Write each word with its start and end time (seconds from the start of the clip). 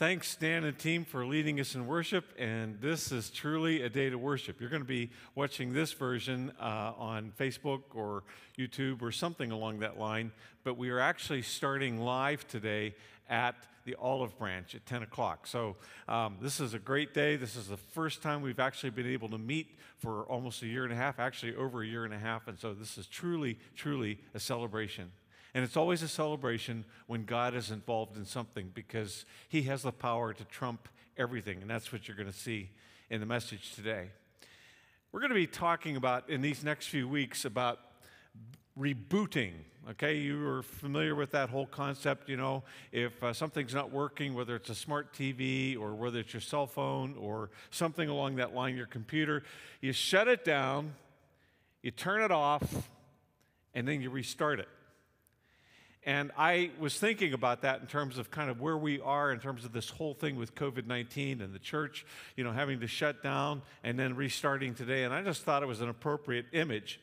Thanks, 0.00 0.34
Dan 0.34 0.64
and 0.64 0.78
team, 0.78 1.04
for 1.04 1.26
leading 1.26 1.60
us 1.60 1.74
in 1.74 1.86
worship. 1.86 2.24
And 2.38 2.80
this 2.80 3.12
is 3.12 3.28
truly 3.28 3.82
a 3.82 3.90
day 3.90 4.08
to 4.08 4.16
worship. 4.16 4.58
You're 4.58 4.70
going 4.70 4.80
to 4.80 4.88
be 4.88 5.10
watching 5.34 5.74
this 5.74 5.92
version 5.92 6.52
uh, 6.58 6.94
on 6.96 7.34
Facebook 7.38 7.82
or 7.94 8.22
YouTube 8.58 9.02
or 9.02 9.12
something 9.12 9.52
along 9.52 9.80
that 9.80 9.98
line. 9.98 10.32
But 10.64 10.78
we 10.78 10.88
are 10.88 11.00
actually 11.00 11.42
starting 11.42 12.00
live 12.00 12.48
today 12.48 12.94
at 13.28 13.56
the 13.84 13.94
Olive 13.96 14.38
Branch 14.38 14.74
at 14.74 14.86
10 14.86 15.02
o'clock. 15.02 15.46
So 15.46 15.76
um, 16.08 16.38
this 16.40 16.60
is 16.60 16.72
a 16.72 16.78
great 16.78 17.12
day. 17.12 17.36
This 17.36 17.54
is 17.54 17.68
the 17.68 17.76
first 17.76 18.22
time 18.22 18.40
we've 18.40 18.58
actually 18.58 18.90
been 18.90 19.06
able 19.06 19.28
to 19.28 19.38
meet 19.38 19.76
for 19.98 20.22
almost 20.22 20.62
a 20.62 20.66
year 20.66 20.84
and 20.84 20.94
a 20.94 20.96
half, 20.96 21.20
actually 21.20 21.54
over 21.56 21.82
a 21.82 21.86
year 21.86 22.06
and 22.06 22.14
a 22.14 22.18
half. 22.18 22.48
And 22.48 22.58
so 22.58 22.72
this 22.72 22.96
is 22.96 23.06
truly, 23.06 23.58
truly 23.76 24.18
a 24.32 24.40
celebration. 24.40 25.10
And 25.54 25.64
it's 25.64 25.76
always 25.76 26.02
a 26.02 26.08
celebration 26.08 26.84
when 27.06 27.24
God 27.24 27.54
is 27.54 27.70
involved 27.70 28.16
in 28.16 28.24
something 28.24 28.70
because 28.72 29.24
He 29.48 29.62
has 29.62 29.82
the 29.82 29.92
power 29.92 30.32
to 30.32 30.44
trump 30.44 30.88
everything. 31.16 31.60
And 31.60 31.70
that's 31.70 31.92
what 31.92 32.06
you're 32.06 32.16
going 32.16 32.30
to 32.30 32.36
see 32.36 32.70
in 33.10 33.20
the 33.20 33.26
message 33.26 33.74
today. 33.74 34.10
We're 35.12 35.20
going 35.20 35.30
to 35.30 35.34
be 35.34 35.48
talking 35.48 35.96
about 35.96 36.30
in 36.30 36.40
these 36.40 36.62
next 36.62 36.86
few 36.86 37.08
weeks 37.08 37.44
about 37.44 37.80
rebooting. 38.78 39.52
Okay, 39.90 40.18
you 40.18 40.46
are 40.46 40.62
familiar 40.62 41.14
with 41.14 41.32
that 41.32 41.48
whole 41.48 41.66
concept. 41.66 42.28
You 42.28 42.36
know, 42.36 42.62
if 42.92 43.22
uh, 43.22 43.32
something's 43.32 43.74
not 43.74 43.90
working, 43.90 44.34
whether 44.34 44.54
it's 44.54 44.68
a 44.68 44.74
smart 44.74 45.12
TV 45.12 45.78
or 45.78 45.94
whether 45.94 46.20
it's 46.20 46.32
your 46.32 46.40
cell 46.40 46.66
phone 46.66 47.16
or 47.18 47.50
something 47.70 48.08
along 48.08 48.36
that 48.36 48.54
line, 48.54 48.76
your 48.76 48.86
computer, 48.86 49.42
you 49.80 49.92
shut 49.92 50.28
it 50.28 50.44
down, 50.44 50.94
you 51.82 51.90
turn 51.90 52.22
it 52.22 52.30
off, 52.30 52.88
and 53.74 53.88
then 53.88 54.00
you 54.00 54.10
restart 54.10 54.60
it. 54.60 54.68
And 56.04 56.30
I 56.36 56.70
was 56.78 56.98
thinking 56.98 57.34
about 57.34 57.60
that 57.62 57.82
in 57.82 57.86
terms 57.86 58.16
of 58.16 58.30
kind 58.30 58.48
of 58.48 58.60
where 58.60 58.78
we 58.78 59.00
are 59.00 59.32
in 59.32 59.38
terms 59.38 59.66
of 59.66 59.72
this 59.72 59.90
whole 59.90 60.14
thing 60.14 60.36
with 60.36 60.54
COVID 60.54 60.86
19 60.86 61.42
and 61.42 61.54
the 61.54 61.58
church, 61.58 62.06
you 62.36 62.44
know, 62.44 62.52
having 62.52 62.80
to 62.80 62.86
shut 62.86 63.22
down 63.22 63.60
and 63.84 63.98
then 63.98 64.16
restarting 64.16 64.74
today. 64.74 65.04
And 65.04 65.12
I 65.12 65.22
just 65.22 65.42
thought 65.42 65.62
it 65.62 65.66
was 65.66 65.82
an 65.82 65.90
appropriate 65.90 66.46
image. 66.52 67.00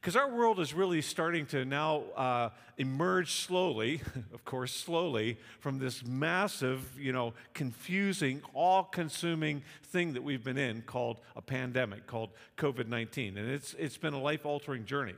Because 0.00 0.16
our 0.16 0.30
world 0.30 0.60
is 0.60 0.74
really 0.74 1.00
starting 1.00 1.46
to 1.46 1.64
now 1.64 2.04
uh, 2.14 2.50
emerge 2.76 3.32
slowly, 3.32 4.02
of 4.34 4.44
course, 4.44 4.72
slowly, 4.72 5.38
from 5.58 5.78
this 5.78 6.04
massive, 6.04 6.88
you 6.96 7.12
know, 7.12 7.32
confusing, 7.54 8.42
all 8.52 8.84
consuming 8.84 9.62
thing 9.84 10.12
that 10.12 10.22
we've 10.22 10.44
been 10.44 10.58
in 10.58 10.82
called 10.82 11.18
a 11.34 11.42
pandemic, 11.42 12.06
called 12.06 12.30
COVID 12.58 12.86
19. 12.86 13.38
And 13.38 13.50
it's, 13.50 13.74
it's 13.78 13.96
been 13.96 14.14
a 14.14 14.20
life 14.20 14.44
altering 14.44 14.84
journey. 14.84 15.14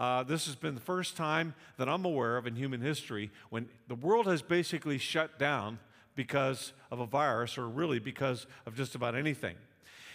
Uh, 0.00 0.22
this 0.22 0.46
has 0.46 0.56
been 0.56 0.74
the 0.74 0.80
first 0.80 1.14
time 1.14 1.54
that 1.76 1.86
I'm 1.86 2.06
aware 2.06 2.38
of 2.38 2.46
in 2.46 2.56
human 2.56 2.80
history 2.80 3.30
when 3.50 3.68
the 3.86 3.94
world 3.94 4.26
has 4.26 4.40
basically 4.40 4.96
shut 4.96 5.38
down 5.38 5.78
because 6.16 6.72
of 6.90 7.00
a 7.00 7.06
virus, 7.06 7.58
or 7.58 7.68
really 7.68 7.98
because 7.98 8.46
of 8.64 8.74
just 8.74 8.94
about 8.94 9.14
anything. 9.14 9.56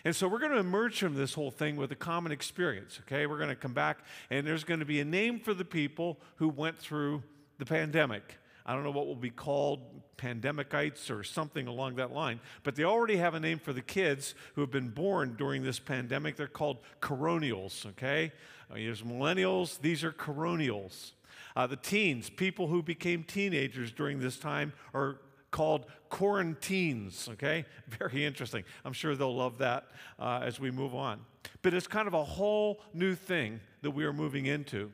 And 0.04 0.16
so 0.16 0.28
we're 0.28 0.40
going 0.40 0.54
to 0.54 0.58
emerge 0.58 1.00
from 1.00 1.14
this 1.14 1.36
whole 1.36 1.52
thing 1.52 1.76
with 1.76 1.92
a 1.92 1.96
common 1.96 2.32
experience, 2.32 3.00
okay? 3.02 3.28
We're 3.28 3.38
going 3.38 3.50
to 3.50 3.56
come 3.56 3.74
back, 3.74 4.00
and 4.32 4.46
there's 4.46 4.64
going 4.64 4.80
to 4.80 4.88
be 4.88 5.02
a 5.02 5.06
name 5.06 5.40
for 5.40 5.54
the 5.54 5.64
people 5.64 6.20
who 6.38 6.50
went 6.50 6.80
through 6.80 7.22
the 7.60 7.66
pandemic. 7.66 8.38
I 8.66 8.74
don't 8.74 8.84
know 8.84 8.92
what 8.92 9.06
will 9.06 9.16
be 9.16 9.30
called 9.30 9.82
pandemicites 10.18 11.12
or 11.12 11.24
something 11.24 11.68
along 11.68 11.96
that 11.98 12.12
line, 12.12 12.40
but 12.64 12.76
they 12.76 12.84
already 12.84 13.18
have 13.18 13.36
a 13.36 13.40
name 13.40 13.60
for 13.60 13.72
the 13.72 13.82
kids 13.84 14.34
who 14.56 14.62
have 14.62 14.72
been 14.72 14.90
born 14.90 15.36
during 15.38 15.62
this 15.62 15.78
pandemic. 15.78 16.38
They're 16.38 16.48
called 16.48 16.80
coronials, 17.02 17.86
okay? 17.86 18.32
Uh, 18.72 18.76
there's 18.76 19.02
millennials, 19.02 19.80
these 19.80 20.04
are 20.04 20.12
coronials. 20.12 21.12
Uh, 21.56 21.68
the 21.68 21.76
teens, 21.76 22.30
people 22.30 22.68
who 22.68 22.84
became 22.84 23.24
teenagers 23.24 23.92
during 23.92 24.20
this 24.20 24.38
time, 24.38 24.74
are 24.94 25.18
called 25.52 25.86
quarantines, 26.10 27.30
okay? 27.32 27.66
Very 27.88 28.26
interesting. 28.26 28.64
I'm 28.84 28.94
sure 28.94 29.16
they'll 29.16 29.36
love 29.36 29.60
that 29.60 29.86
uh, 30.20 30.42
as 30.44 30.60
we 30.60 30.72
move 30.72 30.94
on. 30.94 31.22
But 31.62 31.74
it's 31.74 31.88
kind 31.88 32.08
of 32.08 32.14
a 32.14 32.24
whole 32.24 32.82
new 32.94 33.16
thing 33.16 33.62
that 33.82 33.92
we 33.92 34.04
are 34.04 34.14
moving 34.14 34.46
into. 34.46 34.92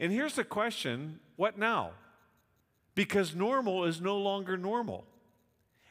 And 0.00 0.12
here's 0.12 0.34
the 0.34 0.44
question 0.44 1.20
what 1.36 1.58
now? 1.58 1.92
because 2.98 3.32
normal 3.32 3.84
is 3.84 4.00
no 4.00 4.18
longer 4.18 4.56
normal. 4.56 5.04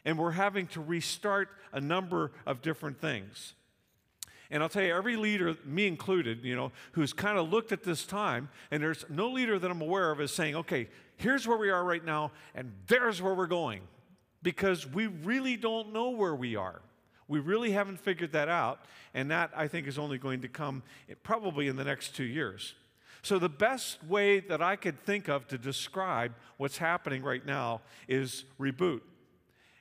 And 0.04 0.18
we're 0.18 0.32
having 0.32 0.68
to 0.68 0.82
restart 0.82 1.48
a 1.72 1.80
number 1.80 2.34
of 2.46 2.62
different 2.62 3.00
things. 3.00 3.54
And 4.50 4.64
I'll 4.64 4.70
tell 4.70 4.84
you, 4.84 4.96
every 4.96 5.18
leader, 5.18 5.56
me 5.66 5.88
included, 5.88 6.44
you 6.44 6.56
know, 6.56 6.72
who's 6.94 7.14
kind 7.14 7.38
of 7.38 7.50
looked 7.50 7.72
at 7.72 7.84
this 7.84 8.06
time, 8.06 8.50
and 8.72 8.82
there's 8.82 9.06
no 9.10 9.30
leader 9.30 9.60
that 9.60 9.70
I'm 9.70 9.82
aware 9.82 10.12
of 10.12 10.22
is 10.22 10.32
saying, 10.32 10.56
okay, 10.56 10.88
here's 11.18 11.48
where 11.48 11.58
we 11.58 11.70
are 11.70 11.84
right 11.84 12.04
now, 12.04 12.32
and 12.56 12.72
there's 12.88 13.22
where 13.22 13.34
we're 13.34 13.48
going. 13.48 13.82
Because 14.44 14.88
we 14.88 15.08
really 15.08 15.58
don't 15.58 15.92
know 15.92 16.12
where 16.12 16.36
we 16.36 16.56
are. 16.56 16.82
We 17.28 17.40
really 17.40 17.72
haven't 17.72 18.00
figured 18.00 18.32
that 18.32 18.48
out, 18.48 18.80
and 19.14 19.30
that 19.32 19.52
I 19.56 19.68
think 19.68 19.88
is 19.88 20.00
only 20.00 20.18
going 20.18 20.42
to 20.42 20.48
come 20.48 20.84
probably 21.24 21.68
in 21.68 21.76
the 21.76 21.84
next 21.84 22.16
two 22.16 22.24
years. 22.24 22.74
So, 23.22 23.40
the 23.40 23.50
best 23.50 24.02
way 24.06 24.40
that 24.40 24.62
I 24.62 24.78
could 24.78 25.04
think 25.04 25.28
of 25.28 25.48
to 25.48 25.58
describe 25.58 26.34
what's 26.56 26.78
happening 26.78 27.24
right 27.24 27.46
now 27.46 27.82
is 28.08 28.46
reboot. 28.58 29.02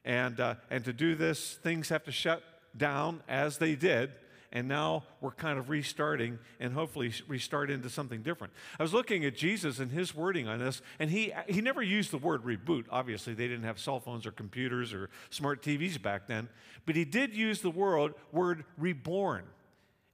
And, 0.04 0.40
uh, 0.40 0.54
and 0.70 0.84
to 0.84 0.92
do 0.92 1.14
this, 1.14 1.54
things 1.62 1.88
have 1.90 2.02
to 2.04 2.12
shut 2.12 2.42
down 2.76 3.22
as 3.28 3.58
they 3.58 3.74
did. 3.74 4.12
And 4.52 4.68
now 4.68 5.04
we're 5.20 5.32
kind 5.32 5.58
of 5.58 5.68
restarting 5.68 6.38
and 6.60 6.72
hopefully 6.72 7.12
restart 7.28 7.70
into 7.70 7.90
something 7.90 8.22
different. 8.22 8.52
I 8.78 8.82
was 8.82 8.94
looking 8.94 9.24
at 9.24 9.36
Jesus 9.36 9.78
and 9.78 9.90
his 9.90 10.14
wording 10.14 10.48
on 10.48 10.58
this, 10.58 10.82
and 10.98 11.10
he, 11.10 11.32
he 11.48 11.60
never 11.60 11.82
used 11.82 12.10
the 12.10 12.18
word 12.18 12.44
reboot. 12.44 12.84
Obviously, 12.90 13.34
they 13.34 13.48
didn't 13.48 13.64
have 13.64 13.78
cell 13.78 14.00
phones 14.00 14.26
or 14.26 14.30
computers 14.30 14.92
or 14.92 15.10
smart 15.30 15.62
TVs 15.62 16.00
back 16.00 16.26
then. 16.26 16.48
But 16.84 16.96
he 16.96 17.04
did 17.04 17.34
use 17.34 17.60
the 17.60 17.70
word, 17.70 18.14
word 18.32 18.64
reborn. 18.78 19.44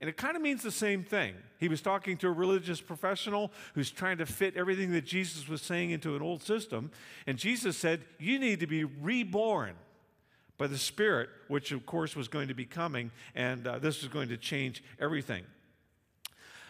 And 0.00 0.08
it 0.08 0.16
kind 0.16 0.34
of 0.34 0.42
means 0.42 0.64
the 0.64 0.72
same 0.72 1.04
thing. 1.04 1.34
He 1.58 1.68
was 1.68 1.80
talking 1.80 2.16
to 2.18 2.26
a 2.26 2.32
religious 2.32 2.80
professional 2.80 3.52
who's 3.74 3.92
trying 3.92 4.18
to 4.18 4.26
fit 4.26 4.56
everything 4.56 4.90
that 4.92 5.06
Jesus 5.06 5.48
was 5.48 5.62
saying 5.62 5.92
into 5.92 6.16
an 6.16 6.22
old 6.22 6.42
system. 6.42 6.90
And 7.24 7.38
Jesus 7.38 7.76
said, 7.76 8.02
You 8.18 8.40
need 8.40 8.58
to 8.60 8.66
be 8.66 8.82
reborn 8.82 9.74
by 10.58 10.66
the 10.66 10.78
Spirit, 10.78 11.28
which 11.48 11.72
of 11.72 11.86
course 11.86 12.14
was 12.14 12.28
going 12.28 12.48
to 12.48 12.54
be 12.54 12.64
coming, 12.64 13.10
and 13.34 13.66
uh, 13.66 13.78
this 13.78 14.02
was 14.02 14.10
going 14.10 14.28
to 14.28 14.36
change 14.36 14.82
everything. 15.00 15.44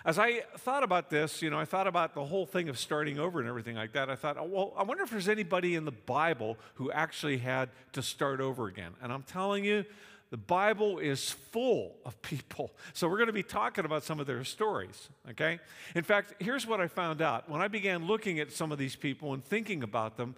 As 0.05 0.19
I 0.19 0.41
thought 0.59 0.83
about 0.83 1.11
this, 1.11 1.43
you 1.43 1.51
know, 1.51 1.59
I 1.59 1.65
thought 1.65 1.87
about 1.87 2.15
the 2.15 2.25
whole 2.25 2.45
thing 2.45 2.69
of 2.69 2.77
starting 2.77 3.21
over 3.21 3.39
and 3.39 3.49
everything 3.49 3.77
like 3.77 3.93
that. 3.93 4.11
I 4.11 4.17
thought, 4.17 4.37
oh, 4.37 4.45
well, 4.45 4.73
I 4.77 4.83
wonder 4.83 5.05
if 5.05 5.11
there's 5.11 5.29
anybody 5.29 5.77
in 5.77 5.85
the 5.85 5.93
Bible 5.93 6.59
who 6.75 6.91
actually 6.91 7.39
had 7.39 7.69
to 7.93 8.03
start 8.03 8.41
over 8.41 8.67
again. 8.67 8.95
And 9.01 9.13
I'm 9.13 9.23
telling 9.23 9.65
you, 9.65 9.85
the 10.31 10.39
Bible 10.39 10.99
is 10.99 11.31
full 11.31 11.95
of 12.05 12.21
people. 12.23 12.73
So 12.95 13.09
we're 13.09 13.19
going 13.19 13.29
to 13.29 13.33
be 13.33 13.45
talking 13.45 13.85
about 13.85 14.03
some 14.03 14.19
of 14.19 14.27
their 14.27 14.43
stories, 14.43 15.09
okay? 15.31 15.61
In 15.95 16.03
fact, 16.03 16.35
here's 16.41 16.67
what 16.67 16.81
I 16.81 16.89
found 16.89 17.23
out. 17.23 17.49
When 17.49 17.61
I 17.61 17.69
began 17.69 18.07
looking 18.07 18.41
at 18.41 18.51
some 18.51 18.73
of 18.73 18.79
these 18.79 18.97
people 18.97 19.35
and 19.35 19.45
thinking 19.45 19.85
about 19.85 20.17
them, 20.17 20.35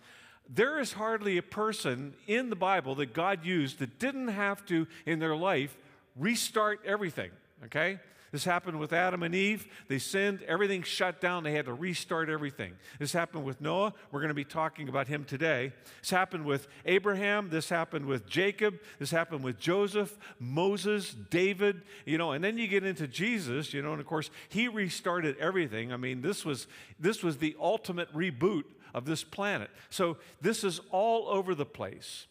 there 0.48 0.78
is 0.78 0.92
hardly 0.92 1.38
a 1.38 1.42
person 1.42 2.14
in 2.26 2.50
the 2.50 2.56
Bible 2.56 2.94
that 2.96 3.14
God 3.14 3.44
used 3.44 3.78
that 3.78 3.98
didn't 3.98 4.28
have 4.28 4.64
to, 4.66 4.86
in 5.06 5.18
their 5.18 5.36
life, 5.36 5.76
restart 6.16 6.80
everything, 6.84 7.30
okay? 7.64 7.98
This 8.34 8.44
happened 8.44 8.80
with 8.80 8.92
Adam 8.92 9.22
and 9.22 9.32
Eve. 9.32 9.68
They 9.86 10.00
sinned, 10.00 10.42
everything 10.42 10.82
shut 10.82 11.20
down. 11.20 11.44
They 11.44 11.52
had 11.52 11.66
to 11.66 11.72
restart 11.72 12.28
everything. 12.28 12.72
This 12.98 13.12
happened 13.12 13.44
with 13.44 13.60
Noah. 13.60 13.94
We're 14.10 14.18
going 14.18 14.30
to 14.30 14.34
be 14.34 14.44
talking 14.44 14.88
about 14.88 15.06
him 15.06 15.24
today. 15.24 15.72
This 16.00 16.10
happened 16.10 16.44
with 16.44 16.66
Abraham. 16.84 17.48
This 17.48 17.68
happened 17.68 18.06
with 18.06 18.26
Jacob. 18.26 18.80
This 18.98 19.12
happened 19.12 19.44
with 19.44 19.60
Joseph, 19.60 20.18
Moses, 20.40 21.14
David, 21.30 21.82
you 22.06 22.18
know, 22.18 22.32
and 22.32 22.42
then 22.42 22.58
you 22.58 22.66
get 22.66 22.82
into 22.82 23.06
Jesus, 23.06 23.72
you 23.72 23.82
know, 23.82 23.92
and 23.92 24.00
of 24.00 24.06
course, 24.08 24.30
he 24.48 24.66
restarted 24.66 25.36
everything. 25.38 25.92
I 25.92 25.96
mean, 25.96 26.20
this 26.20 26.44
was 26.44 26.66
this 26.98 27.22
was 27.22 27.36
the 27.36 27.54
ultimate 27.60 28.12
reboot 28.12 28.64
of 28.94 29.04
this 29.04 29.24
planet. 29.24 29.70
So, 29.90 30.16
this 30.40 30.64
is 30.64 30.80
all 30.90 31.28
over 31.28 31.54
the 31.54 31.66
place. 31.66 32.26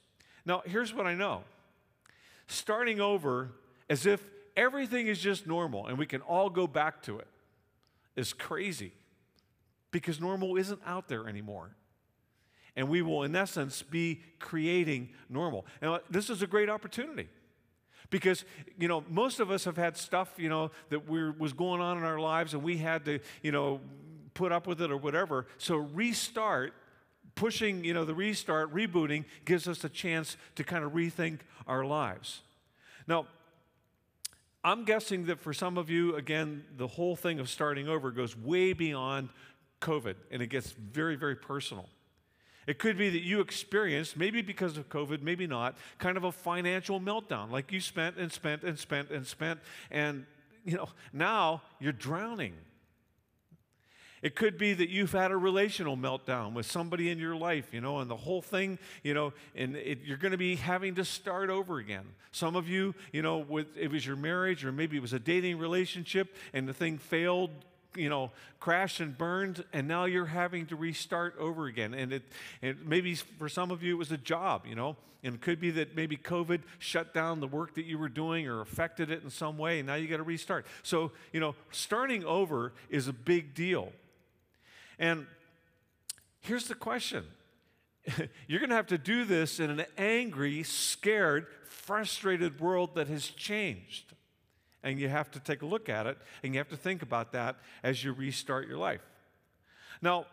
Now, 0.45 0.63
here's 0.65 0.93
what 0.93 1.05
I 1.05 1.13
know. 1.13 1.43
Starting 2.47 2.99
over 2.99 3.51
as 3.89 4.05
if 4.05 4.23
everything 4.55 5.07
is 5.07 5.19
just 5.19 5.45
normal 5.45 5.87
and 5.87 5.97
we 5.97 6.05
can 6.05 6.21
all 6.21 6.49
go 6.49 6.67
back 6.67 7.01
to 7.03 7.19
it 7.19 7.27
is 8.15 8.33
crazy 8.33 8.91
because 9.91 10.19
normal 10.19 10.57
isn't 10.57 10.81
out 10.85 11.07
there 11.07 11.27
anymore. 11.27 11.75
And 12.75 12.89
we 12.89 13.03
will, 13.03 13.23
in 13.23 13.35
essence, 13.35 13.83
be 13.83 14.21
creating 14.39 15.09
normal. 15.29 15.65
And 15.81 15.99
this 16.09 16.29
is 16.29 16.41
a 16.41 16.47
great 16.47 16.69
opportunity 16.69 17.29
because 18.09 18.45
you 18.77 18.87
know 18.87 19.03
most 19.09 19.39
of 19.39 19.49
us 19.49 19.63
have 19.65 19.75
had 19.75 19.97
stuff 19.97 20.33
you 20.37 20.47
know 20.47 20.69
that 20.89 21.09
we 21.09 21.31
was 21.31 21.51
going 21.51 21.81
on 21.81 21.97
in 21.97 22.03
our 22.03 22.19
lives 22.19 22.53
and 22.53 22.61
we 22.61 22.77
had 22.77 23.03
to 23.05 23.17
you 23.41 23.51
know 23.51 23.79
put 24.33 24.51
up 24.51 24.67
with 24.67 24.81
it 24.81 24.91
or 24.91 24.97
whatever 24.97 25.45
so 25.57 25.77
restart 25.77 26.73
pushing 27.35 27.83
you 27.83 27.93
know 27.93 28.05
the 28.05 28.13
restart 28.13 28.73
rebooting 28.73 29.25
gives 29.45 29.67
us 29.67 29.83
a 29.83 29.89
chance 29.89 30.37
to 30.55 30.63
kind 30.63 30.83
of 30.83 30.91
rethink 30.93 31.39
our 31.67 31.85
lives 31.85 32.41
now 33.07 33.25
I'm 34.65 34.85
guessing 34.85 35.25
that 35.25 35.41
for 35.41 35.53
some 35.53 35.77
of 35.77 35.89
you, 35.89 36.15
again, 36.15 36.63
the 36.77 36.87
whole 36.87 37.17
thing 37.17 37.39
of 37.39 37.49
starting 37.49 37.89
over 37.89 38.11
goes 38.11 38.37
way 38.37 38.71
beyond 38.71 39.27
COVID 39.81 40.15
and 40.31 40.41
it 40.41 40.47
gets 40.47 40.71
very, 40.71 41.15
very 41.15 41.35
personal. 41.35 41.89
It 42.65 42.79
could 42.79 42.97
be 42.97 43.09
that 43.09 43.23
you 43.23 43.41
experienced, 43.41 44.15
maybe 44.15 44.41
because 44.41 44.77
of 44.77 44.87
COVID, 44.87 45.21
maybe 45.21 45.47
not, 45.47 45.77
kind 45.97 46.15
of 46.15 46.23
a 46.23 46.31
financial 46.31 47.01
meltdown. 47.01 47.51
Like 47.51 47.73
you 47.73 47.81
spent 47.81 48.15
and 48.15 48.31
spent 48.31 48.63
and 48.63 48.79
spent 48.79 49.09
and 49.09 49.27
spent, 49.27 49.59
and 49.91 50.25
you 50.63 50.77
know, 50.77 50.87
now 51.11 51.61
you're 51.81 51.91
drowning. 51.91 52.53
It 54.23 54.35
could 54.35 54.57
be 54.57 54.73
that 54.73 54.89
you've 54.89 55.11
had 55.11 55.31
a 55.31 55.37
relational 55.37 55.97
meltdown 55.97 56.53
with 56.53 56.65
somebody 56.65 57.09
in 57.09 57.19
your 57.19 57.35
life, 57.35 57.73
you 57.73 57.81
know, 57.81 57.99
and 57.99 58.09
the 58.09 58.15
whole 58.15 58.41
thing, 58.41 58.79
you 59.03 59.13
know, 59.13 59.33
and 59.53 59.75
it, 59.75 59.99
you're 60.05 60.17
going 60.17 60.31
to 60.31 60.37
be 60.37 60.55
having 60.55 60.95
to 60.95 61.03
start 61.03 61.49
over 61.49 61.77
again. 61.77 62.05
Some 62.31 62.55
of 62.55 62.69
you, 62.69 62.95
you 63.11 63.21
know, 63.21 63.39
with, 63.39 63.67
it 63.77 63.91
was 63.91 64.07
your 64.07 64.15
marriage 64.15 64.63
or 64.63 64.71
maybe 64.71 64.95
it 64.95 65.01
was 65.01 65.11
a 65.11 65.19
dating 65.19 65.59
relationship 65.59 66.33
and 66.53 66.65
the 66.67 66.73
thing 66.73 66.97
failed 66.97 67.51
you 67.95 68.09
know, 68.09 68.31
crashed 68.59 69.01
and 69.01 69.15
burned, 69.15 69.63
and 69.71 69.87
now 69.87 70.05
you're 70.05 70.25
having 70.25 70.65
to 70.65 70.75
restart 70.75 71.35
over 71.37 71.67
again. 71.67 71.93
And 71.93 72.13
it, 72.13 72.23
and 72.63 72.77
maybe 72.87 73.13
for 73.13 73.47
some 73.47 73.69
of 73.69 73.83
you, 73.83 73.93
it 73.93 73.99
was 73.99 74.11
a 74.11 74.17
job, 74.17 74.65
you 74.65 74.73
know, 74.73 74.95
and 75.23 75.35
it 75.35 75.41
could 75.41 75.59
be 75.59 75.69
that 75.71 75.95
maybe 75.95 76.17
COVID 76.17 76.61
shut 76.79 77.13
down 77.13 77.39
the 77.39 77.47
work 77.47 77.75
that 77.75 77.85
you 77.85 77.99
were 77.99 78.09
doing 78.09 78.47
or 78.47 78.61
affected 78.61 79.11
it 79.11 79.21
in 79.23 79.29
some 79.29 79.59
way, 79.59 79.77
and 79.77 79.85
now 79.85 79.93
you 79.93 80.07
got 80.07 80.17
to 80.17 80.23
restart. 80.23 80.65
So, 80.81 81.11
you 81.31 81.39
know, 81.39 81.53
starting 81.71 82.25
over 82.25 82.73
is 82.89 83.07
a 83.07 83.13
big 83.13 83.53
deal. 83.53 83.91
And 84.99 85.25
here's 86.41 86.67
the 86.67 86.75
question 86.75 87.25
you're 88.47 88.59
going 88.59 88.69
to 88.69 88.75
have 88.75 88.87
to 88.87 88.97
do 88.97 89.25
this 89.25 89.59
in 89.59 89.69
an 89.69 89.85
angry, 89.97 90.63
scared, 90.63 91.47
frustrated 91.67 92.59
world 92.59 92.95
that 92.95 93.07
has 93.07 93.27
changed 93.27 94.13
and 94.83 94.99
you 94.99 95.07
have 95.07 95.31
to 95.31 95.39
take 95.39 95.61
a 95.61 95.65
look 95.65 95.89
at 95.89 96.05
it 96.05 96.17
and 96.43 96.53
you 96.53 96.59
have 96.59 96.69
to 96.69 96.77
think 96.77 97.01
about 97.01 97.31
that 97.31 97.55
as 97.81 98.03
you 98.03 98.11
restart 98.11 98.67
your 98.67 98.77
life. 98.77 99.01
Now, 100.01 100.25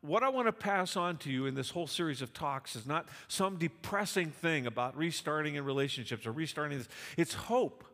what 0.00 0.24
I 0.24 0.28
want 0.28 0.48
to 0.48 0.52
pass 0.52 0.96
on 0.96 1.16
to 1.18 1.30
you 1.30 1.46
in 1.46 1.54
this 1.54 1.70
whole 1.70 1.86
series 1.86 2.22
of 2.22 2.34
talks 2.34 2.74
is 2.74 2.86
not 2.86 3.08
some 3.28 3.56
depressing 3.56 4.32
thing 4.32 4.66
about 4.66 4.96
restarting 4.96 5.54
in 5.54 5.64
relationships 5.64 6.26
or 6.26 6.32
restarting 6.32 6.78
this. 6.78 6.88
It's 7.16 7.34
hope. 7.34 7.84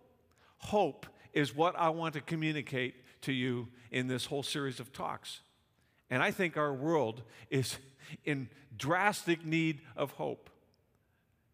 Hope 0.56 1.06
is 1.34 1.54
what 1.54 1.78
I 1.78 1.90
want 1.90 2.14
to 2.14 2.22
communicate 2.22 2.94
to 3.22 3.32
you 3.32 3.68
in 3.90 4.06
this 4.06 4.24
whole 4.24 4.42
series 4.42 4.80
of 4.80 4.90
talks. 4.92 5.40
And 6.10 6.22
I 6.22 6.31
think 6.31 6.56
our 6.56 6.72
world 6.72 7.22
is 7.50 7.76
in 8.25 8.49
drastic 8.76 9.44
need 9.44 9.81
of 9.96 10.12
hope 10.12 10.50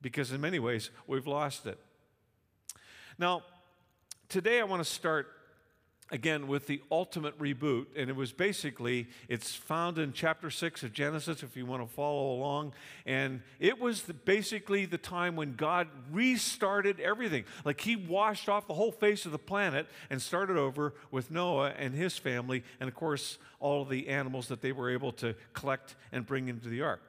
because, 0.01 0.31
in 0.33 0.41
many 0.41 0.59
ways, 0.59 0.91
we've 1.07 1.27
lost 1.27 1.67
it. 1.67 1.79
Now, 3.19 3.43
today 4.29 4.61
I 4.61 4.65
want 4.65 4.85
to 4.85 4.89
start 4.89 5.29
again 6.11 6.47
with 6.47 6.67
the 6.67 6.83
ultimate 6.91 7.39
reboot 7.39 7.87
and 7.97 8.11
it 8.11 8.17
was 8.17 8.31
basically 8.31 9.09
it's 9.29 9.55
found 9.55 9.99
in 9.99 10.13
chapter 10.13 10.51
6 10.51 10.83
of 10.83 10.93
genesis 10.93 11.43
if 11.43 11.57
you 11.57 11.65
want 11.65 11.83
to 11.83 11.93
follow 11.95 12.35
along 12.35 12.73
and 13.07 13.41
it 13.59 13.81
was 13.81 14.03
the, 14.03 14.13
basically 14.13 14.85
the 14.85 14.99
time 14.99 15.35
when 15.35 15.55
god 15.55 15.89
restarted 16.13 17.01
everything. 17.01 17.45
Like 17.65 17.81
he 17.81 17.97
washed 17.97 18.49
off 18.49 18.67
the 18.67 18.75
whole 18.75 18.93
face 18.93 19.25
of 19.25 19.33
the 19.33 19.39
planet 19.39 19.87
and 20.11 20.21
started 20.21 20.59
over 20.59 20.93
with 21.11 21.31
noah 21.31 21.73
and 21.79 21.95
his 21.95 22.19
family 22.19 22.65
and 22.81 22.89
of 22.89 22.95
course 22.95 23.39
all 23.59 23.83
of 23.83 23.89
the 23.89 24.09
animals 24.09 24.49
that 24.49 24.61
they 24.61 24.73
were 24.73 24.91
able 24.91 25.13
to 25.13 25.35
collect 25.55 25.97
and 26.13 26.27
bring 26.27 26.49
into 26.49 26.69
the 26.69 26.83
ark 26.83 27.01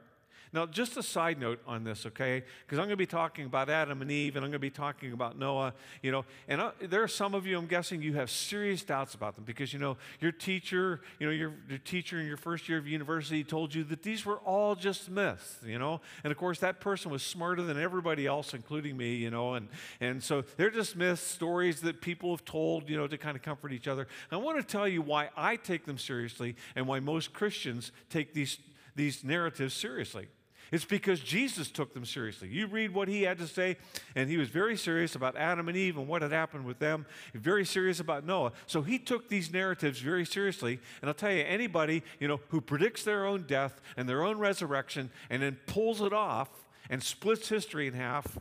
now, 0.56 0.64
just 0.64 0.96
a 0.96 1.02
side 1.02 1.38
note 1.38 1.60
on 1.66 1.84
this, 1.84 2.06
okay? 2.06 2.42
Because 2.64 2.78
I'm 2.78 2.86
going 2.86 2.90
to 2.90 2.96
be 2.96 3.04
talking 3.04 3.44
about 3.44 3.68
Adam 3.68 4.00
and 4.00 4.10
Eve, 4.10 4.36
and 4.36 4.44
I'm 4.44 4.50
going 4.50 4.58
to 4.58 4.58
be 4.58 4.70
talking 4.70 5.12
about 5.12 5.38
Noah, 5.38 5.74
you 6.02 6.10
know. 6.10 6.24
And 6.48 6.62
uh, 6.62 6.70
there 6.80 7.02
are 7.02 7.08
some 7.08 7.34
of 7.34 7.46
you, 7.46 7.58
I'm 7.58 7.66
guessing, 7.66 8.00
you 8.00 8.14
have 8.14 8.30
serious 8.30 8.82
doubts 8.82 9.14
about 9.14 9.34
them 9.34 9.44
because, 9.44 9.74
you 9.74 9.78
know, 9.78 9.98
your 10.18 10.32
teacher, 10.32 11.02
you 11.18 11.26
know, 11.26 11.32
your, 11.32 11.52
your 11.68 11.76
teacher 11.78 12.18
in 12.18 12.26
your 12.26 12.38
first 12.38 12.70
year 12.70 12.78
of 12.78 12.88
university 12.88 13.44
told 13.44 13.74
you 13.74 13.84
that 13.84 14.02
these 14.02 14.24
were 14.24 14.38
all 14.38 14.74
just 14.74 15.10
myths, 15.10 15.58
you 15.62 15.78
know. 15.78 16.00
And 16.24 16.30
of 16.30 16.38
course, 16.38 16.58
that 16.60 16.80
person 16.80 17.10
was 17.10 17.22
smarter 17.22 17.62
than 17.62 17.78
everybody 17.78 18.26
else, 18.26 18.54
including 18.54 18.96
me, 18.96 19.14
you 19.16 19.30
know. 19.30 19.54
And, 19.54 19.68
and 20.00 20.22
so 20.22 20.42
they're 20.56 20.70
just 20.70 20.96
myths, 20.96 21.20
stories 21.20 21.82
that 21.82 22.00
people 22.00 22.30
have 22.30 22.46
told, 22.46 22.88
you 22.88 22.96
know, 22.96 23.06
to 23.06 23.18
kind 23.18 23.36
of 23.36 23.42
comfort 23.42 23.72
each 23.72 23.88
other. 23.88 24.08
I 24.32 24.36
want 24.38 24.56
to 24.56 24.64
tell 24.64 24.88
you 24.88 25.02
why 25.02 25.28
I 25.36 25.56
take 25.56 25.84
them 25.84 25.98
seriously 25.98 26.56
and 26.74 26.86
why 26.86 27.00
most 27.00 27.34
Christians 27.34 27.92
take 28.08 28.32
these, 28.32 28.56
these 28.94 29.22
narratives 29.22 29.74
seriously. 29.74 30.28
It's 30.72 30.84
because 30.84 31.20
Jesus 31.20 31.70
took 31.70 31.94
them 31.94 32.04
seriously. 32.04 32.48
You 32.48 32.66
read 32.66 32.92
what 32.92 33.06
he 33.06 33.22
had 33.22 33.38
to 33.38 33.46
say, 33.46 33.76
and 34.16 34.28
he 34.28 34.36
was 34.36 34.48
very 34.48 34.76
serious 34.76 35.14
about 35.14 35.36
Adam 35.36 35.68
and 35.68 35.76
Eve 35.76 35.96
and 35.96 36.08
what 36.08 36.22
had 36.22 36.32
happened 36.32 36.64
with 36.64 36.80
them, 36.80 37.06
very 37.34 37.64
serious 37.64 38.00
about 38.00 38.24
Noah. 38.24 38.52
So 38.66 38.82
he 38.82 38.98
took 38.98 39.28
these 39.28 39.52
narratives 39.52 40.00
very 40.00 40.24
seriously. 40.24 40.80
And 41.00 41.08
I'll 41.08 41.14
tell 41.14 41.30
you, 41.30 41.44
anybody, 41.44 42.02
you 42.18 42.26
know, 42.26 42.40
who 42.48 42.60
predicts 42.60 43.04
their 43.04 43.26
own 43.26 43.44
death 43.46 43.80
and 43.96 44.08
their 44.08 44.24
own 44.24 44.38
resurrection 44.38 45.10
and 45.30 45.42
then 45.42 45.56
pulls 45.66 46.00
it 46.00 46.12
off 46.12 46.48
and 46.90 47.02
splits 47.02 47.48
history 47.48 47.86
in 47.86 47.94
half, 47.94 48.38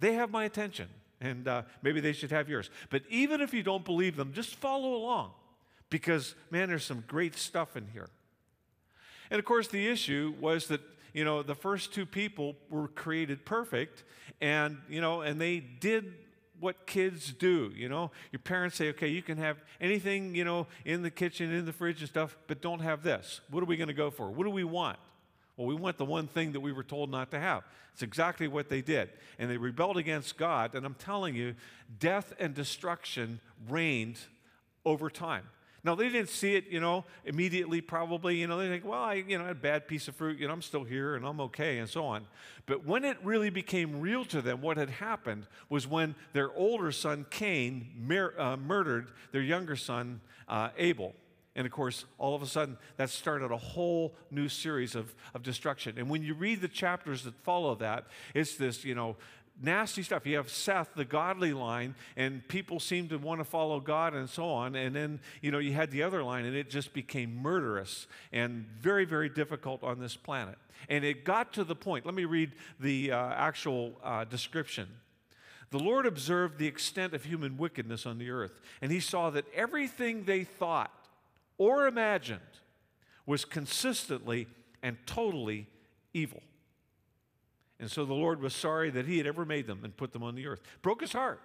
they 0.00 0.14
have 0.14 0.30
my 0.30 0.44
attention. 0.44 0.88
And 1.20 1.46
uh, 1.46 1.62
maybe 1.82 2.00
they 2.00 2.12
should 2.12 2.30
have 2.30 2.48
yours. 2.48 2.70
But 2.88 3.02
even 3.10 3.40
if 3.40 3.52
you 3.52 3.62
don't 3.62 3.84
believe 3.84 4.16
them, 4.16 4.32
just 4.32 4.56
follow 4.56 4.94
along 4.94 5.32
because, 5.90 6.34
man, 6.50 6.68
there's 6.68 6.84
some 6.84 7.04
great 7.06 7.36
stuff 7.36 7.76
in 7.76 7.86
here. 7.92 8.08
And 9.30 9.38
of 9.38 9.44
course, 9.44 9.68
the 9.68 9.86
issue 9.86 10.34
was 10.40 10.66
that 10.68 10.80
you 11.12 11.24
know, 11.24 11.42
the 11.42 11.54
first 11.54 11.92
two 11.92 12.06
people 12.06 12.56
were 12.68 12.88
created 12.88 13.44
perfect, 13.44 14.04
and, 14.40 14.78
you 14.88 15.00
know, 15.00 15.20
and 15.20 15.40
they 15.40 15.60
did 15.60 16.14
what 16.60 16.86
kids 16.86 17.32
do, 17.32 17.72
you 17.74 17.88
know. 17.88 18.10
Your 18.32 18.40
parents 18.40 18.76
say, 18.76 18.90
okay, 18.90 19.08
you 19.08 19.22
can 19.22 19.38
have 19.38 19.56
anything, 19.80 20.34
you 20.34 20.44
know, 20.44 20.66
in 20.84 21.02
the 21.02 21.10
kitchen, 21.10 21.52
in 21.52 21.64
the 21.64 21.72
fridge 21.72 22.00
and 22.00 22.08
stuff, 22.08 22.36
but 22.46 22.60
don't 22.60 22.80
have 22.80 23.02
this. 23.02 23.40
What 23.50 23.62
are 23.62 23.66
we 23.66 23.76
going 23.76 23.88
to 23.88 23.94
go 23.94 24.10
for? 24.10 24.30
What 24.30 24.44
do 24.44 24.50
we 24.50 24.64
want? 24.64 24.98
Well, 25.56 25.66
we 25.66 25.74
want 25.74 25.98
the 25.98 26.04
one 26.04 26.26
thing 26.26 26.52
that 26.52 26.60
we 26.60 26.72
were 26.72 26.82
told 26.82 27.10
not 27.10 27.30
to 27.32 27.40
have. 27.40 27.64
It's 27.92 28.02
exactly 28.02 28.48
what 28.48 28.68
they 28.68 28.82
did. 28.82 29.10
And 29.38 29.50
they 29.50 29.56
rebelled 29.56 29.96
against 29.96 30.36
God, 30.36 30.74
and 30.74 30.86
I'm 30.86 30.94
telling 30.94 31.34
you, 31.34 31.54
death 31.98 32.32
and 32.38 32.54
destruction 32.54 33.40
reigned 33.68 34.18
over 34.84 35.10
time. 35.10 35.44
Now, 35.82 35.94
they 35.94 36.08
didn't 36.08 36.28
see 36.28 36.54
it, 36.56 36.66
you 36.68 36.80
know, 36.80 37.04
immediately, 37.24 37.80
probably. 37.80 38.36
You 38.36 38.46
know, 38.46 38.58
they 38.58 38.68
think, 38.68 38.84
well, 38.84 39.02
I, 39.02 39.14
you 39.14 39.38
know, 39.38 39.44
had 39.44 39.52
a 39.52 39.60
bad 39.60 39.88
piece 39.88 40.08
of 40.08 40.16
fruit, 40.16 40.38
you 40.38 40.46
know, 40.46 40.52
I'm 40.52 40.62
still 40.62 40.84
here 40.84 41.16
and 41.16 41.24
I'm 41.24 41.40
okay, 41.40 41.78
and 41.78 41.88
so 41.88 42.04
on. 42.04 42.26
But 42.66 42.84
when 42.84 43.04
it 43.04 43.16
really 43.24 43.50
became 43.50 44.00
real 44.00 44.24
to 44.26 44.42
them, 44.42 44.60
what 44.60 44.76
had 44.76 44.90
happened 44.90 45.46
was 45.68 45.86
when 45.86 46.14
their 46.32 46.54
older 46.54 46.92
son, 46.92 47.24
Cain, 47.30 47.88
mur- 47.96 48.34
uh, 48.38 48.56
murdered 48.56 49.08
their 49.32 49.42
younger 49.42 49.76
son, 49.76 50.20
uh, 50.48 50.68
Abel. 50.76 51.14
And 51.56 51.66
of 51.66 51.72
course, 51.72 52.04
all 52.16 52.34
of 52.34 52.42
a 52.42 52.46
sudden, 52.46 52.78
that 52.96 53.10
started 53.10 53.50
a 53.50 53.56
whole 53.56 54.14
new 54.30 54.48
series 54.48 54.94
of, 54.94 55.14
of 55.34 55.42
destruction. 55.42 55.98
And 55.98 56.08
when 56.08 56.22
you 56.22 56.34
read 56.34 56.60
the 56.60 56.68
chapters 56.68 57.24
that 57.24 57.34
follow 57.42 57.74
that, 57.76 58.06
it's 58.34 58.54
this, 58.54 58.84
you 58.84 58.94
know, 58.94 59.16
nasty 59.62 60.02
stuff. 60.02 60.26
You 60.26 60.36
have 60.36 60.50
Seth, 60.50 60.94
the 60.94 61.04
godly 61.04 61.52
line, 61.52 61.94
and 62.16 62.46
people 62.48 62.80
seem 62.80 63.08
to 63.08 63.18
want 63.18 63.40
to 63.40 63.44
follow 63.44 63.80
God 63.80 64.14
and 64.14 64.28
so 64.28 64.44
on. 64.44 64.74
And 64.74 64.94
then, 64.94 65.20
you 65.42 65.50
know, 65.50 65.58
you 65.58 65.72
had 65.72 65.90
the 65.90 66.02
other 66.02 66.22
line, 66.22 66.44
and 66.44 66.56
it 66.56 66.70
just 66.70 66.92
became 66.92 67.36
murderous 67.36 68.06
and 68.32 68.66
very, 68.80 69.04
very 69.04 69.28
difficult 69.28 69.82
on 69.82 70.00
this 70.00 70.16
planet. 70.16 70.56
And 70.88 71.04
it 71.04 71.24
got 71.24 71.52
to 71.54 71.64
the 71.64 71.74
point, 71.74 72.06
let 72.06 72.14
me 72.14 72.24
read 72.24 72.52
the 72.78 73.12
uh, 73.12 73.16
actual 73.16 73.98
uh, 74.02 74.24
description. 74.24 74.88
The 75.70 75.78
Lord 75.78 76.06
observed 76.06 76.58
the 76.58 76.66
extent 76.66 77.14
of 77.14 77.24
human 77.24 77.56
wickedness 77.56 78.06
on 78.06 78.18
the 78.18 78.30
earth, 78.30 78.60
and 78.82 78.90
he 78.90 79.00
saw 79.00 79.30
that 79.30 79.44
everything 79.54 80.24
they 80.24 80.42
thought 80.42 80.92
or 81.58 81.86
imagined 81.86 82.40
was 83.26 83.44
consistently 83.44 84.48
and 84.82 84.96
totally 85.06 85.68
evil. 86.12 86.42
And 87.80 87.90
so 87.90 88.04
the 88.04 88.14
Lord 88.14 88.40
was 88.42 88.54
sorry 88.54 88.90
that 88.90 89.06
he 89.06 89.16
had 89.16 89.26
ever 89.26 89.44
made 89.44 89.66
them 89.66 89.80
and 89.82 89.96
put 89.96 90.12
them 90.12 90.22
on 90.22 90.34
the 90.34 90.46
earth. 90.46 90.60
Broke 90.82 91.00
his 91.00 91.12
heart. 91.12 91.40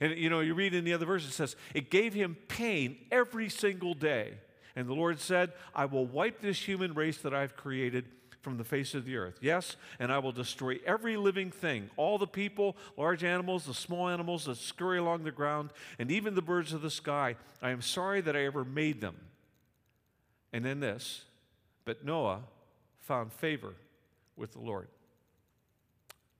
And 0.00 0.18
you 0.18 0.28
know, 0.28 0.40
you 0.40 0.52
read 0.52 0.74
in 0.74 0.84
the 0.84 0.92
other 0.92 1.06
verse, 1.06 1.26
it 1.26 1.32
says, 1.32 1.56
it 1.74 1.90
gave 1.90 2.12
him 2.12 2.36
pain 2.48 2.98
every 3.10 3.48
single 3.48 3.94
day. 3.94 4.34
And 4.76 4.88
the 4.88 4.94
Lord 4.94 5.20
said, 5.20 5.52
I 5.74 5.86
will 5.86 6.06
wipe 6.06 6.40
this 6.40 6.58
human 6.66 6.92
race 6.92 7.18
that 7.18 7.32
I've 7.32 7.56
created 7.56 8.04
from 8.42 8.58
the 8.58 8.64
face 8.64 8.94
of 8.94 9.04
the 9.04 9.16
earth. 9.16 9.38
Yes, 9.40 9.76
and 9.98 10.12
I 10.12 10.18
will 10.18 10.32
destroy 10.32 10.78
every 10.86 11.16
living 11.16 11.50
thing, 11.50 11.90
all 11.96 12.18
the 12.18 12.26
people, 12.26 12.76
large 12.96 13.24
animals, 13.24 13.64
the 13.64 13.74
small 13.74 14.08
animals 14.08 14.44
that 14.44 14.56
scurry 14.56 14.98
along 14.98 15.24
the 15.24 15.32
ground, 15.32 15.70
and 15.98 16.10
even 16.10 16.34
the 16.34 16.42
birds 16.42 16.72
of 16.72 16.82
the 16.82 16.90
sky. 16.90 17.36
I 17.60 17.70
am 17.70 17.82
sorry 17.82 18.20
that 18.20 18.36
I 18.36 18.44
ever 18.44 18.64
made 18.64 19.00
them. 19.00 19.16
And 20.52 20.64
then 20.64 20.80
this, 20.80 21.24
but 21.84 22.04
Noah 22.04 22.40
found 23.00 23.32
favor 23.32 23.74
with 24.36 24.52
the 24.52 24.60
Lord. 24.60 24.88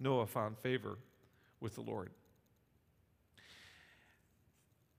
Noah 0.01 0.27
found 0.27 0.59
favor 0.59 0.99
with 1.61 1.75
the 1.75 1.81
Lord. 1.81 2.11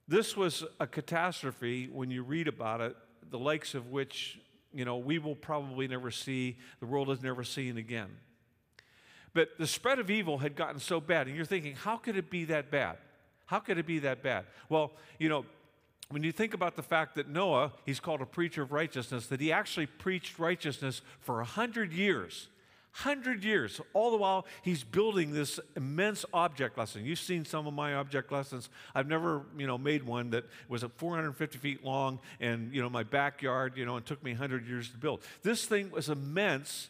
This 0.08 0.36
was 0.36 0.64
a 0.80 0.88
catastrophe 0.88 1.88
when 1.92 2.10
you 2.10 2.24
read 2.24 2.48
about 2.48 2.82
it, 2.82 2.96
the 3.30 3.38
likes 3.38 3.76
of 3.76 3.92
which, 3.92 4.40
you 4.74 4.84
know, 4.84 4.98
we 4.98 5.20
will 5.20 5.36
probably 5.36 5.88
never 5.88 6.10
see, 6.10 6.58
the 6.80 6.88
world 6.88 7.10
has 7.10 7.22
never 7.22 7.44
seen 7.44 7.78
again. 7.78 8.10
But 9.34 9.50
the 9.60 9.68
spread 9.68 10.00
of 10.00 10.10
evil 10.10 10.40
had 10.40 10.56
gotten 10.56 10.80
so 10.80 11.00
bad, 11.00 11.28
and 11.28 11.36
you're 11.36 11.46
thinking, 11.46 11.76
how 11.76 11.98
could 11.98 12.18
it 12.18 12.32
be 12.32 12.46
that 12.46 12.72
bad? 12.72 12.98
How 13.46 13.60
could 13.60 13.78
it 13.78 13.86
be 13.86 14.00
that 14.00 14.24
bad? 14.24 14.46
Well, 14.68 14.92
you 15.20 15.30
know, 15.30 15.46
when 16.10 16.24
you 16.24 16.32
think 16.32 16.56
about 16.56 16.76
the 16.76 16.82
fact 16.82 17.16
that 17.16 17.30
Noah, 17.30 17.72
he's 17.86 18.00
called 18.00 18.22
a 18.22 18.26
preacher 18.26 18.64
of 18.64 18.72
righteousness, 18.72 19.28
that 19.28 19.40
he 19.40 19.52
actually 19.52 19.86
preached 19.86 20.40
righteousness 20.40 21.02
for 21.20 21.40
a 21.40 21.46
hundred 21.46 21.94
years. 21.94 22.48
Hundred 22.92 23.44
years. 23.44 23.80
All 23.94 24.12
the 24.12 24.18
while, 24.18 24.46
he's 24.64 24.84
building 24.84 25.32
this 25.32 25.60
immense 25.76 26.26
object 26.34 26.78
lesson. 26.78 27.06
You've 27.06 27.20
seen 27.20 27.46
some 27.46 27.68
of 27.68 27.74
my 27.74 27.94
object 27.94 28.32
lessons. 28.32 28.70
I've 28.96 29.08
never, 29.08 29.44
you 29.58 29.68
know, 29.68 29.78
made 29.78 30.04
one 30.04 30.32
that 30.32 30.46
was 30.68 30.84
450 30.98 31.60
feet 31.60 31.86
long 31.86 32.20
and, 32.40 32.74
you 32.74 32.82
know, 32.82 32.90
my 32.90 33.04
backyard, 33.04 33.74
you 33.78 33.86
know, 33.86 33.98
and 33.98 34.06
took 34.06 34.24
me 34.24 34.32
100 34.32 34.68
years 34.68 34.90
to 34.90 34.98
build. 34.98 35.22
This 35.44 35.66
thing 35.66 35.92
was 35.92 36.10
immense. 36.10 36.90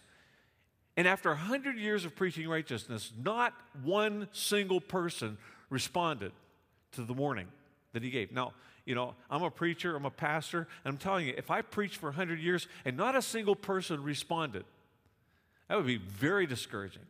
And 0.95 1.07
after 1.07 1.29
100 1.29 1.77
years 1.77 2.05
of 2.05 2.15
preaching 2.15 2.47
righteousness, 2.47 3.11
not 3.21 3.53
one 3.83 4.29
single 4.31 4.81
person 4.81 5.37
responded 5.69 6.31
to 6.93 7.03
the 7.03 7.13
warning 7.13 7.47
that 7.93 8.03
he 8.03 8.09
gave. 8.09 8.31
Now, 8.31 8.53
you 8.85 8.95
know, 8.95 9.15
I'm 9.29 9.43
a 9.43 9.51
preacher, 9.51 9.95
I'm 9.95 10.05
a 10.05 10.11
pastor, 10.11 10.67
and 10.83 10.93
I'm 10.93 10.97
telling 10.97 11.27
you, 11.27 11.33
if 11.37 11.51
I 11.51 11.61
preached 11.61 11.97
for 11.97 12.07
100 12.07 12.39
years 12.39 12.67
and 12.85 12.97
not 12.97 13.15
a 13.15 13.21
single 13.21 13.55
person 13.55 14.01
responded, 14.01 14.63
that 15.69 15.77
would 15.77 15.87
be 15.87 15.97
very 15.97 16.45
discouraging. 16.45 17.03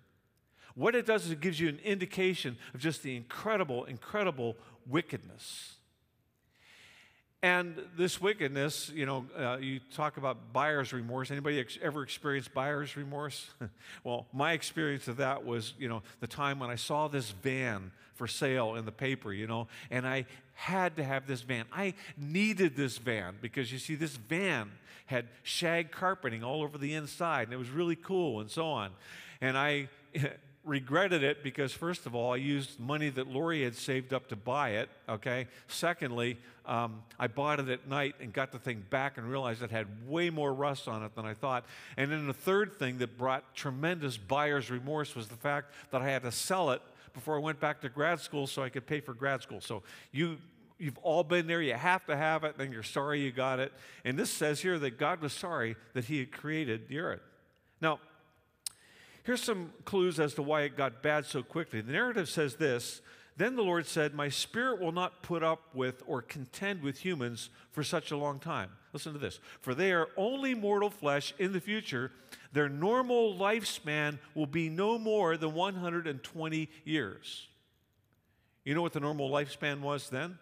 What 0.76 0.94
it 0.96 1.06
does 1.06 1.26
is 1.26 1.32
it 1.32 1.42
gives 1.42 1.60
you 1.60 1.70
an 1.70 1.80
indication 1.84 2.58
of 2.74 2.80
just 2.80 3.02
the 3.02 3.16
incredible, 3.16 3.86
incredible 3.86 4.56
wickedness. 4.88 5.76
And 7.42 7.82
this 7.98 8.20
wickedness, 8.20 8.92
you 8.94 9.06
know, 9.06 9.26
uh, 9.38 9.58
you 9.62 9.80
talk 9.96 10.18
about 10.18 10.52
buyer's 10.52 10.92
remorse. 10.92 11.32
Anybody 11.32 11.60
ex- 11.60 11.78
ever 11.82 12.04
experienced 12.04 12.54
buyer's 12.54 12.98
remorse? 12.98 13.50
well, 14.04 14.28
my 14.34 14.52
experience 14.52 15.08
of 15.08 15.18
that 15.18 15.46
was, 15.46 15.74
you 15.80 15.88
know, 15.88 16.04
the 16.20 16.28
time 16.28 16.60
when 16.60 16.70
I 16.70 16.76
saw 16.76 17.08
this 17.08 17.32
van 17.32 17.92
for 18.16 18.28
sale 18.28 18.76
in 18.76 18.84
the 18.84 18.92
paper, 18.92 19.32
you 19.32 19.48
know, 19.48 19.70
and 19.90 20.06
I 20.06 20.26
had 20.60 20.98
to 20.98 21.04
have 21.06 21.26
this 21.26 21.42
van. 21.42 21.64
I 21.72 21.94
needed 22.18 22.76
this 22.76 22.98
van 22.98 23.36
because 23.42 23.72
you 23.72 23.80
see, 23.80 23.96
this 23.96 24.18
van 24.18 24.70
had 25.06 25.26
shag 25.42 25.90
carpeting 25.90 26.44
all 26.44 26.62
over 26.62 26.78
the 26.78 26.94
inside, 26.96 27.44
and 27.44 27.54
it 27.54 27.58
was 27.58 27.70
really 27.70 27.96
cool 27.96 28.42
and 28.42 28.52
so 28.52 28.68
on. 28.68 28.92
And 29.40 29.58
I 29.58 29.88
regretted 30.66 31.24
it 31.24 31.44
because, 31.44 31.72
first 31.72 32.06
of 32.06 32.14
all, 32.14 32.34
I 32.34 32.36
used 32.36 32.78
money 32.78 33.10
that 33.10 33.30
Lori 33.30 33.64
had 33.64 33.74
saved 33.74 34.14
up 34.14 34.28
to 34.28 34.36
buy 34.36 34.72
it, 34.72 34.90
okay? 35.08 35.48
Secondly, 35.70 36.38
um, 36.66 37.04
I 37.18 37.28
bought 37.28 37.62
it 37.62 37.70
at 37.70 37.88
night 37.88 38.16
and 38.20 38.34
got 38.34 38.52
the 38.52 38.60
thing 38.60 38.84
back 38.90 39.18
and 39.18 39.32
realized 39.32 39.64
it 39.64 39.72
had 39.72 39.88
way 40.10 40.30
more 40.30 40.54
rust 40.54 40.90
on 40.90 41.04
it 41.04 41.16
than 41.16 41.26
I 41.26 41.36
thought. 41.36 41.64
And 41.96 42.12
then 42.12 42.28
the 42.28 42.34
third 42.34 42.74
thing 42.74 42.98
that 42.98 43.18
brought 43.18 43.56
tremendous 43.56 44.18
buyer's 44.18 44.70
remorse 44.70 45.16
was 45.16 45.30
the 45.30 45.38
fact 45.38 45.72
that 45.92 46.02
I 46.02 46.10
had 46.10 46.24
to 46.24 46.34
sell 46.34 46.72
it 46.72 46.82
before 47.14 47.36
I 47.36 47.40
went 47.40 47.60
back 47.60 47.82
to 47.82 47.90
grad 47.90 48.20
school 48.20 48.48
so 48.48 48.64
I 48.64 48.70
could 48.70 48.86
pay 48.86 49.00
for 49.00 49.14
grad 49.14 49.42
school. 49.42 49.62
So 49.62 49.84
you 50.12 50.38
you've 50.80 50.98
all 51.00 51.24
been 51.24 51.46
there. 51.46 51.62
You 51.62 51.74
have 51.74 52.06
to 52.06 52.16
have 52.16 52.44
it, 52.44 52.58
then 52.58 52.72
you're 52.72 52.84
sorry 52.84 53.22
you 53.22 53.32
got 53.32 53.60
it. 53.60 53.72
And 54.06 54.18
this 54.18 54.32
says 54.32 54.62
here 54.62 54.80
that 54.80 54.98
God 54.98 55.22
was 55.22 55.34
sorry 55.34 55.76
that 55.94 56.06
He 56.06 56.20
had 56.20 56.32
created 56.32 56.88
the 56.88 57.00
earth. 57.00 57.22
Now, 57.82 58.00
here's 59.24 59.44
some 59.44 59.74
clues 59.86 60.20
as 60.20 60.34
to 60.36 60.42
why 60.42 60.62
it 60.62 60.76
got 60.78 61.04
bad 61.04 61.26
so 61.26 61.44
quickly. 61.44 61.82
The 61.82 61.92
narrative 61.92 62.30
says 62.30 62.56
this 62.56 63.02
Then 63.40 63.56
the 63.56 63.64
Lord 63.64 63.88
said, 63.88 64.14
My 64.14 64.28
spirit 64.28 64.82
will 64.82 64.92
not 64.92 65.24
put 65.24 65.44
up 65.44 65.62
with 65.74 66.04
or 66.06 66.22
contend 66.22 66.84
with 66.84 66.98
humans 67.00 67.50
for 67.72 67.86
such 67.86 68.12
a 68.12 68.18
long 68.18 68.38
time. 68.38 68.70
Listen 68.92 69.14
to 69.14 69.18
this. 69.18 69.40
For 69.62 69.74
they 69.74 69.94
are 69.94 70.10
only 70.18 70.54
mortal 70.54 70.90
flesh 70.90 71.34
in 71.40 71.54
the 71.54 71.62
future. 71.62 72.12
Their 72.52 72.68
normal 72.68 73.34
lifespan 73.38 74.20
will 74.36 74.46
be 74.46 74.68
no 74.68 75.00
more 75.00 75.38
than 75.38 75.54
120 75.54 76.70
years. 76.84 77.48
You 78.66 78.76
know 78.76 78.82
what 78.82 78.92
the 78.92 79.00
normal 79.00 79.30
lifespan 79.30 79.80
was 79.80 80.10
then? 80.10 80.38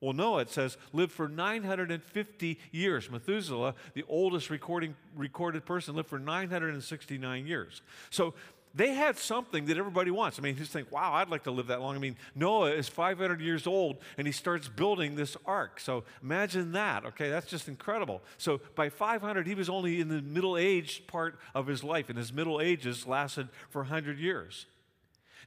Well, 0.00 0.12
Noah, 0.12 0.42
it 0.42 0.50
says, 0.50 0.76
lived 0.92 1.12
for 1.12 1.26
950 1.26 2.60
years. 2.70 3.10
Methuselah, 3.10 3.74
the 3.94 4.04
oldest 4.06 4.50
recording, 4.50 4.94
recorded 5.16 5.64
person, 5.64 5.96
lived 5.96 6.10
for 6.10 6.18
969 6.18 7.46
years. 7.46 7.80
So 8.10 8.34
they 8.76 8.92
had 8.92 9.16
something 9.16 9.64
that 9.66 9.78
everybody 9.78 10.10
wants. 10.10 10.38
I 10.38 10.42
mean, 10.42 10.54
just 10.54 10.70
think, 10.70 10.92
wow, 10.92 11.14
I'd 11.14 11.30
like 11.30 11.44
to 11.44 11.50
live 11.50 11.68
that 11.68 11.80
long. 11.80 11.96
I 11.96 11.98
mean, 11.98 12.16
Noah 12.34 12.72
is 12.72 12.88
500 12.88 13.40
years 13.40 13.66
old 13.66 13.96
and 14.18 14.26
he 14.26 14.32
starts 14.32 14.68
building 14.68 15.16
this 15.16 15.34
ark. 15.46 15.80
So 15.80 16.04
imagine 16.22 16.72
that, 16.72 17.06
okay? 17.06 17.30
That's 17.30 17.46
just 17.46 17.68
incredible. 17.68 18.20
So 18.36 18.60
by 18.74 18.90
500, 18.90 19.46
he 19.46 19.54
was 19.54 19.70
only 19.70 20.00
in 20.00 20.08
the 20.08 20.20
middle 20.20 20.58
aged 20.58 21.06
part 21.06 21.38
of 21.54 21.66
his 21.66 21.82
life, 21.82 22.10
and 22.10 22.18
his 22.18 22.34
middle 22.34 22.60
ages 22.60 23.06
lasted 23.06 23.48
for 23.70 23.80
100 23.80 24.18
years. 24.18 24.66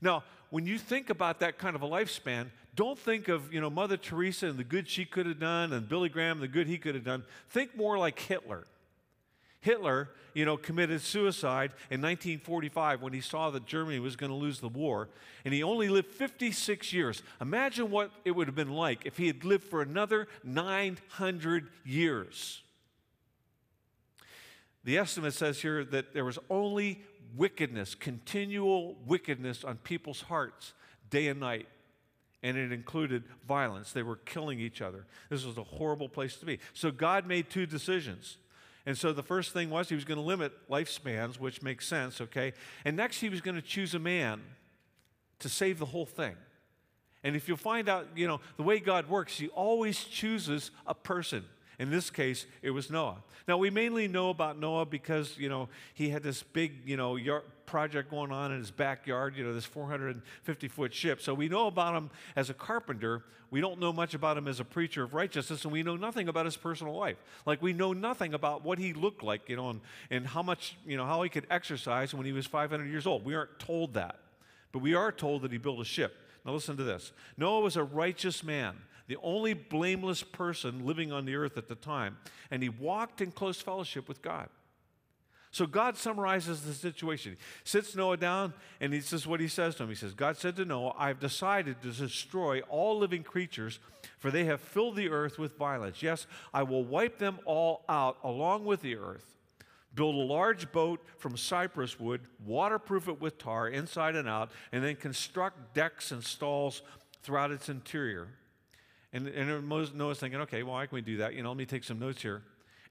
Now, 0.01 0.23
when 0.49 0.65
you 0.65 0.79
think 0.79 1.11
about 1.11 1.39
that 1.41 1.59
kind 1.59 1.75
of 1.75 1.83
a 1.83 1.87
lifespan, 1.87 2.47
don't 2.73 2.97
think 2.97 3.27
of, 3.27 3.53
you 3.53 3.61
know, 3.61 3.69
Mother 3.69 3.97
Teresa 3.97 4.47
and 4.47 4.57
the 4.57 4.63
good 4.63 4.89
she 4.89 5.05
could 5.05 5.27
have 5.27 5.39
done 5.39 5.71
and 5.73 5.87
Billy 5.87 6.09
Graham, 6.09 6.37
and 6.37 6.41
the 6.41 6.47
good 6.47 6.65
he 6.65 6.79
could 6.79 6.95
have 6.95 7.03
done. 7.03 7.23
Think 7.49 7.75
more 7.77 7.99
like 7.99 8.17
Hitler. 8.19 8.65
Hitler, 9.61 10.09
you 10.33 10.45
know, 10.45 10.55
committed 10.55 11.01
suicide 11.01 11.71
in 11.89 12.01
1945 12.01 13.01
when 13.01 13.13
he 13.13 13.21
saw 13.21 13.49
that 13.49 13.65
Germany 13.65 13.99
was 13.99 14.15
going 14.15 14.31
to 14.31 14.35
lose 14.35 14.59
the 14.59 14.69
war, 14.69 15.09
and 15.43 15.53
he 15.53 15.63
only 15.63 15.89
lived 15.89 16.07
56 16.07 16.93
years. 16.93 17.21
Imagine 17.41 17.91
what 17.91 18.11
it 18.23 18.31
would 18.31 18.47
have 18.47 18.55
been 18.55 18.71
like 18.71 19.05
if 19.05 19.17
he 19.17 19.27
had 19.27 19.43
lived 19.43 19.65
for 19.65 19.81
another 19.81 20.27
900 20.43 21.67
years. 21.83 22.61
The 24.85 24.97
estimate 24.97 25.33
says 25.33 25.61
here 25.61 25.83
that 25.85 26.13
there 26.13 26.25
was 26.25 26.39
only 26.49 27.03
wickedness, 27.35 27.95
continual 27.95 28.95
wickedness 29.05 29.63
on 29.63 29.77
people's 29.77 30.21
hearts 30.21 30.73
day 31.09 31.27
and 31.27 31.39
night 31.39 31.67
and 32.41 32.57
it 32.57 32.71
included 32.71 33.23
violence. 33.47 33.91
They 33.91 34.03
were 34.03 34.15
killing 34.15 34.59
each 34.59 34.81
other. 34.81 35.05
This 35.29 35.43
was 35.43 35.57
a 35.57 35.63
horrible 35.63 36.07
place 36.07 36.37
to 36.37 36.45
be. 36.45 36.59
So 36.73 36.91
God 36.91 37.27
made 37.27 37.49
two 37.49 37.65
decisions. 37.65 38.37
And 38.89 38.97
so 38.97 39.13
the 39.13 39.21
first 39.21 39.53
thing 39.53 39.69
was 39.69 39.87
he 39.87 39.93
was 39.93 40.03
going 40.03 40.17
to 40.17 40.23
limit 40.23 40.51
lifespans, 40.67 41.39
which 41.39 41.61
makes 41.61 41.85
sense, 41.85 42.19
okay? 42.21 42.53
And 42.83 42.97
next 42.97 43.19
he 43.19 43.29
was 43.29 43.39
going 43.39 43.53
to 43.53 43.61
choose 43.61 43.93
a 43.93 43.99
man 43.99 44.41
to 45.37 45.47
save 45.47 45.77
the 45.77 45.85
whole 45.85 46.07
thing. 46.07 46.35
And 47.23 47.35
if 47.35 47.47
you'll 47.47 47.55
find 47.55 47.87
out, 47.87 48.07
you 48.15 48.27
know, 48.27 48.41
the 48.57 48.63
way 48.63 48.79
God 48.79 49.07
works, 49.07 49.37
he 49.37 49.47
always 49.49 50.03
chooses 50.05 50.71
a 50.87 50.95
person. 50.95 51.45
In 51.79 51.89
this 51.89 52.09
case, 52.09 52.45
it 52.61 52.71
was 52.71 52.91
Noah. 52.91 53.23
Now, 53.47 53.57
we 53.57 53.69
mainly 53.69 54.09
know 54.09 54.29
about 54.29 54.59
Noah 54.59 54.85
because, 54.85 55.37
you 55.37 55.47
know, 55.47 55.69
he 55.93 56.09
had 56.09 56.21
this 56.21 56.43
big, 56.43 56.85
you 56.85 56.97
know, 56.97 57.15
yard, 57.15 57.43
project 57.65 58.09
going 58.09 58.31
on 58.31 58.51
in 58.51 58.59
his 58.59 58.69
backyard, 58.69 59.35
you 59.37 59.43
know, 59.45 59.53
this 59.53 59.63
450 59.63 60.67
foot 60.67 60.93
ship. 60.93 61.21
So 61.21 61.33
we 61.33 61.47
know 61.47 61.67
about 61.67 61.95
him 61.95 62.09
as 62.35 62.49
a 62.49 62.53
carpenter. 62.53 63.23
We 63.49 63.61
don't 63.61 63.79
know 63.79 63.93
much 63.93 64.13
about 64.13 64.37
him 64.37 64.47
as 64.47 64.59
a 64.59 64.65
preacher 64.65 65.03
of 65.03 65.13
righteousness, 65.13 65.63
and 65.63 65.71
we 65.71 65.81
know 65.81 65.95
nothing 65.95 66.27
about 66.27 66.45
his 66.45 66.57
personal 66.57 66.97
life. 66.97 67.17
Like 67.45 67.61
we 67.61 67.71
know 67.71 67.93
nothing 67.93 68.33
about 68.33 68.63
what 68.63 68.77
he 68.77 68.93
looked 68.93 69.23
like, 69.23 69.47
you 69.47 69.55
know, 69.55 69.69
and, 69.69 69.81
and 70.09 70.27
how 70.27 70.41
much, 70.41 70.77
you 70.85 70.97
know, 70.97 71.05
how 71.05 71.21
he 71.21 71.29
could 71.29 71.47
exercise 71.49 72.13
when 72.13 72.25
he 72.25 72.33
was 72.33 72.45
500 72.45 72.85
years 72.85 73.07
old. 73.07 73.23
We 73.23 73.35
aren't 73.35 73.57
told 73.57 73.93
that. 73.93 74.17
But 74.71 74.79
we 74.79 74.95
are 74.95 75.11
told 75.11 75.43
that 75.43 75.51
he 75.51 75.57
built 75.57 75.79
a 75.79 75.85
ship. 75.85 76.17
Now 76.45 76.53
listen 76.53 76.77
to 76.77 76.83
this 76.83 77.11
Noah 77.37 77.61
was 77.61 77.75
a 77.75 77.83
righteous 77.83 78.43
man 78.43 78.75
the 79.09 79.17
only 79.23 79.55
blameless 79.55 80.21
person 80.21 80.85
living 80.85 81.11
on 81.11 81.25
the 81.25 81.35
earth 81.35 81.57
at 81.57 81.67
the 81.67 81.73
time, 81.73 82.17
and 82.51 82.61
he 82.61 82.69
walked 82.69 83.21
in 83.21 83.31
close 83.31 83.59
fellowship 83.59 84.07
with 84.07 84.21
God. 84.21 84.49
So 85.49 85.65
God 85.65 85.97
summarizes 85.97 86.61
the 86.61 86.73
situation. 86.73 87.31
He 87.31 87.69
sits 87.69 87.95
Noah 87.95 88.17
down, 88.17 88.53
and 88.79 88.93
he 88.93 89.01
says 89.01 89.25
what 89.25 89.39
he 89.39 89.47
says 89.47 89.73
to 89.75 89.83
him. 89.83 89.89
He 89.89 89.95
says, 89.95 90.13
God 90.13 90.37
said 90.37 90.55
to 90.57 90.63
Noah, 90.65 90.93
I've 90.95 91.19
decided 91.19 91.81
to 91.81 91.91
destroy 91.91 92.61
all 92.69 92.99
living 92.99 93.23
creatures, 93.23 93.79
for 94.19 94.29
they 94.29 94.45
have 94.45 94.61
filled 94.61 94.95
the 94.95 95.09
earth 95.09 95.39
with 95.39 95.57
violence. 95.57 96.03
Yes, 96.03 96.27
I 96.53 96.61
will 96.61 96.83
wipe 96.83 97.17
them 97.17 97.39
all 97.45 97.83
out 97.89 98.19
along 98.23 98.65
with 98.65 98.83
the 98.83 98.95
earth. 98.95 99.25
Build 99.95 100.13
a 100.13 100.19
large 100.19 100.71
boat 100.71 101.03
from 101.17 101.35
cypress 101.35 101.99
wood, 101.99 102.21
waterproof 102.45 103.07
it 103.07 103.19
with 103.19 103.39
tar 103.39 103.67
inside 103.67 104.15
and 104.15 104.29
out, 104.29 104.51
and 104.71 104.83
then 104.83 104.95
construct 104.95 105.73
decks 105.73 106.11
and 106.11 106.23
stalls 106.23 106.83
throughout 107.23 107.49
its 107.49 107.69
interior. 107.69 108.27
And, 109.11 109.27
and 109.27 109.67
Noah's 109.67 110.19
thinking, 110.19 110.41
okay, 110.41 110.63
well, 110.63 110.73
why 110.73 110.85
can 110.85 110.95
we 110.95 111.01
do 111.01 111.17
that? 111.17 111.33
You 111.33 111.43
know, 111.43 111.49
let 111.49 111.57
me 111.57 111.65
take 111.65 111.83
some 111.83 111.99
notes 111.99 112.21
here. 112.21 112.43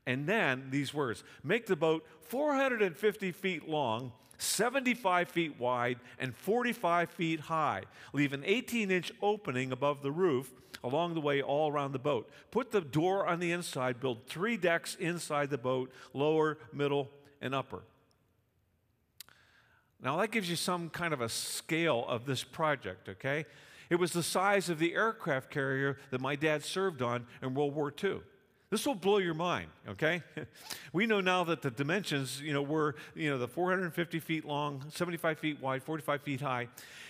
And 0.06 0.26
then 0.26 0.68
these 0.70 0.92
words 0.94 1.22
make 1.44 1.66
the 1.66 1.76
boat 1.76 2.04
450 2.22 3.32
feet 3.32 3.68
long, 3.68 4.12
75 4.38 5.28
feet 5.28 5.60
wide, 5.60 5.98
and 6.18 6.34
45 6.34 7.10
feet 7.10 7.40
high. 7.40 7.82
Leave 8.12 8.32
an 8.32 8.42
18 8.44 8.90
inch 8.90 9.12
opening 9.22 9.70
above 9.70 10.02
the 10.02 10.10
roof 10.10 10.52
along 10.82 11.14
the 11.14 11.20
way 11.20 11.42
all 11.42 11.70
around 11.70 11.92
the 11.92 11.98
boat. 11.98 12.30
Put 12.50 12.70
the 12.70 12.80
door 12.80 13.26
on 13.26 13.40
the 13.40 13.52
inside, 13.52 14.00
build 14.00 14.26
three 14.26 14.56
decks 14.56 14.94
inside 14.94 15.50
the 15.50 15.58
boat 15.58 15.92
lower, 16.14 16.58
middle, 16.72 17.10
and 17.40 17.54
upper. 17.54 17.82
Now, 20.00 20.16
that 20.18 20.30
gives 20.30 20.48
you 20.48 20.56
some 20.56 20.90
kind 20.90 21.12
of 21.12 21.20
a 21.20 21.28
scale 21.28 22.04
of 22.06 22.24
this 22.24 22.44
project, 22.44 23.08
okay? 23.08 23.46
It 23.90 23.96
was 23.96 24.12
the 24.12 24.22
size 24.22 24.68
of 24.68 24.78
the 24.78 24.94
aircraft 24.94 25.50
carrier 25.50 25.98
that 26.10 26.20
my 26.20 26.36
dad 26.36 26.64
served 26.64 27.02
on 27.02 27.26
in 27.42 27.54
World 27.54 27.74
War 27.74 27.92
II. 28.02 28.20
This 28.70 28.84
will 28.84 28.94
blow 28.94 29.16
your 29.16 29.34
mind, 29.34 29.68
okay? 29.88 30.22
we 30.92 31.06
know 31.06 31.22
now 31.22 31.42
that 31.44 31.62
the 31.62 31.70
dimensions, 31.70 32.42
you 32.42 32.52
know, 32.52 32.60
were, 32.60 32.96
you 33.14 33.30
know, 33.30 33.38
the 33.38 33.48
450 33.48 34.20
feet 34.20 34.44
long, 34.44 34.84
75 34.90 35.38
feet 35.38 35.62
wide, 35.62 35.82
45 35.82 36.20
feet 36.20 36.40
high. 36.42 36.68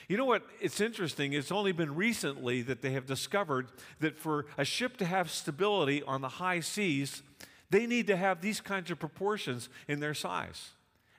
You 0.09 0.17
know 0.17 0.25
what? 0.25 0.45
It's 0.61 0.81
interesting. 0.81 1.33
It's 1.33 1.51
only 1.51 1.73
been 1.73 1.97
recently 1.97 2.63
that 2.63 2.81
they 2.81 2.91
have 2.91 3.07
discovered 3.07 3.69
that 3.99 4.17
for 4.17 4.47
a 4.57 4.65
ship 4.65 4.99
to 4.99 5.05
have 5.05 5.31
stability 5.31 6.03
on 6.05 6.21
the 6.21 6.29
high 6.29 6.61
seas, 6.61 7.23
they 7.71 7.87
need 7.87 8.07
to 8.07 8.17
have 8.17 8.41
these 8.41 8.61
kinds 8.61 8.93
of 8.93 9.01
proportions 9.01 9.69
in 9.89 9.99
their 9.99 10.15
size. 10.15 10.71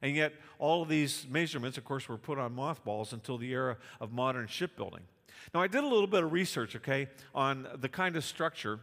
And 0.01 0.15
yet, 0.15 0.33
all 0.57 0.81
of 0.81 0.87
these 0.87 1.27
measurements, 1.29 1.77
of 1.77 1.83
course, 1.83 2.07
were 2.07 2.17
put 2.17 2.39
on 2.39 2.53
mothballs 2.53 3.11
until 3.11 3.37
the 3.37 3.51
era 3.51 3.75
of 3.99 4.13
modern 4.13 4.47
shipbuilding. 4.47 5.03
Now, 5.53 5.61
I 5.61 5.67
did 5.67 5.83
a 5.83 5.87
little 5.87 6.07
bit 6.07 6.23
of 6.23 6.31
research, 6.31 6.75
okay, 6.75 7.07
on 7.33 7.67
the 7.79 7.89
kind 7.89 8.15
of 8.15 8.23
structure 8.23 8.79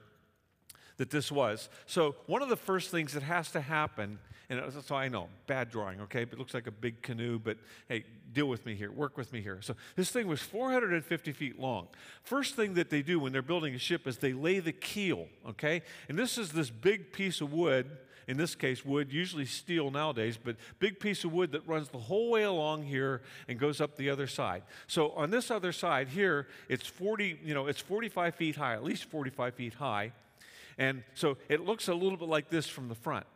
that 0.97 1.11
this 1.11 1.31
was. 1.31 1.69
So, 1.87 2.17
one 2.27 2.43
of 2.43 2.49
the 2.49 2.57
first 2.57 2.91
things 2.91 3.13
that 3.13 3.23
has 3.23 3.51
to 3.53 3.61
happen, 3.61 4.19
and 4.49 4.61
uh, 4.61 4.71
so 4.81 4.95
I 4.95 5.09
know, 5.09 5.29
bad 5.47 5.71
drawing, 5.71 6.01
okay? 6.03 6.25
But 6.25 6.35
it 6.35 6.39
looks 6.39 6.55
like 6.55 6.67
a 6.67 6.73
big 6.73 7.03
canoe, 7.03 7.39
but 7.39 7.59
hey, 7.89 8.05
deal 8.33 8.47
with 8.47 8.67
me 8.67 8.75
here, 8.75 8.91
work 8.91 9.17
with 9.17 9.33
me 9.33 9.41
here. 9.41 9.59
So, 9.61 9.77
this 9.95 10.11
thing 10.11 10.27
was 10.27 10.41
450 10.41 11.33
feet 11.33 11.61
long. 11.61 11.89
First 12.23 12.57
thing 12.57 12.75
that 12.75 12.91
they 12.91 13.03
do 13.03 13.21
when 13.21 13.33
they're 13.33 13.43
building 13.43 13.75
a 13.75 13.79
ship 13.79 14.07
is 14.07 14.19
they 14.19 14.33
lay 14.33 14.59
the 14.59 14.73
keel, 14.73 15.27
okay? 15.49 15.83
And 16.09 16.19
this 16.19 16.39
is 16.39 16.51
this 16.51 16.71
big 16.71 17.13
piece 17.13 17.41
of 17.41 17.53
wood. 17.53 17.91
In 18.29 18.37
this 18.37 18.57
case, 18.57 18.85
wood, 18.85 19.13
usually 19.13 19.45
steel 19.45 19.91
nowadays, 19.91 20.37
but 20.43 20.57
big 20.81 20.99
piece 20.99 21.25
of 21.25 21.33
wood 21.33 21.53
that 21.53 21.67
runs 21.67 21.89
the 21.89 21.99
whole 21.99 22.31
way 22.31 22.43
along 22.43 22.83
here 22.83 23.23
and 23.47 23.59
goes 23.59 23.81
up 23.81 23.97
the 23.97 24.11
other 24.11 24.27
side. 24.27 24.65
So 24.89 25.11
on 25.11 25.31
this 25.31 25.51
other 25.51 25.71
side 25.71 26.09
here, 26.09 26.49
it's 26.69 26.87
40, 26.87 27.39
you 27.45 27.55
know, 27.55 27.67
it's 27.67 27.81
45 27.81 28.35
feet 28.35 28.57
high, 28.57 28.75
at 28.75 28.83
least 28.83 29.05
45 29.05 29.55
feet 29.55 29.75
high. 29.75 30.13
And 30.77 31.05
so 31.15 31.37
it 31.49 31.65
looks 31.65 31.89
a 31.89 31.95
little 31.95 32.19
bit 32.19 32.29
like 32.29 32.51
this 32.51 32.67
from 32.67 32.89
the 32.89 32.97
front. 32.97 33.27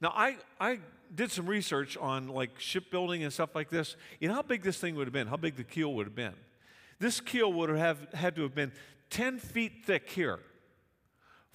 Now, 0.00 0.12
I, 0.14 0.36
I 0.58 0.80
did 1.14 1.30
some 1.30 1.46
research 1.46 1.96
on 1.96 2.28
like 2.28 2.58
shipbuilding 2.58 3.22
and 3.22 3.32
stuff 3.32 3.54
like 3.54 3.70
this. 3.70 3.96
You 4.18 4.28
know 4.28 4.34
how 4.34 4.42
big 4.42 4.62
this 4.62 4.78
thing 4.78 4.94
would 4.96 5.06
have 5.06 5.14
been, 5.14 5.26
how 5.26 5.36
big 5.36 5.56
the 5.56 5.64
keel 5.64 5.92
would 5.94 6.06
have 6.06 6.14
been. 6.14 6.34
This 6.98 7.20
keel 7.20 7.52
would 7.52 7.68
have 7.68 8.12
had 8.14 8.34
to 8.36 8.42
have 8.42 8.54
been 8.54 8.72
10 9.10 9.38
feet 9.38 9.84
thick 9.84 10.08
here, 10.08 10.40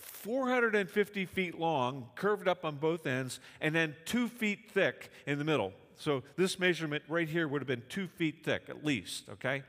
450 0.02 1.26
feet 1.26 1.60
long, 1.60 2.10
curved 2.16 2.48
up 2.48 2.66
on 2.66 2.76
both 2.76 3.08
ends, 3.08 3.40
and 3.60 3.74
then 3.74 3.96
two 4.06 4.28
feet 4.28 4.72
thick 4.72 5.10
in 5.26 5.38
the 5.38 5.46
middle. 5.46 5.74
So 5.98 6.24
this 6.36 6.60
measurement 6.60 7.04
right 7.08 7.30
here 7.30 7.48
would 7.48 7.62
have 7.62 7.68
been 7.68 7.84
two 7.90 8.08
feet 8.08 8.44
thick 8.44 8.64
at 8.70 8.84
least, 8.84 9.30
okay? 9.30 9.64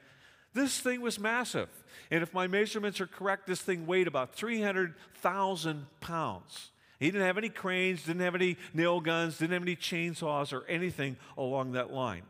This 0.55 0.81
thing 0.81 1.01
was 1.01 1.19
massive. 1.19 1.69
And 2.11 2.23
if 2.23 2.35
my 2.35 2.47
measurements 2.47 3.01
are 3.01 3.07
correct, 3.07 3.47
this 3.47 3.61
thing 3.61 3.87
weighed 3.87 4.07
about 4.07 4.35
300,000 4.35 5.87
pounds. 6.01 6.71
He 6.99 7.11
didn't 7.11 7.27
have 7.27 7.39
any 7.39 7.49
cranes, 7.49 8.05
didn't 8.05 8.23
have 8.23 8.35
any 8.35 8.57
nail 8.73 9.01
guns, 9.01 9.39
didn't 9.39 9.55
have 9.55 9.63
any 9.63 9.77
chainsaws 9.77 10.53
or 10.53 10.65
anything 10.67 11.17
along 11.37 11.73
that 11.73 11.93
line. 11.93 12.23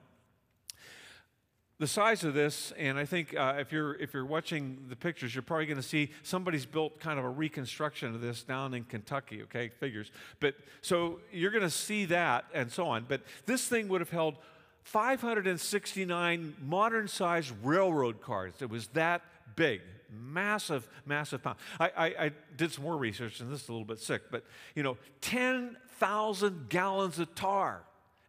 The 1.83 1.89
size 1.89 2.23
of 2.23 2.33
this, 2.33 2.73
and 2.79 2.97
I 2.97 3.05
think 3.05 3.37
uh, 3.37 3.57
if, 3.59 3.73
you're, 3.73 3.97
if 3.97 4.15
you're 4.15 4.25
watching 4.25 4.79
the 4.89 4.95
pictures, 4.95 5.35
you're 5.35 5.43
probably 5.43 5.67
going 5.67 5.79
to 5.79 5.83
see 5.83 6.12
somebody's 6.23 6.65
built 6.65 7.01
kind 7.01 7.19
of 7.19 7.25
a 7.25 7.29
reconstruction 7.29 8.15
of 8.15 8.21
this 8.21 8.45
down 8.45 8.73
in 8.73 8.85
Kentucky, 8.85 9.43
okay, 9.43 9.69
figures. 9.81 10.12
But 10.39 10.55
so 10.81 11.19
you're 11.33 11.51
going 11.51 11.65
to 11.65 11.71
see 11.71 12.05
that 12.05 12.45
and 12.55 12.71
so 12.71 12.87
on. 12.87 13.07
But 13.09 13.23
this 13.47 13.67
thing 13.67 13.89
would 13.89 14.01
have 14.01 14.11
held 14.11 14.37
569 14.85 16.55
modern 16.65 17.09
sized 17.09 17.53
railroad 17.65 18.21
cars. 18.21 18.53
It 18.61 18.71
was 18.71 18.87
that 18.93 19.23
big, 19.57 19.81
massive, 20.09 20.89
massive 21.05 21.43
pound. 21.43 21.57
I, 21.81 21.91
I, 21.97 22.07
I, 22.07 22.31
did 22.57 22.71
some 22.71 22.85
more 22.85 22.97
research, 22.97 23.41
and 23.41 23.53
this 23.53 23.65
is 23.65 23.69
a 23.69 23.73
little 23.73 23.85
bit 23.85 23.99
sick, 23.99 24.23
but 24.31 24.45
you 24.77 24.85
know, 24.85 24.99
10,000 25.21 26.69
gallons 26.69 27.19
of 27.19 27.35
tar 27.35 27.83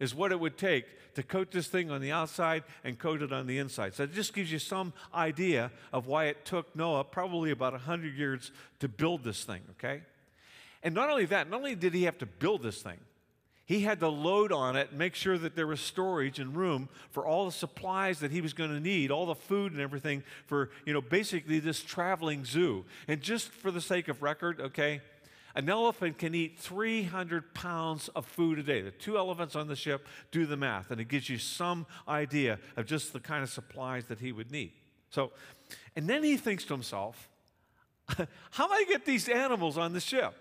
is 0.03 0.13
what 0.13 0.33
it 0.33 0.39
would 0.39 0.57
take 0.57 0.85
to 1.15 1.23
coat 1.23 1.49
this 1.49 1.67
thing 1.67 1.89
on 1.89 2.01
the 2.01 2.11
outside 2.11 2.63
and 2.83 2.99
coat 2.99 3.21
it 3.21 3.31
on 3.31 3.47
the 3.47 3.57
inside. 3.57 3.93
So 3.93 4.03
it 4.03 4.11
just 4.11 4.33
gives 4.33 4.51
you 4.51 4.59
some 4.59 4.91
idea 5.13 5.71
of 5.93 6.07
why 6.07 6.25
it 6.25 6.43
took 6.43 6.75
Noah 6.75 7.05
probably 7.05 7.51
about 7.51 7.71
100 7.71 8.13
years 8.17 8.51
to 8.79 8.89
build 8.89 9.23
this 9.23 9.45
thing, 9.45 9.61
okay? 9.71 10.01
And 10.83 10.93
not 10.93 11.09
only 11.09 11.23
that, 11.27 11.49
not 11.49 11.57
only 11.57 11.75
did 11.75 11.93
he 11.93 12.03
have 12.03 12.17
to 12.17 12.25
build 12.25 12.63
this 12.63 12.81
thing, 12.81 12.97
he 13.65 13.79
had 13.79 14.01
to 14.01 14.09
load 14.09 14.51
on 14.51 14.75
it 14.75 14.91
make 14.91 15.15
sure 15.15 15.37
that 15.37 15.55
there 15.55 15.67
was 15.67 15.79
storage 15.79 16.37
and 16.37 16.53
room 16.53 16.89
for 17.11 17.25
all 17.25 17.45
the 17.45 17.51
supplies 17.53 18.19
that 18.19 18.31
he 18.31 18.41
was 18.41 18.51
going 18.51 18.71
to 18.71 18.79
need, 18.81 19.09
all 19.09 19.25
the 19.25 19.35
food 19.35 19.71
and 19.71 19.79
everything 19.79 20.21
for, 20.47 20.69
you 20.85 20.91
know, 20.91 20.99
basically 20.99 21.59
this 21.59 21.81
traveling 21.81 22.43
zoo. 22.43 22.83
And 23.07 23.21
just 23.21 23.51
for 23.51 23.71
the 23.71 23.79
sake 23.79 24.09
of 24.09 24.21
record, 24.21 24.59
okay, 24.59 24.99
an 25.55 25.69
elephant 25.69 26.17
can 26.17 26.33
eat 26.33 26.57
300 26.57 27.53
pounds 27.53 28.07
of 28.09 28.25
food 28.25 28.59
a 28.59 28.63
day. 28.63 28.81
The 28.81 28.91
two 28.91 29.17
elephants 29.17 29.55
on 29.55 29.67
the 29.67 29.75
ship 29.75 30.07
do 30.31 30.45
the 30.45 30.57
math, 30.57 30.89
and 30.89 30.99
it 30.99 31.07
gives 31.07 31.29
you 31.29 31.37
some 31.37 31.85
idea 32.07 32.59
of 32.75 32.85
just 32.85 33.13
the 33.13 33.19
kind 33.19 33.43
of 33.43 33.49
supplies 33.49 34.05
that 34.05 34.19
he 34.19 34.31
would 34.31 34.51
need. 34.51 34.71
So, 35.09 35.31
and 35.95 36.09
then 36.09 36.23
he 36.23 36.37
thinks 36.37 36.63
to 36.65 36.73
himself, 36.73 37.29
how 38.07 38.65
am 38.65 38.71
I 38.71 38.77
going 38.77 38.85
to 38.85 38.91
get 38.93 39.05
these 39.05 39.29
animals 39.29 39.77
on 39.77 39.93
the 39.93 39.99
ship? 39.99 40.33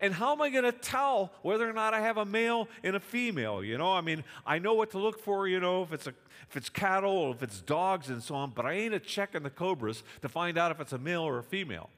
And 0.00 0.12
how 0.12 0.32
am 0.32 0.42
I 0.42 0.50
going 0.50 0.64
to 0.64 0.72
tell 0.72 1.32
whether 1.42 1.68
or 1.68 1.72
not 1.72 1.94
I 1.94 2.00
have 2.00 2.16
a 2.16 2.24
male 2.24 2.68
and 2.82 2.96
a 2.96 3.00
female? 3.00 3.62
You 3.64 3.78
know, 3.78 3.92
I 3.92 4.00
mean, 4.00 4.24
I 4.46 4.58
know 4.58 4.74
what 4.74 4.90
to 4.92 4.98
look 4.98 5.22
for, 5.22 5.48
you 5.48 5.60
know, 5.60 5.82
if 5.82 5.92
it's, 5.92 6.06
a, 6.06 6.14
if 6.50 6.56
it's 6.56 6.68
cattle 6.68 7.12
or 7.12 7.34
if 7.34 7.42
it's 7.42 7.60
dogs 7.60 8.08
and 8.08 8.22
so 8.22 8.34
on, 8.34 8.50
but 8.50 8.66
I 8.66 8.72
ain't 8.72 8.94
a 8.94 9.00
checking 9.00 9.42
the 9.42 9.50
cobras 9.50 10.02
to 10.22 10.28
find 10.28 10.58
out 10.58 10.70
if 10.70 10.80
it's 10.80 10.92
a 10.92 10.98
male 10.98 11.22
or 11.22 11.38
a 11.38 11.42
female. 11.42 11.88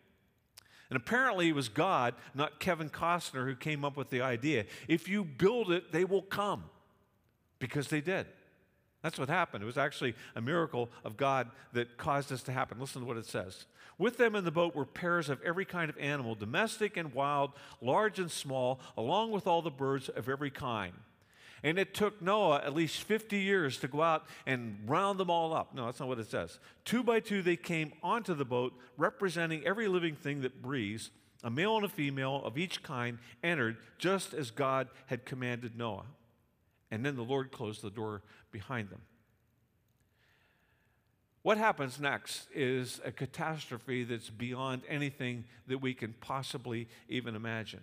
And 0.90 0.96
apparently 0.96 1.48
it 1.48 1.54
was 1.54 1.68
God, 1.68 2.14
not 2.34 2.60
Kevin 2.60 2.88
Costner, 2.88 3.44
who 3.44 3.54
came 3.54 3.84
up 3.84 3.96
with 3.96 4.10
the 4.10 4.22
idea. 4.22 4.64
If 4.86 5.08
you 5.08 5.22
build 5.24 5.70
it, 5.70 5.92
they 5.92 6.04
will 6.04 6.22
come. 6.22 6.64
Because 7.58 7.88
they 7.88 8.00
did. 8.00 8.26
That's 9.02 9.18
what 9.18 9.28
happened. 9.28 9.62
It 9.62 9.66
was 9.66 9.78
actually 9.78 10.14
a 10.34 10.40
miracle 10.40 10.88
of 11.04 11.16
God 11.16 11.50
that 11.72 11.98
caused 11.98 12.30
this 12.30 12.42
to 12.44 12.52
happen. 12.52 12.80
Listen 12.80 13.02
to 13.02 13.06
what 13.06 13.16
it 13.16 13.26
says. 13.26 13.66
With 13.98 14.16
them 14.16 14.34
in 14.34 14.44
the 14.44 14.50
boat 14.50 14.74
were 14.74 14.84
pairs 14.84 15.28
of 15.28 15.42
every 15.42 15.64
kind 15.64 15.90
of 15.90 15.98
animal, 15.98 16.34
domestic 16.34 16.96
and 16.96 17.12
wild, 17.12 17.52
large 17.80 18.18
and 18.18 18.30
small, 18.30 18.80
along 18.96 19.32
with 19.32 19.46
all 19.46 19.60
the 19.60 19.70
birds 19.70 20.08
of 20.08 20.28
every 20.28 20.50
kind. 20.50 20.94
And 21.62 21.78
it 21.78 21.94
took 21.94 22.22
Noah 22.22 22.62
at 22.64 22.74
least 22.74 23.02
50 23.02 23.38
years 23.38 23.78
to 23.78 23.88
go 23.88 24.02
out 24.02 24.26
and 24.46 24.78
round 24.86 25.18
them 25.18 25.30
all 25.30 25.52
up. 25.52 25.74
No, 25.74 25.86
that's 25.86 26.00
not 26.00 26.08
what 26.08 26.18
it 26.18 26.30
says. 26.30 26.58
Two 26.84 27.02
by 27.02 27.20
two, 27.20 27.42
they 27.42 27.56
came 27.56 27.92
onto 28.02 28.34
the 28.34 28.44
boat, 28.44 28.74
representing 28.96 29.66
every 29.66 29.88
living 29.88 30.14
thing 30.14 30.42
that 30.42 30.62
breathes. 30.62 31.10
A 31.44 31.50
male 31.50 31.76
and 31.76 31.84
a 31.84 31.88
female 31.88 32.42
of 32.44 32.58
each 32.58 32.82
kind 32.82 33.18
entered 33.42 33.76
just 33.98 34.34
as 34.34 34.50
God 34.50 34.88
had 35.06 35.24
commanded 35.24 35.76
Noah. 35.76 36.06
And 36.90 37.04
then 37.04 37.16
the 37.16 37.22
Lord 37.22 37.52
closed 37.52 37.82
the 37.82 37.90
door 37.90 38.22
behind 38.50 38.90
them. 38.90 39.02
What 41.42 41.58
happens 41.58 42.00
next 42.00 42.48
is 42.54 43.00
a 43.04 43.12
catastrophe 43.12 44.04
that's 44.04 44.30
beyond 44.30 44.82
anything 44.88 45.44
that 45.66 45.78
we 45.78 45.94
can 45.94 46.14
possibly 46.20 46.88
even 47.08 47.36
imagine. 47.36 47.80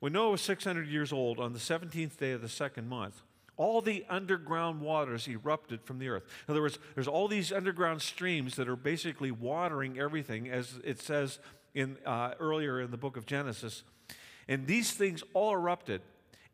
When 0.00 0.14
Noah 0.14 0.32
was 0.32 0.40
600 0.40 0.88
years 0.88 1.12
old, 1.12 1.38
on 1.38 1.52
the 1.52 1.58
17th 1.58 2.16
day 2.16 2.32
of 2.32 2.40
the 2.40 2.48
second 2.48 2.88
month, 2.88 3.22
all 3.56 3.82
the 3.82 4.06
underground 4.08 4.80
waters 4.80 5.28
erupted 5.28 5.82
from 5.82 5.98
the 5.98 6.08
earth. 6.08 6.24
In 6.48 6.52
other 6.52 6.62
words, 6.62 6.78
there's 6.94 7.06
all 7.06 7.28
these 7.28 7.52
underground 7.52 8.00
streams 8.00 8.56
that 8.56 8.68
are 8.68 8.76
basically 8.76 9.30
watering 9.30 9.98
everything, 9.98 10.48
as 10.48 10.80
it 10.82 11.00
says 11.00 11.38
in, 11.74 11.98
uh, 12.06 12.32
earlier 12.40 12.80
in 12.80 12.90
the 12.90 12.96
book 12.96 13.18
of 13.18 13.26
Genesis. 13.26 13.82
And 14.48 14.66
these 14.66 14.92
things 14.92 15.22
all 15.34 15.52
erupted 15.52 16.00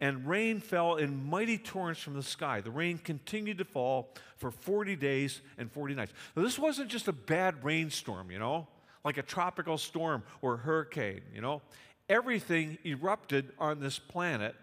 and 0.01 0.27
rain 0.27 0.61
fell 0.61 0.97
in 0.97 1.31
mighty 1.31 1.57
torrents 1.57 2.01
from 2.01 2.15
the 2.15 2.23
sky. 2.23 2.61
The 2.61 2.71
rain 2.73 2.99
continued 2.99 3.59
to 3.59 3.65
fall 3.65 4.13
for 4.37 4.51
40 4.51 4.97
days 4.97 5.41
and 5.57 5.71
40 5.71 5.95
nights. 5.95 6.13
Now, 6.35 6.43
this 6.43 6.59
wasn't 6.59 6.91
just 6.91 7.09
a 7.09 7.13
bad 7.13 7.65
rainstorm, 7.65 8.31
you 8.31 8.39
know, 8.39 8.67
like 9.05 9.17
a 9.17 9.23
tropical 9.23 9.79
storm 9.79 10.23
or 10.43 10.55
a 10.55 10.59
hurricane, 10.59 11.23
you 11.33 11.41
know. 11.41 11.63
Everything 12.09 12.79
erupted 12.85 13.53
on 13.59 13.81
this 13.81 13.99
planet. 13.99 14.55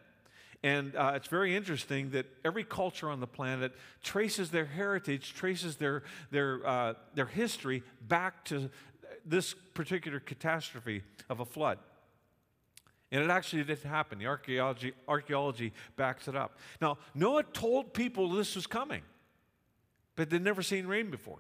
And 0.64 0.96
uh, 0.96 1.14
it's 1.16 1.28
very 1.28 1.56
interesting 1.56 2.12
that 2.12 2.26
every 2.46 2.64
culture 2.64 3.10
on 3.10 3.20
the 3.20 3.28
planet 3.28 3.74
traces 4.02 4.50
their 4.50 4.66
heritage, 4.66 5.34
traces 5.34 5.76
their, 5.76 6.04
their, 6.32 6.66
uh, 6.66 6.94
their 7.16 7.26
history 7.26 7.84
back 8.08 8.46
to 8.46 8.70
this 9.26 9.54
particular 9.74 10.20
catastrophe 10.20 11.04
of 11.30 11.42
a 11.42 11.46
flood. 11.46 11.80
And 13.12 13.24
it 13.24 13.30
actually 13.30 13.64
did 13.64 13.80
happen. 13.84 14.18
The 14.18 14.26
archaeology, 14.26 14.94
archaeology 15.08 15.74
backs 15.98 16.28
it 16.28 16.36
up. 16.36 16.58
Now, 16.82 16.98
Noah 17.14 17.44
told 17.44 17.94
people 17.94 18.30
this 18.30 18.56
was 18.56 18.66
coming, 18.66 19.04
but 20.16 20.30
they'd 20.30 20.42
never 20.42 20.64
seen 20.64 20.88
rain 20.88 21.12
before. 21.12 21.40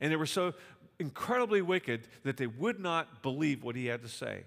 And 0.00 0.10
they 0.10 0.16
were 0.16 0.26
so 0.26 0.54
incredibly 0.98 1.60
wicked 1.60 2.08
that 2.22 2.36
they 2.36 2.46
would 2.46 2.80
not 2.80 3.22
believe 3.22 3.64
what 3.64 3.76
he 3.76 3.86
had 3.86 4.00
to 4.02 4.08
say. 4.08 4.44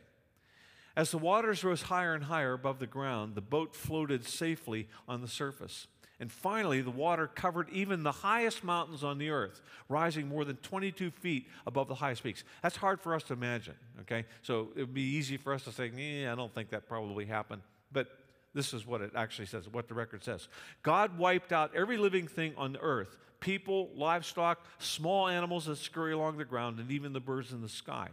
As 0.96 1.12
the 1.12 1.18
waters 1.18 1.64
rose 1.64 1.84
higher 1.84 2.14
and 2.14 2.24
higher 2.24 2.54
above 2.54 2.80
the 2.80 2.88
ground, 2.88 3.36
the 3.36 3.42
boat 3.42 3.76
floated 3.76 4.26
safely 4.26 4.88
on 5.08 5.22
the 5.22 5.28
surface. 5.28 5.88
And 6.20 6.30
finally, 6.30 6.82
the 6.82 6.92
water 6.92 7.28
covered 7.28 7.70
even 7.70 8.04
the 8.04 8.12
highest 8.12 8.64
mountains 8.64 9.04
on 9.06 9.18
the 9.18 9.30
earth, 9.30 9.62
rising 9.88 10.28
more 10.28 10.44
than 10.44 10.58
22 10.58 11.12
feet 11.12 11.48
above 11.66 11.88
the 11.88 11.96
highest 11.96 12.24
peaks. 12.24 12.44
That's 12.62 12.76
hard 12.76 13.00
for 13.00 13.16
us 13.16 13.24
to 13.24 13.34
imagine, 13.34 13.76
okay? 14.02 14.26
So 14.42 14.70
it 14.76 14.82
would 14.82 14.94
be 14.94 15.02
easy 15.02 15.38
for 15.38 15.54
us 15.54 15.64
to 15.64 15.72
say, 15.72 15.90
yeah, 15.96 16.34
I 16.34 16.36
don't 16.36 16.54
think 16.54 16.72
that 16.72 16.90
probably 16.90 17.26
happened. 17.26 17.62
But 17.94 18.08
this 18.54 18.74
is 18.74 18.86
what 18.86 19.00
it 19.00 19.12
actually 19.16 19.46
says, 19.46 19.70
what 19.70 19.88
the 19.88 19.94
record 19.94 20.26
says. 20.26 20.50
God 20.84 21.18
wiped 21.18 21.54
out 21.54 21.72
every 21.74 21.98
living 21.98 22.28
thing 22.28 22.54
on 22.58 22.74
the 22.74 22.82
earth 22.82 23.18
people, 23.40 23.90
livestock, 23.96 24.66
small 24.80 25.30
animals 25.30 25.66
that 25.68 25.78
scurry 25.78 26.12
along 26.12 26.36
the 26.36 26.44
ground, 26.44 26.78
and 26.78 26.92
even 26.92 27.14
the 27.14 27.22
birds 27.22 27.54
in 27.54 27.62
the 27.62 27.70
sky. 27.70 28.10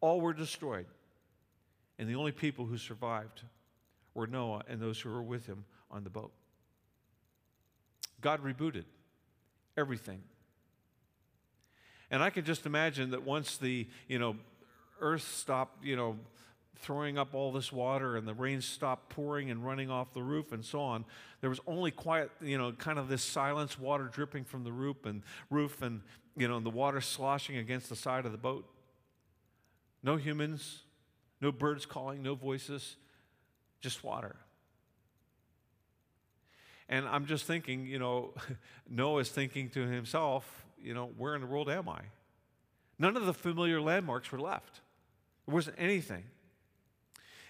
All 0.00 0.20
were 0.20 0.32
destroyed. 0.32 0.86
And 2.00 2.08
the 2.08 2.14
only 2.14 2.32
people 2.32 2.64
who 2.64 2.78
survived 2.78 3.42
were 4.14 4.26
Noah 4.26 4.62
and 4.66 4.80
those 4.80 4.98
who 4.98 5.10
were 5.10 5.22
with 5.22 5.44
him 5.44 5.66
on 5.90 6.02
the 6.02 6.08
boat. 6.08 6.32
God 8.22 8.42
rebooted 8.42 8.84
everything. 9.76 10.22
And 12.10 12.22
I 12.22 12.30
can 12.30 12.46
just 12.46 12.64
imagine 12.64 13.10
that 13.10 13.22
once 13.22 13.58
the, 13.58 13.86
you 14.08 14.18
know, 14.18 14.36
earth 15.02 15.28
stopped, 15.36 15.84
you 15.84 15.94
know, 15.94 16.16
throwing 16.78 17.18
up 17.18 17.34
all 17.34 17.52
this 17.52 17.70
water 17.70 18.16
and 18.16 18.26
the 18.26 18.32
rain 18.32 18.62
stopped 18.62 19.10
pouring 19.10 19.50
and 19.50 19.62
running 19.62 19.90
off 19.90 20.14
the 20.14 20.22
roof 20.22 20.52
and 20.52 20.64
so 20.64 20.80
on, 20.80 21.04
there 21.42 21.50
was 21.50 21.60
only 21.66 21.90
quiet, 21.90 22.30
you 22.40 22.56
know, 22.56 22.72
kind 22.72 22.98
of 22.98 23.08
this 23.08 23.22
silence, 23.22 23.78
water 23.78 24.04
dripping 24.10 24.44
from 24.44 24.64
the 24.64 24.72
roof 24.72 25.04
and 25.04 25.22
roof 25.50 25.82
and, 25.82 26.00
you 26.34 26.48
know, 26.48 26.60
the 26.60 26.70
water 26.70 27.02
sloshing 27.02 27.58
against 27.58 27.90
the 27.90 27.96
side 27.96 28.24
of 28.24 28.32
the 28.32 28.38
boat. 28.38 28.66
No 30.02 30.16
humans, 30.16 30.84
no 31.40 31.52
birds 31.52 31.86
calling, 31.86 32.22
no 32.22 32.34
voices, 32.34 32.96
just 33.80 34.04
water. 34.04 34.36
And 36.88 37.06
I'm 37.06 37.26
just 37.26 37.46
thinking, 37.46 37.86
you 37.86 37.98
know, 37.98 38.34
Noah's 38.90 39.30
thinking 39.30 39.70
to 39.70 39.86
himself, 39.86 40.64
you 40.82 40.92
know, 40.92 41.10
where 41.16 41.34
in 41.34 41.40
the 41.40 41.46
world 41.46 41.68
am 41.68 41.88
I? 41.88 42.00
None 42.98 43.16
of 43.16 43.24
the 43.24 43.32
familiar 43.32 43.80
landmarks 43.80 44.30
were 44.32 44.40
left. 44.40 44.80
There 45.46 45.54
wasn't 45.54 45.76
anything. 45.78 46.24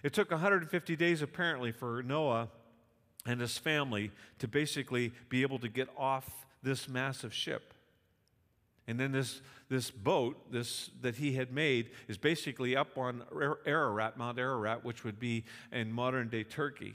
It 0.02 0.12
took 0.12 0.30
150 0.30 0.96
days, 0.96 1.22
apparently, 1.22 1.72
for 1.72 2.02
Noah 2.02 2.48
and 3.26 3.40
his 3.40 3.58
family 3.58 4.12
to 4.38 4.48
basically 4.48 5.12
be 5.28 5.42
able 5.42 5.58
to 5.58 5.68
get 5.68 5.88
off 5.96 6.46
this 6.62 6.88
massive 6.88 7.34
ship. 7.34 7.74
And 8.90 8.98
then 8.98 9.12
this, 9.12 9.40
this 9.68 9.90
boat 9.90 10.50
this, 10.50 10.90
that 11.00 11.14
he 11.14 11.34
had 11.34 11.52
made 11.52 11.90
is 12.08 12.18
basically 12.18 12.76
up 12.76 12.98
on 12.98 13.22
Ararat, 13.64 14.18
Mount 14.18 14.38
Ararat, 14.38 14.84
which 14.84 15.04
would 15.04 15.20
be 15.20 15.44
in 15.70 15.92
modern 15.92 16.28
day 16.28 16.42
Turkey. 16.42 16.94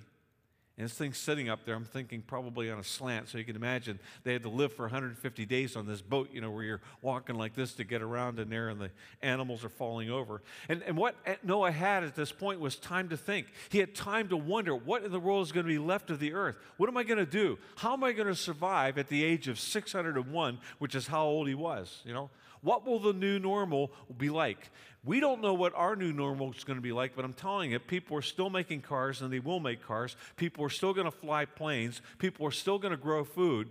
And 0.77 0.83
this 0.83 0.93
thing's 0.93 1.17
sitting 1.17 1.47
up 1.47 1.63
there, 1.63 1.73
I'm 1.73 1.85
thinking 1.85 2.21
probably 2.21 2.69
on 2.69 2.79
a 2.79 2.83
slant. 2.83 3.29
So 3.29 3.37
you 3.37 3.45
can 3.45 3.55
imagine 3.55 3.97
they 4.25 4.33
had 4.33 4.43
to 4.43 4.49
live 4.49 4.73
for 4.73 4.83
150 4.83 5.45
days 5.45 5.77
on 5.77 5.87
this 5.87 6.01
boat, 6.01 6.29
you 6.33 6.41
know, 6.41 6.51
where 6.51 6.63
you're 6.63 6.81
walking 7.01 7.35
like 7.35 7.55
this 7.55 7.73
to 7.75 7.85
get 7.85 8.01
around 8.01 8.39
in 8.39 8.49
there 8.49 8.67
and 8.67 8.81
the 8.81 8.91
animals 9.21 9.63
are 9.63 9.69
falling 9.69 10.09
over. 10.09 10.41
And, 10.67 10.83
and 10.83 10.97
what 10.97 11.15
Noah 11.43 11.71
had 11.71 12.03
at 12.03 12.15
this 12.15 12.33
point 12.33 12.59
was 12.59 12.75
time 12.75 13.07
to 13.09 13.17
think. 13.17 13.47
He 13.69 13.79
had 13.79 13.95
time 13.95 14.27
to 14.29 14.37
wonder 14.37 14.75
what 14.75 15.03
in 15.05 15.13
the 15.13 15.19
world 15.19 15.45
is 15.45 15.53
going 15.53 15.65
to 15.65 15.71
be 15.71 15.79
left 15.79 16.09
of 16.09 16.19
the 16.19 16.33
earth? 16.33 16.57
What 16.75 16.89
am 16.89 16.97
I 16.97 17.03
going 17.03 17.19
to 17.19 17.25
do? 17.25 17.57
How 17.77 17.93
am 17.93 18.03
I 18.03 18.11
going 18.11 18.27
to 18.27 18.35
survive 18.35 18.97
at 18.97 19.07
the 19.07 19.23
age 19.23 19.47
of 19.47 19.57
601, 19.57 20.59
which 20.79 20.93
is 20.93 21.07
how 21.07 21.25
old 21.25 21.47
he 21.47 21.55
was, 21.55 22.01
you 22.03 22.13
know? 22.13 22.29
What 22.65 22.83
will 22.83 22.97
the 22.97 23.13
new 23.13 23.37
normal 23.37 23.91
be 24.17 24.31
like? 24.31 24.71
We 25.03 25.19
don't 25.19 25.39
know 25.39 25.53
what 25.53 25.75
our 25.75 25.95
new 25.95 26.11
normal 26.11 26.51
is 26.51 26.63
going 26.63 26.77
to 26.77 26.81
be 26.81 26.91
like, 26.91 27.15
but 27.15 27.23
I'm 27.23 27.33
telling 27.33 27.73
you, 27.73 27.77
people 27.77 28.17
are 28.17 28.23
still 28.23 28.49
making 28.49 28.81
cars 28.81 29.21
and 29.21 29.31
they 29.31 29.37
will 29.37 29.59
make 29.59 29.83
cars. 29.83 30.17
People 30.35 30.65
are 30.65 30.71
still 30.71 30.91
going 30.91 31.05
to 31.05 31.11
fly 31.11 31.45
planes. 31.45 32.01
People 32.17 32.47
are 32.47 32.51
still 32.51 32.79
going 32.79 32.89
to 32.89 32.97
grow 32.97 33.23
food 33.23 33.69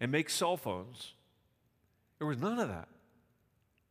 and 0.00 0.10
make 0.10 0.30
cell 0.30 0.56
phones. 0.56 1.12
There 2.18 2.26
was 2.26 2.38
none 2.38 2.58
of 2.58 2.66
that. 2.66 2.88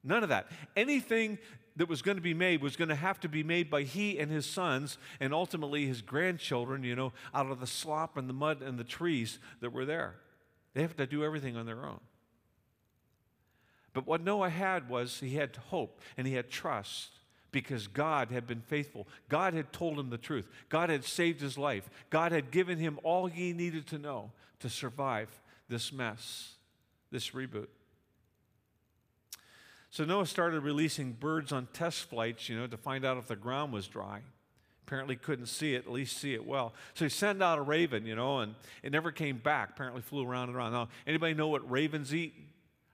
None 0.03 0.23
of 0.23 0.29
that. 0.29 0.47
Anything 0.75 1.37
that 1.77 1.87
was 1.87 2.01
going 2.01 2.17
to 2.17 2.21
be 2.21 2.33
made 2.33 2.61
was 2.61 2.75
going 2.75 2.89
to 2.89 2.95
have 2.95 3.21
to 3.21 3.29
be 3.29 3.43
made 3.43 3.69
by 3.69 3.83
he 3.83 4.19
and 4.19 4.29
his 4.29 4.45
sons 4.45 4.97
and 5.21 5.33
ultimately 5.33 5.85
his 5.85 6.01
grandchildren, 6.01 6.83
you 6.83 6.97
know, 6.97 7.13
out 7.33 7.49
of 7.49 7.61
the 7.61 7.67
slop 7.67 8.17
and 8.17 8.27
the 8.27 8.33
mud 8.33 8.61
and 8.61 8.77
the 8.77 8.83
trees 8.83 9.39
that 9.61 9.71
were 9.71 9.85
there. 9.85 10.15
They 10.73 10.81
have 10.81 10.97
to 10.97 11.07
do 11.07 11.23
everything 11.23 11.55
on 11.55 11.65
their 11.65 11.85
own. 11.85 12.01
But 13.97 14.05
what 14.05 14.21
Noah 14.21 14.51
had 14.51 14.89
was 14.89 15.21
he 15.21 15.37
had 15.37 15.55
hope 15.55 15.99
and 16.17 16.27
he 16.27 16.35
had 16.35 16.51
trust 16.51 17.09
because 17.51 17.87
God 17.87 18.29
had 18.29 18.45
been 18.45 18.61
faithful. 18.61 19.07
God 19.27 19.55
had 19.55 19.73
told 19.73 19.97
him 19.97 20.11
the 20.11 20.19
truth. 20.19 20.47
God 20.69 20.91
had 20.91 21.03
saved 21.03 21.41
his 21.41 21.57
life. 21.57 21.89
God 22.11 22.31
had 22.31 22.51
given 22.51 22.77
him 22.77 22.99
all 23.01 23.25
he 23.25 23.53
needed 23.53 23.87
to 23.87 23.97
know 23.97 24.29
to 24.59 24.69
survive 24.69 25.29
this 25.67 25.91
mess, 25.91 26.51
this 27.09 27.31
reboot. 27.31 27.69
So 29.89 30.05
Noah 30.05 30.27
started 30.27 30.59
releasing 30.59 31.13
birds 31.13 31.51
on 31.51 31.67
test 31.73 32.03
flights, 32.07 32.49
you 32.49 32.55
know, 32.55 32.67
to 32.67 32.77
find 32.77 33.03
out 33.03 33.17
if 33.17 33.25
the 33.25 33.35
ground 33.35 33.73
was 33.73 33.87
dry. 33.87 34.19
Apparently 34.85 35.15
couldn't 35.15 35.47
see 35.47 35.73
it, 35.73 35.87
at 35.87 35.91
least 35.91 36.17
see 36.17 36.35
it 36.35 36.45
well. 36.45 36.75
So 36.93 37.05
he 37.05 37.09
sent 37.09 37.41
out 37.41 37.57
a 37.57 37.63
raven, 37.63 38.05
you 38.05 38.15
know, 38.15 38.41
and 38.41 38.53
it 38.83 38.91
never 38.91 39.11
came 39.11 39.37
back. 39.37 39.71
Apparently 39.71 40.03
flew 40.03 40.23
around 40.23 40.49
and 40.49 40.55
around. 40.55 40.73
Now, 40.73 40.89
anybody 41.07 41.33
know 41.33 41.47
what 41.47 41.67
ravens 41.67 42.13
eat? 42.13 42.35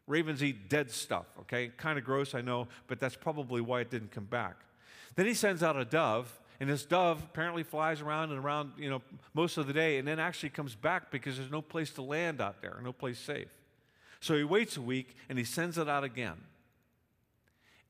Ravens 0.07 0.43
eat 0.43 0.69
dead 0.69 0.91
stuff, 0.91 1.25
okay? 1.41 1.71
Kind 1.77 1.97
of 1.97 2.03
gross, 2.03 2.35
I 2.35 2.41
know, 2.41 2.67
but 2.87 2.99
that's 2.99 3.15
probably 3.15 3.61
why 3.61 3.81
it 3.81 3.89
didn't 3.89 4.11
come 4.11 4.25
back. 4.25 4.57
Then 5.15 5.25
he 5.25 5.33
sends 5.33 5.63
out 5.63 5.77
a 5.77 5.85
dove, 5.85 6.39
and 6.59 6.69
this 6.69 6.83
dove 6.83 7.23
apparently 7.23 7.63
flies 7.63 8.01
around 8.01 8.31
and 8.31 8.43
around, 8.43 8.73
you 8.77 8.89
know, 8.89 9.01
most 9.33 9.57
of 9.57 9.67
the 9.67 9.73
day, 9.73 9.97
and 9.97 10.07
then 10.07 10.19
actually 10.19 10.49
comes 10.49 10.75
back 10.75 11.11
because 11.11 11.37
there's 11.37 11.51
no 11.51 11.61
place 11.61 11.91
to 11.91 12.01
land 12.01 12.41
out 12.41 12.61
there, 12.61 12.77
no 12.83 12.91
place 12.91 13.19
safe. 13.19 13.49
So 14.19 14.37
he 14.37 14.43
waits 14.43 14.77
a 14.77 14.81
week 14.81 15.17
and 15.27 15.37
he 15.37 15.43
sends 15.43 15.77
it 15.77 15.89
out 15.89 16.05
again. 16.05 16.37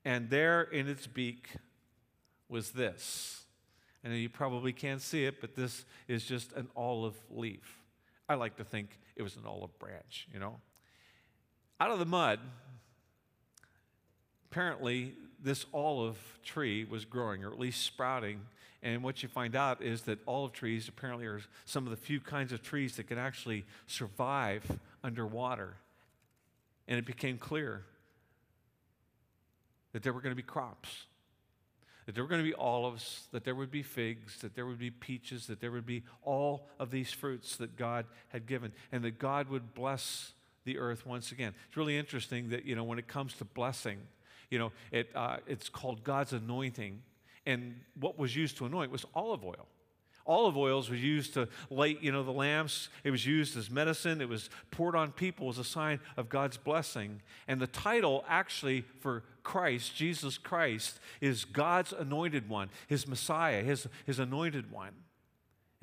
And 0.04 0.30
there 0.32 0.64
in 0.64 0.88
its 0.88 1.06
beak 1.06 1.50
was 2.50 2.72
this. 2.72 3.44
And 4.04 4.14
you 4.16 4.30
probably 4.30 4.74
can't 4.74 5.02
see 5.02 5.26
it, 5.26 5.40
but 5.40 5.56
this 5.56 5.86
is 6.08 6.26
just 6.26 6.52
an 6.54 6.68
olive 6.76 7.16
leaf. 7.30 7.80
I 8.28 8.34
like 8.34 8.58
to 8.58 8.64
think 8.64 9.00
it 9.16 9.22
was 9.22 9.36
an 9.36 9.44
olive 9.46 9.78
branch, 9.80 10.28
you 10.34 10.40
know? 10.40 10.60
Out 11.80 11.92
of 11.92 12.00
the 12.00 12.06
mud, 12.06 12.40
apparently, 14.52 15.14
this 15.42 15.66
olive 15.74 16.18
tree 16.44 16.86
was 16.86 17.06
growing, 17.06 17.44
or 17.44 17.52
at 17.52 17.60
least 17.60 17.84
sprouting. 17.84 18.42
And 18.82 19.04
what 19.04 19.24
you 19.24 19.30
find 19.30 19.56
out 19.56 19.82
is 19.82 20.04
that 20.04 20.20
olive 20.28 20.54
trees 20.54 20.88
apparently 20.88 21.26
are 21.26 21.42
some 21.66 21.86
of 21.86 21.92
the 21.92 21.98
few 21.98 22.20
kinds 22.20 22.52
of 22.52 22.62
trees 22.62 22.98
that 22.98 23.08
can 23.08 23.18
actually 23.18 23.66
survive 23.88 24.80
underwater. 25.04 25.76
And 26.88 26.98
it 26.98 27.06
became 27.06 27.38
clear 27.38 27.84
that 29.94 30.04
there 30.04 30.12
were 30.12 30.22
going 30.22 30.32
to 30.32 30.42
be 30.42 30.42
crops, 30.42 31.06
that 32.06 32.16
there 32.16 32.24
were 32.24 32.30
going 32.30 32.44
to 32.44 32.50
be 32.50 32.56
olives, 32.56 33.28
that 33.32 33.46
there 33.46 33.56
would 33.56 33.72
be 33.72 33.84
figs, 33.84 34.38
that 34.42 34.56
there 34.56 34.66
would 34.66 34.80
be 34.80 34.92
peaches, 34.92 35.48
that 35.48 35.62
there 35.62 35.72
would 35.72 35.86
be 35.86 36.04
all 36.24 36.68
of 36.80 36.92
these 36.92 37.12
fruits 37.12 37.56
that 37.58 37.78
God 37.78 38.06
had 38.30 38.48
given, 38.48 38.74
and 38.92 39.04
that 39.04 39.18
God 39.20 39.50
would 39.50 39.74
bless 39.74 40.34
the 40.66 40.78
earth 40.78 41.06
once 41.06 41.32
again. 41.32 41.54
It's 41.68 41.78
really 41.78 41.98
interesting 41.98 42.50
that, 42.50 42.66
you 42.66 42.76
know, 42.76 42.84
when 42.84 43.00
it 43.00 43.08
comes 43.08 43.34
to 43.36 43.46
blessing, 43.46 44.00
you 44.50 44.60
know, 44.60 44.72
it, 44.92 45.10
uh, 45.16 45.38
it's 45.48 45.70
called 45.70 46.04
God's 46.04 46.34
anointing. 46.34 47.02
And 47.46 47.76
what 48.00 48.18
was 48.18 48.36
used 48.36 48.58
to 48.58 48.66
anoint 48.66 48.92
was 48.92 49.06
olive 49.16 49.44
oil. 49.44 49.68
Olive 50.26 50.56
oils 50.56 50.90
was 50.90 51.04
used 51.04 51.34
to 51.34 51.50
light, 51.70 52.02
you 52.02 52.12
know, 52.12 52.24
the 52.24 52.32
lamps. 52.32 52.88
It 53.04 53.12
was 53.12 53.26
used 53.26 53.58
as 53.58 53.70
medicine. 53.70 54.22
It 54.22 54.30
was 54.30 54.50
poured 54.72 54.96
on 54.96 55.12
people 55.12 55.50
as 55.50 55.58
a 55.58 55.66
sign 55.66 56.00
of 56.16 56.30
God's 56.30 56.56
blessing. 56.56 57.22
And 57.48 57.60
the 57.60 57.68
title 57.68 58.24
actually 58.30 58.86
for 59.02 59.24
Christ, 59.44 59.96
Jesus 59.96 60.38
Christ, 60.38 61.00
is 61.20 61.44
God's 61.44 61.92
anointed 61.92 62.48
one, 62.48 62.70
his 62.88 63.06
Messiah, 63.06 63.64
his, 63.64 63.88
his 64.06 64.20
anointed 64.20 64.72
one. 64.72 64.94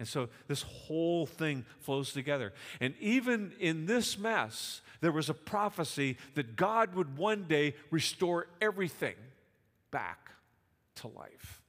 And 0.00 0.08
so 0.08 0.30
this 0.48 0.62
whole 0.62 1.26
thing 1.26 1.66
flows 1.80 2.14
together. 2.14 2.54
And 2.80 2.94
even 3.00 3.52
in 3.60 3.84
this 3.84 4.18
mess, 4.18 4.80
there 5.02 5.12
was 5.12 5.28
a 5.28 5.34
prophecy 5.34 6.16
that 6.36 6.56
God 6.56 6.94
would 6.94 7.18
one 7.18 7.44
day 7.44 7.74
restore 7.90 8.46
everything 8.62 9.14
back 9.90 10.30
to 10.96 11.08
life. 11.08 11.60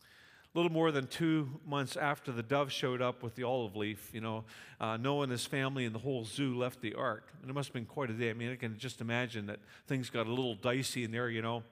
A 0.00 0.56
little 0.56 0.70
more 0.70 0.92
than 0.92 1.08
two 1.08 1.58
months 1.66 1.96
after 1.96 2.30
the 2.30 2.44
dove 2.44 2.70
showed 2.70 3.02
up 3.02 3.20
with 3.20 3.34
the 3.34 3.42
olive 3.42 3.74
leaf, 3.74 4.08
you 4.14 4.20
know, 4.20 4.44
uh, 4.80 4.96
Noah 4.96 5.24
and 5.24 5.32
his 5.32 5.44
family 5.44 5.86
and 5.86 5.94
the 5.94 5.98
whole 5.98 6.24
zoo 6.24 6.56
left 6.56 6.80
the 6.80 6.94
ark. 6.94 7.32
And 7.42 7.50
it 7.50 7.52
must 7.52 7.70
have 7.70 7.74
been 7.74 7.84
quite 7.84 8.10
a 8.10 8.14
day. 8.14 8.30
I 8.30 8.32
mean, 8.32 8.52
I 8.52 8.56
can 8.56 8.78
just 8.78 9.00
imagine 9.00 9.46
that 9.46 9.58
things 9.88 10.08
got 10.08 10.28
a 10.28 10.30
little 10.30 10.54
dicey 10.54 11.02
in 11.02 11.10
there, 11.10 11.28
you 11.28 11.42
know, 11.42 11.64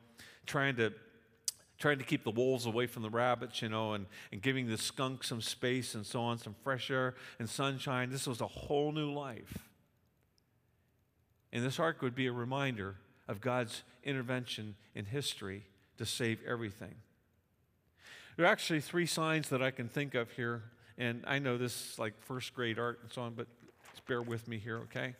trying 0.45 0.75
to 0.75 0.93
trying 1.85 1.99
to 1.99 2.05
keep 2.05 2.25
the 2.25 2.31
wolves 2.31 2.65
away 2.65 2.87
from 2.87 3.03
the 3.03 3.11
rabbits, 3.11 3.61
you 3.61 3.69
know, 3.69 3.93
and, 3.93 4.07
and 4.33 4.41
giving 4.41 4.67
the 4.67 4.79
skunk 4.79 5.23
some 5.23 5.43
space 5.43 5.95
and 5.95 6.07
so 6.07 6.23
on, 6.23 6.39
some 6.39 6.55
fresh 6.65 6.91
air 6.91 7.15
and 7.39 7.47
sunshine. 7.47 8.09
This 8.09 8.27
was 8.27 8.41
a 8.41 8.47
whole 8.47 8.91
new 8.91 9.13
life. 9.13 9.59
And 11.53 11.63
this 11.63 11.79
ark 11.79 12.01
would 12.01 12.15
be 12.15 12.27
a 12.27 12.33
reminder 12.33 12.97
of 13.29 13.43
God's 13.43 13.83
intervention 14.03 14.77
in 14.95 15.05
history 15.05 15.65
to 15.99 16.07
save 16.07 16.39
everything. 16.49 16.95
There 18.39 18.47
are 18.47 18.49
actually 18.51 18.81
three 18.81 19.05
signs 19.05 19.51
that 19.51 19.61
I 19.61 19.71
can 19.71 19.91
think 19.91 20.15
of 20.15 20.31
here 20.31 20.63
and 20.97 21.23
I 21.27 21.39
know 21.39 21.59
this 21.59 21.93
is 21.93 21.99
like 21.99 22.15
first 22.23 22.55
grade 22.55 22.79
art 22.79 23.01
and 23.03 23.13
so 23.13 23.21
on, 23.21 23.35
but 23.35 23.47
bear 24.09 24.23
with 24.23 24.49
me 24.49 24.57
here, 24.57 24.79
okay? 24.85 25.17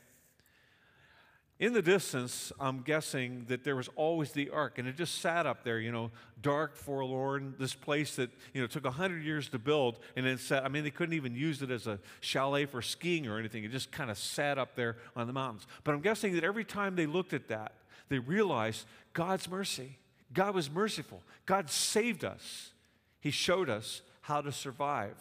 In 1.57 1.71
the 1.71 1.81
distance, 1.81 2.51
I'm 2.59 2.81
guessing 2.81 3.45
that 3.47 3.63
there 3.63 3.77
was 3.77 3.89
always 3.95 4.31
the 4.33 4.49
ark, 4.49 4.77
and 4.77 4.89
it 4.89 4.97
just 4.97 5.21
sat 5.21 5.45
up 5.45 5.63
there, 5.63 5.79
you 5.79 5.89
know, 5.89 6.11
dark, 6.41 6.75
forlorn, 6.75 7.55
this 7.57 7.73
place 7.73 8.17
that, 8.17 8.29
you 8.53 8.59
know, 8.59 8.67
took 8.67 8.83
100 8.83 9.23
years 9.23 9.47
to 9.49 9.59
build, 9.59 9.99
and 10.17 10.25
it 10.25 10.41
sat, 10.41 10.65
I 10.65 10.67
mean, 10.67 10.83
they 10.83 10.91
couldn't 10.91 11.15
even 11.15 11.33
use 11.33 11.61
it 11.61 11.71
as 11.71 11.87
a 11.87 11.97
chalet 12.19 12.65
for 12.65 12.81
skiing 12.81 13.25
or 13.27 13.39
anything. 13.39 13.63
It 13.63 13.71
just 13.71 13.89
kind 13.89 14.11
of 14.11 14.17
sat 14.17 14.57
up 14.57 14.75
there 14.75 14.97
on 15.15 15.27
the 15.27 15.33
mountains. 15.33 15.65
But 15.85 15.95
I'm 15.95 16.01
guessing 16.01 16.33
that 16.35 16.43
every 16.43 16.65
time 16.65 16.97
they 16.97 17.05
looked 17.05 17.31
at 17.31 17.47
that, 17.47 17.71
they 18.09 18.19
realized 18.19 18.85
God's 19.13 19.49
mercy. 19.49 19.97
God 20.33 20.55
was 20.55 20.69
merciful. 20.69 21.23
God 21.45 21.69
saved 21.69 22.25
us. 22.25 22.73
He 23.21 23.31
showed 23.31 23.69
us 23.69 24.01
how 24.19 24.41
to 24.41 24.51
survive 24.51 25.15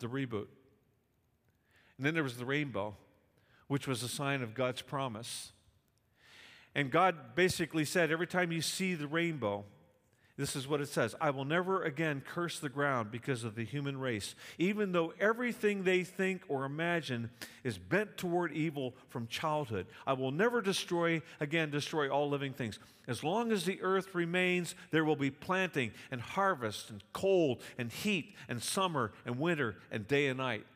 the 0.00 0.06
reboot. 0.06 0.48
And 1.96 2.04
then 2.04 2.12
there 2.12 2.22
was 2.22 2.36
the 2.36 2.44
rainbow 2.44 2.94
which 3.68 3.86
was 3.86 4.02
a 4.02 4.08
sign 4.08 4.42
of 4.42 4.54
God's 4.54 4.82
promise. 4.82 5.52
And 6.74 6.90
God 6.90 7.34
basically 7.34 7.84
said, 7.84 8.10
every 8.10 8.26
time 8.26 8.50
you 8.50 8.60
see 8.60 8.94
the 8.94 9.06
rainbow, 9.06 9.64
this 10.36 10.56
is 10.56 10.66
what 10.66 10.80
it 10.80 10.88
says 10.88 11.14
I 11.20 11.30
will 11.30 11.44
never 11.44 11.84
again 11.84 12.22
curse 12.26 12.58
the 12.58 12.68
ground 12.68 13.12
because 13.12 13.44
of 13.44 13.54
the 13.54 13.64
human 13.64 13.98
race, 13.98 14.34
even 14.58 14.90
though 14.90 15.12
everything 15.20 15.84
they 15.84 16.02
think 16.02 16.42
or 16.48 16.64
imagine 16.64 17.30
is 17.62 17.78
bent 17.78 18.16
toward 18.16 18.52
evil 18.52 18.94
from 19.10 19.28
childhood. 19.28 19.86
I 20.06 20.14
will 20.14 20.32
never 20.32 20.60
destroy, 20.60 21.22
again, 21.38 21.70
destroy 21.70 22.08
all 22.08 22.28
living 22.28 22.52
things. 22.52 22.80
As 23.06 23.22
long 23.22 23.52
as 23.52 23.64
the 23.64 23.80
earth 23.82 24.14
remains, 24.14 24.74
there 24.90 25.04
will 25.04 25.14
be 25.14 25.30
planting 25.30 25.92
and 26.10 26.20
harvest 26.20 26.90
and 26.90 27.04
cold 27.12 27.62
and 27.78 27.92
heat 27.92 28.34
and 28.48 28.60
summer 28.60 29.12
and 29.24 29.38
winter 29.38 29.76
and 29.92 30.08
day 30.08 30.26
and 30.26 30.38
night. 30.38 30.66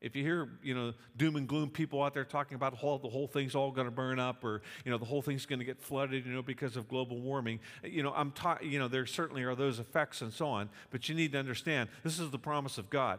If 0.00 0.14
you 0.14 0.22
hear, 0.22 0.48
you 0.62 0.74
know, 0.74 0.94
doom 1.16 1.34
and 1.34 1.48
gloom 1.48 1.70
people 1.70 2.02
out 2.02 2.14
there 2.14 2.24
talking 2.24 2.54
about 2.54 2.74
whole, 2.74 2.98
the 2.98 3.08
whole 3.08 3.26
thing's 3.26 3.56
all 3.56 3.72
going 3.72 3.86
to 3.86 3.90
burn 3.90 4.20
up 4.20 4.44
or, 4.44 4.62
you 4.84 4.92
know, 4.92 4.98
the 4.98 5.04
whole 5.04 5.22
thing's 5.22 5.44
going 5.44 5.58
to 5.58 5.64
get 5.64 5.80
flooded, 5.80 6.24
you 6.24 6.32
know, 6.32 6.42
because 6.42 6.76
of 6.76 6.88
global 6.88 7.20
warming, 7.20 7.58
you 7.82 8.04
know, 8.04 8.12
I'm 8.14 8.30
ta- 8.30 8.58
you 8.62 8.78
know, 8.78 8.86
there 8.86 9.06
certainly 9.06 9.42
are 9.42 9.56
those 9.56 9.80
effects 9.80 10.22
and 10.22 10.32
so 10.32 10.46
on, 10.46 10.68
but 10.90 11.08
you 11.08 11.16
need 11.16 11.32
to 11.32 11.38
understand 11.38 11.88
this 12.04 12.20
is 12.20 12.30
the 12.30 12.38
promise 12.38 12.78
of 12.78 12.90
God 12.90 13.18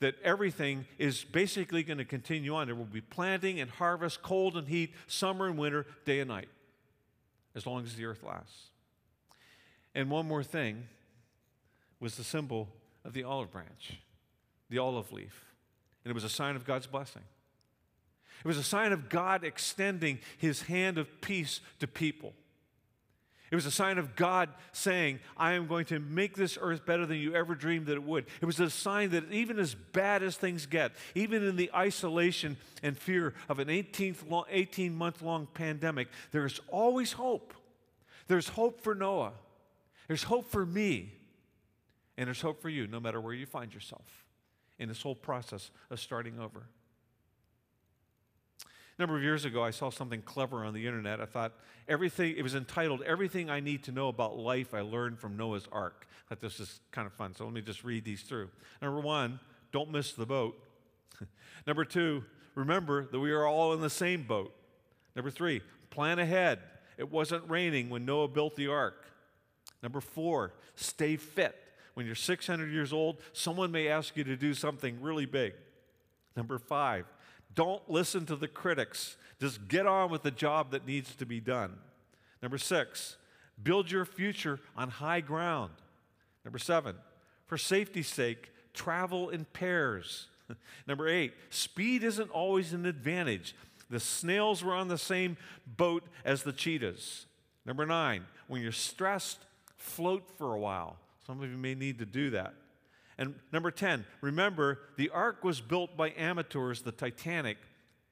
that 0.00 0.16
everything 0.22 0.84
is 0.98 1.24
basically 1.24 1.82
going 1.82 1.96
to 1.96 2.04
continue 2.04 2.54
on. 2.54 2.66
There 2.66 2.76
will 2.76 2.84
be 2.84 3.00
planting 3.00 3.60
and 3.60 3.70
harvest, 3.70 4.22
cold 4.22 4.54
and 4.58 4.68
heat, 4.68 4.92
summer 5.06 5.46
and 5.46 5.56
winter, 5.56 5.86
day 6.04 6.20
and 6.20 6.28
night, 6.28 6.50
as 7.54 7.66
long 7.66 7.84
as 7.84 7.94
the 7.94 8.04
earth 8.04 8.22
lasts. 8.22 8.68
And 9.94 10.10
one 10.10 10.28
more 10.28 10.42
thing 10.42 10.88
was 12.00 12.16
the 12.16 12.24
symbol 12.24 12.68
of 13.02 13.14
the 13.14 13.24
olive 13.24 13.50
branch, 13.50 13.94
the 14.68 14.76
olive 14.76 15.10
leaf 15.10 15.45
and 16.06 16.12
it 16.12 16.14
was 16.14 16.22
a 16.22 16.28
sign 16.28 16.54
of 16.54 16.64
God's 16.64 16.86
blessing. 16.86 17.22
It 18.44 18.46
was 18.46 18.58
a 18.58 18.62
sign 18.62 18.92
of 18.92 19.08
God 19.08 19.42
extending 19.42 20.20
his 20.38 20.62
hand 20.62 20.98
of 20.98 21.20
peace 21.20 21.60
to 21.80 21.88
people. 21.88 22.32
It 23.50 23.56
was 23.56 23.66
a 23.66 23.72
sign 23.72 23.98
of 23.98 24.14
God 24.14 24.50
saying, 24.70 25.18
I 25.36 25.54
am 25.54 25.66
going 25.66 25.84
to 25.86 25.98
make 25.98 26.36
this 26.36 26.56
earth 26.60 26.86
better 26.86 27.06
than 27.06 27.18
you 27.18 27.34
ever 27.34 27.56
dreamed 27.56 27.86
that 27.86 27.94
it 27.94 28.04
would. 28.04 28.26
It 28.40 28.44
was 28.44 28.60
a 28.60 28.70
sign 28.70 29.10
that 29.10 29.32
even 29.32 29.58
as 29.58 29.74
bad 29.74 30.22
as 30.22 30.36
things 30.36 30.64
get, 30.66 30.92
even 31.16 31.42
in 31.42 31.56
the 31.56 31.72
isolation 31.74 32.56
and 32.84 32.96
fear 32.96 33.34
of 33.48 33.58
an 33.58 33.68
18 33.68 34.94
month 34.94 35.22
long 35.22 35.48
pandemic, 35.54 36.06
there 36.30 36.46
is 36.46 36.60
always 36.68 37.10
hope. 37.10 37.52
There's 38.28 38.46
hope 38.50 38.80
for 38.80 38.94
Noah. 38.94 39.32
There's 40.06 40.22
hope 40.22 40.46
for 40.52 40.64
me. 40.64 41.14
And 42.16 42.28
there's 42.28 42.40
hope 42.40 42.62
for 42.62 42.68
you, 42.68 42.86
no 42.86 43.00
matter 43.00 43.20
where 43.20 43.34
you 43.34 43.44
find 43.44 43.74
yourself 43.74 44.25
in 44.78 44.88
this 44.88 45.02
whole 45.02 45.14
process 45.14 45.70
of 45.90 46.00
starting 46.00 46.38
over. 46.38 46.66
A 48.98 49.02
number 49.02 49.16
of 49.16 49.22
years 49.22 49.44
ago, 49.44 49.62
I 49.62 49.70
saw 49.70 49.90
something 49.90 50.22
clever 50.22 50.64
on 50.64 50.72
the 50.72 50.86
internet. 50.86 51.20
I 51.20 51.26
thought 51.26 51.52
everything, 51.86 52.34
it 52.36 52.42
was 52.42 52.54
entitled 52.54 53.02
Everything 53.02 53.50
I 53.50 53.60
Need 53.60 53.84
to 53.84 53.92
Know 53.92 54.08
About 54.08 54.38
Life 54.38 54.72
I 54.72 54.80
Learned 54.80 55.18
from 55.18 55.36
Noah's 55.36 55.68
Ark. 55.70 56.06
I 56.24 56.34
thought 56.34 56.40
this 56.40 56.60
is 56.60 56.80
kind 56.92 57.06
of 57.06 57.12
fun, 57.12 57.34
so 57.34 57.44
let 57.44 57.52
me 57.52 57.60
just 57.60 57.84
read 57.84 58.04
these 58.04 58.22
through. 58.22 58.48
Number 58.80 59.00
one, 59.00 59.38
don't 59.70 59.90
miss 59.90 60.12
the 60.12 60.24
boat. 60.24 60.58
Number 61.66 61.84
two, 61.84 62.24
remember 62.54 63.06
that 63.06 63.20
we 63.20 63.32
are 63.32 63.46
all 63.46 63.74
in 63.74 63.80
the 63.80 63.90
same 63.90 64.22
boat. 64.22 64.54
Number 65.14 65.30
three, 65.30 65.60
plan 65.90 66.18
ahead. 66.18 66.60
It 66.96 67.10
wasn't 67.10 67.48
raining 67.50 67.90
when 67.90 68.06
Noah 68.06 68.28
built 68.28 68.56
the 68.56 68.68
ark. 68.68 69.04
Number 69.82 70.00
four, 70.00 70.54
stay 70.74 71.16
fit 71.16 71.54
when 71.96 72.04
you're 72.04 72.14
600 72.14 72.70
years 72.70 72.92
old, 72.92 73.16
someone 73.32 73.72
may 73.72 73.88
ask 73.88 74.18
you 74.18 74.24
to 74.24 74.36
do 74.36 74.52
something 74.52 75.00
really 75.00 75.24
big. 75.24 75.54
Number 76.36 76.58
five, 76.58 77.06
don't 77.54 77.88
listen 77.88 78.26
to 78.26 78.36
the 78.36 78.48
critics. 78.48 79.16
Just 79.40 79.66
get 79.66 79.86
on 79.86 80.10
with 80.10 80.22
the 80.22 80.30
job 80.30 80.72
that 80.72 80.86
needs 80.86 81.14
to 81.14 81.24
be 81.24 81.40
done. 81.40 81.78
Number 82.42 82.58
six, 82.58 83.16
build 83.62 83.90
your 83.90 84.04
future 84.04 84.60
on 84.76 84.90
high 84.90 85.22
ground. 85.22 85.70
Number 86.44 86.58
seven, 86.58 86.96
for 87.46 87.56
safety's 87.56 88.08
sake, 88.08 88.50
travel 88.74 89.30
in 89.30 89.46
pairs. 89.46 90.26
Number 90.86 91.08
eight, 91.08 91.32
speed 91.48 92.04
isn't 92.04 92.28
always 92.28 92.74
an 92.74 92.84
advantage. 92.84 93.56
The 93.88 94.00
snails 94.00 94.62
were 94.62 94.74
on 94.74 94.88
the 94.88 94.98
same 94.98 95.38
boat 95.66 96.04
as 96.26 96.42
the 96.42 96.52
cheetahs. 96.52 97.24
Number 97.64 97.86
nine, 97.86 98.26
when 98.48 98.60
you're 98.60 98.70
stressed, 98.70 99.38
float 99.78 100.24
for 100.36 100.52
a 100.52 100.58
while. 100.58 100.98
Some 101.26 101.42
of 101.42 101.50
you 101.50 101.56
may 101.56 101.74
need 101.74 101.98
to 101.98 102.06
do 102.06 102.30
that. 102.30 102.54
And 103.18 103.34
number 103.52 103.70
10, 103.70 104.04
remember 104.20 104.78
the 104.96 105.10
ark 105.10 105.42
was 105.42 105.60
built 105.60 105.96
by 105.96 106.12
amateurs, 106.16 106.82
the 106.82 106.92
Titanic 106.92 107.56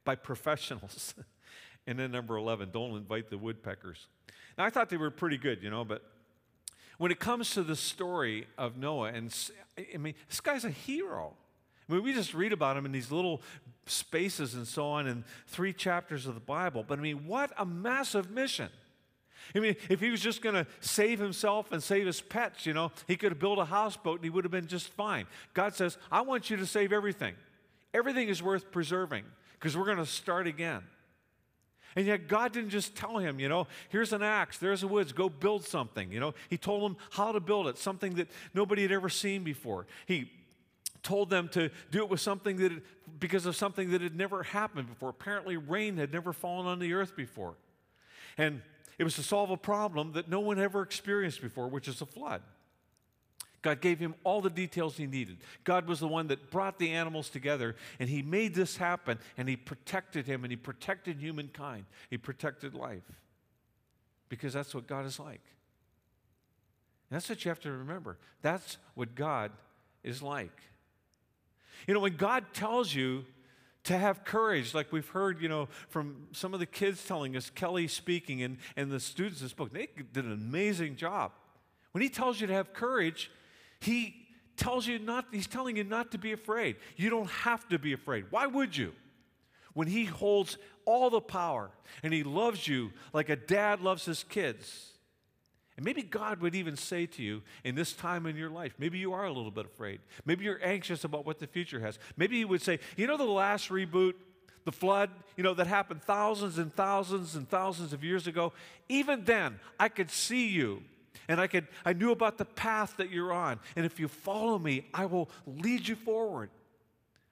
by 0.05 0.17
professionals. 0.17 1.15
and 1.87 1.99
then 1.99 2.11
number 2.11 2.37
11, 2.37 2.71
don't 2.73 2.97
invite 2.97 3.31
the 3.31 3.39
woodpeckers. 3.39 4.07
Now, 4.59 4.65
I 4.65 4.71
thought 4.71 4.89
they 4.89 4.97
were 4.97 5.11
pretty 5.11 5.39
good, 5.39 5.63
you 5.63 5.71
know, 5.71 5.85
but 5.85 6.03
when 6.99 7.13
it 7.13 7.21
comes 7.21 7.51
to 7.53 7.63
the 7.63 7.77
story 7.77 8.47
of 8.57 8.77
Noah, 8.77 9.13
and 9.13 9.35
I 9.79 9.97
mean, 9.97 10.15
this 10.29 10.41
guy's 10.41 10.65
a 10.65 10.71
hero. 10.71 11.35
I 11.89 11.93
mean, 11.93 12.03
we 12.03 12.15
just 12.15 12.35
read 12.35 12.53
about 12.53 12.77
him 12.77 12.87
in 12.87 12.93
these 12.93 13.13
little 13.13 13.43
spaces 13.87 14.55
and 14.55 14.67
so 14.67 14.87
on 14.87 15.07
in 15.07 15.25
three 15.47 15.73
chapters 15.73 16.27
of 16.27 16.35
the 16.35 16.41
Bible, 16.41 16.85
but 16.87 16.99
I 16.99 17.03
mean, 17.03 17.27
what 17.27 17.53
a 17.59 17.67
massive 17.67 18.31
mission. 18.31 18.71
I 19.55 19.61
mean, 19.61 19.77
if 19.89 20.01
he 20.01 20.11
was 20.11 20.21
just 20.21 20.43
going 20.43 20.55
to 20.55 20.67
save 20.81 21.19
himself 21.19 21.73
and 21.73 21.83
save 21.83 22.07
his 22.07 22.21
pets, 22.21 22.67
you 22.67 22.73
know, 22.73 22.93
he 23.07 23.17
could 23.17 23.33
have 23.33 23.39
built 23.39 23.59
a 23.59 23.65
houseboat 23.65 24.17
and 24.17 24.25
he 24.25 24.31
would 24.31 24.45
have 24.45 24.53
been 24.53 24.67
just 24.67 24.89
fine. 24.89 25.27
God 25.53 25.75
says, 25.75 25.99
I 26.11 26.21
want 26.23 26.51
you 26.51 26.57
to 26.57 26.67
save 26.67 26.93
everything. 26.93 27.35
Everything 27.93 28.29
is 28.29 28.43
worth 28.43 28.71
preserving 28.71 29.25
because 29.55 29.77
we're 29.77 29.87
going 29.87 29.99
to 29.99 30.07
start 30.07 30.47
again. 30.47 30.83
And 31.97 32.07
yet, 32.07 32.27
God 32.27 32.53
didn't 32.53 32.71
just 32.71 32.97
tell 32.97 33.19
him, 33.19 33.39
you 33.39 33.49
know, 33.49 33.69
here's 33.89 34.13
an 34.13 34.23
axe, 34.23 34.59
there's 34.59 34.83
a 34.83 34.89
woods, 34.89 35.13
go 35.13 35.29
build 35.29 35.65
something. 35.65 36.11
You 36.11 36.19
know, 36.19 36.35
He 36.51 36.59
told 36.59 36.91
him 36.91 36.97
how 37.11 37.31
to 37.31 37.39
build 37.41 37.69
it, 37.69 37.79
something 37.79 38.15
that 38.15 38.29
nobody 38.53 38.83
had 38.83 38.91
ever 38.91 39.09
seen 39.09 39.45
before. 39.45 39.87
He 40.07 40.31
told 41.05 41.31
them 41.31 41.49
to 41.51 41.71
do 41.93 41.99
it 41.99 42.09
with 42.09 42.21
something 42.21 42.57
that, 42.57 42.73
because 43.21 43.47
of 43.47 43.55
something 43.55 43.91
that 43.91 44.01
had 44.01 44.17
never 44.17 44.43
happened 44.43 44.89
before. 44.89 45.11
Apparently, 45.11 45.57
rain 45.57 45.97
had 45.97 46.13
never 46.13 46.33
fallen 46.33 46.67
on 46.67 46.81
the 46.81 46.95
earth 46.95 47.15
before. 47.15 47.55
And 48.37 48.63
it 48.99 49.05
was 49.05 49.15
to 49.17 49.23
solve 49.23 49.51
a 49.51 49.57
problem 49.57 50.13
that 50.13 50.29
no 50.29 50.41
one 50.41 50.59
ever 50.59 50.83
experienced 50.83 51.41
before, 51.41 51.69
which 51.69 51.89
is 51.89 52.01
a 52.01 52.07
flood. 52.07 52.43
God 53.65 53.81
gave 53.81 53.99
him 53.99 54.15
all 54.25 54.43
the 54.43 54.51
details 54.51 54.99
he 54.99 55.07
needed. 55.07 55.39
God 55.65 55.89
was 55.89 55.99
the 55.99 56.07
one 56.07 56.27
that 56.27 56.51
brought 56.51 56.79
the 56.79 56.91
animals 56.91 57.31
together, 57.31 57.77
and 57.99 58.11
he 58.11 58.21
made 58.21 58.55
this 58.55 58.77
happen, 58.77 59.19
and 59.39 59.49
he 59.49 59.57
protected 59.57 60.27
him, 60.27 60.45
and 60.45 60.53
he 60.53 60.57
protected 60.57 61.19
humankind. 61.19 61.87
He 62.11 62.19
protected 62.19 62.75
life. 62.75 63.11
Because 64.29 64.53
that's 64.53 64.75
what 64.75 64.87
God 64.87 65.07
is 65.07 65.19
like. 65.19 65.41
And 67.09 67.17
that's 67.17 67.29
what 67.29 67.43
you 67.45 67.49
have 67.49 67.61
to 67.61 67.73
remember. 67.73 68.19
That's 68.43 68.77
what 68.95 69.15
God 69.15 69.51
is 70.03 70.23
like. 70.23 70.61
You 71.87 71.95
know, 71.95 72.01
when 72.01 72.17
God 72.17 72.45
tells 72.53 72.95
you 72.95 73.25
to 73.85 73.99
have 73.99 74.25
courage, 74.25 74.75
like 74.75 74.93
we've 74.93 75.09
heard, 75.09 75.41
you 75.41 75.49
know, 75.49 75.69
from 75.89 76.27
some 76.33 76.55
of 76.55 76.61
the 76.61 76.67
kids 76.67 77.05
telling 77.05 77.37
us, 77.37 77.51
Kelly 77.51 77.87
speaking, 77.87 78.43
and, 78.43 78.57
and 78.77 78.91
the 78.91 78.99
students 78.99 79.41
in 79.41 79.47
this 79.47 79.53
book, 79.53 79.73
they 79.73 79.89
did 80.13 80.25
an 80.25 80.33
amazing 80.33 80.97
job. 80.97 81.33
When 81.93 82.03
he 82.03 82.09
tells 82.09 82.41
you 82.41 82.47
to 82.47 82.53
have 82.53 82.73
courage, 82.73 83.31
he 83.81 84.15
tells 84.57 84.87
you 84.87 84.99
not, 84.99 85.27
he's 85.33 85.47
telling 85.47 85.77
you 85.77 85.85
not 85.85 86.13
to 86.13 86.19
be 86.19 86.33
afraid. 86.33 86.77
You 86.97 87.11
don't 87.11 87.31
have 87.31 87.69
to 87.69 87.79
be 87.79 87.93
afraid. 87.93 88.27
Why 88.31 88.47
would 88.47 88.77
you? 88.77 88.95
When 89.75 89.87
he 89.87 90.05
holds 90.05 90.57
all 90.87 91.11
the 91.11 91.21
power 91.21 91.71
and 92.03 92.15
he 92.15 92.23
loves 92.23 92.67
you 92.67 92.93
like 93.13 93.29
a 93.29 93.37
dad 93.37 93.81
loves 93.81 94.05
his 94.05 94.23
kids 94.25 94.94
and 95.77 95.85
maybe 95.85 96.03
God 96.03 96.41
would 96.41 96.55
even 96.55 96.77
say 96.77 97.07
to 97.07 97.23
you 97.23 97.43
in 97.65 97.75
this 97.75 97.93
time 97.93 98.27
in 98.27 98.37
your 98.37 98.51
life, 98.51 98.75
maybe 98.79 98.99
you 98.99 99.13
are 99.13 99.25
a 99.25 99.33
little 99.33 99.51
bit 99.51 99.67
afraid. 99.67 100.01
Maybe 100.25 100.45
you're 100.45 100.65
anxious 100.65 101.05
about 101.05 101.27
what 101.27 101.39
the 101.39 101.47
future 101.47 101.81
has. 101.81 101.99
Maybe 102.17 102.37
He 102.39 102.45
would 102.45 102.63
say, 102.63 102.79
you 102.97 103.07
know, 103.07 103.17
the 103.17 103.25
last 103.25 103.71
reboot, 103.71 104.15
the 104.65 104.73
flood, 104.73 105.11
you 105.37 105.43
know, 105.43 105.53
that 105.55 105.67
happened 105.67 106.03
thousands 106.03 106.59
and 106.59 106.73
thousands 106.75 107.35
and 107.35 107.49
thousands 107.49 107.93
of 107.93 108.05
years 108.05 108.27
ago, 108.27 108.53
even 108.89 109.25
then, 109.25 109.59
I 109.79 109.89
could 109.89 110.11
see 110.11 110.49
you 110.49 110.83
And 111.29 111.41
I, 111.41 111.47
could, 111.47 111.67
I 111.85 111.93
knew 111.93 112.11
about 112.11 112.39
the 112.39 112.45
path 112.45 112.97
that 112.99 113.11
you're 113.11 113.33
on. 113.33 113.59
And 113.77 113.87
if 113.87 113.99
you 113.99 114.09
follow 114.09 114.59
me, 114.59 114.87
I 114.93 115.07
will 115.07 115.31
lead 115.47 115.89
you 115.89 115.97
forward. 115.97 116.51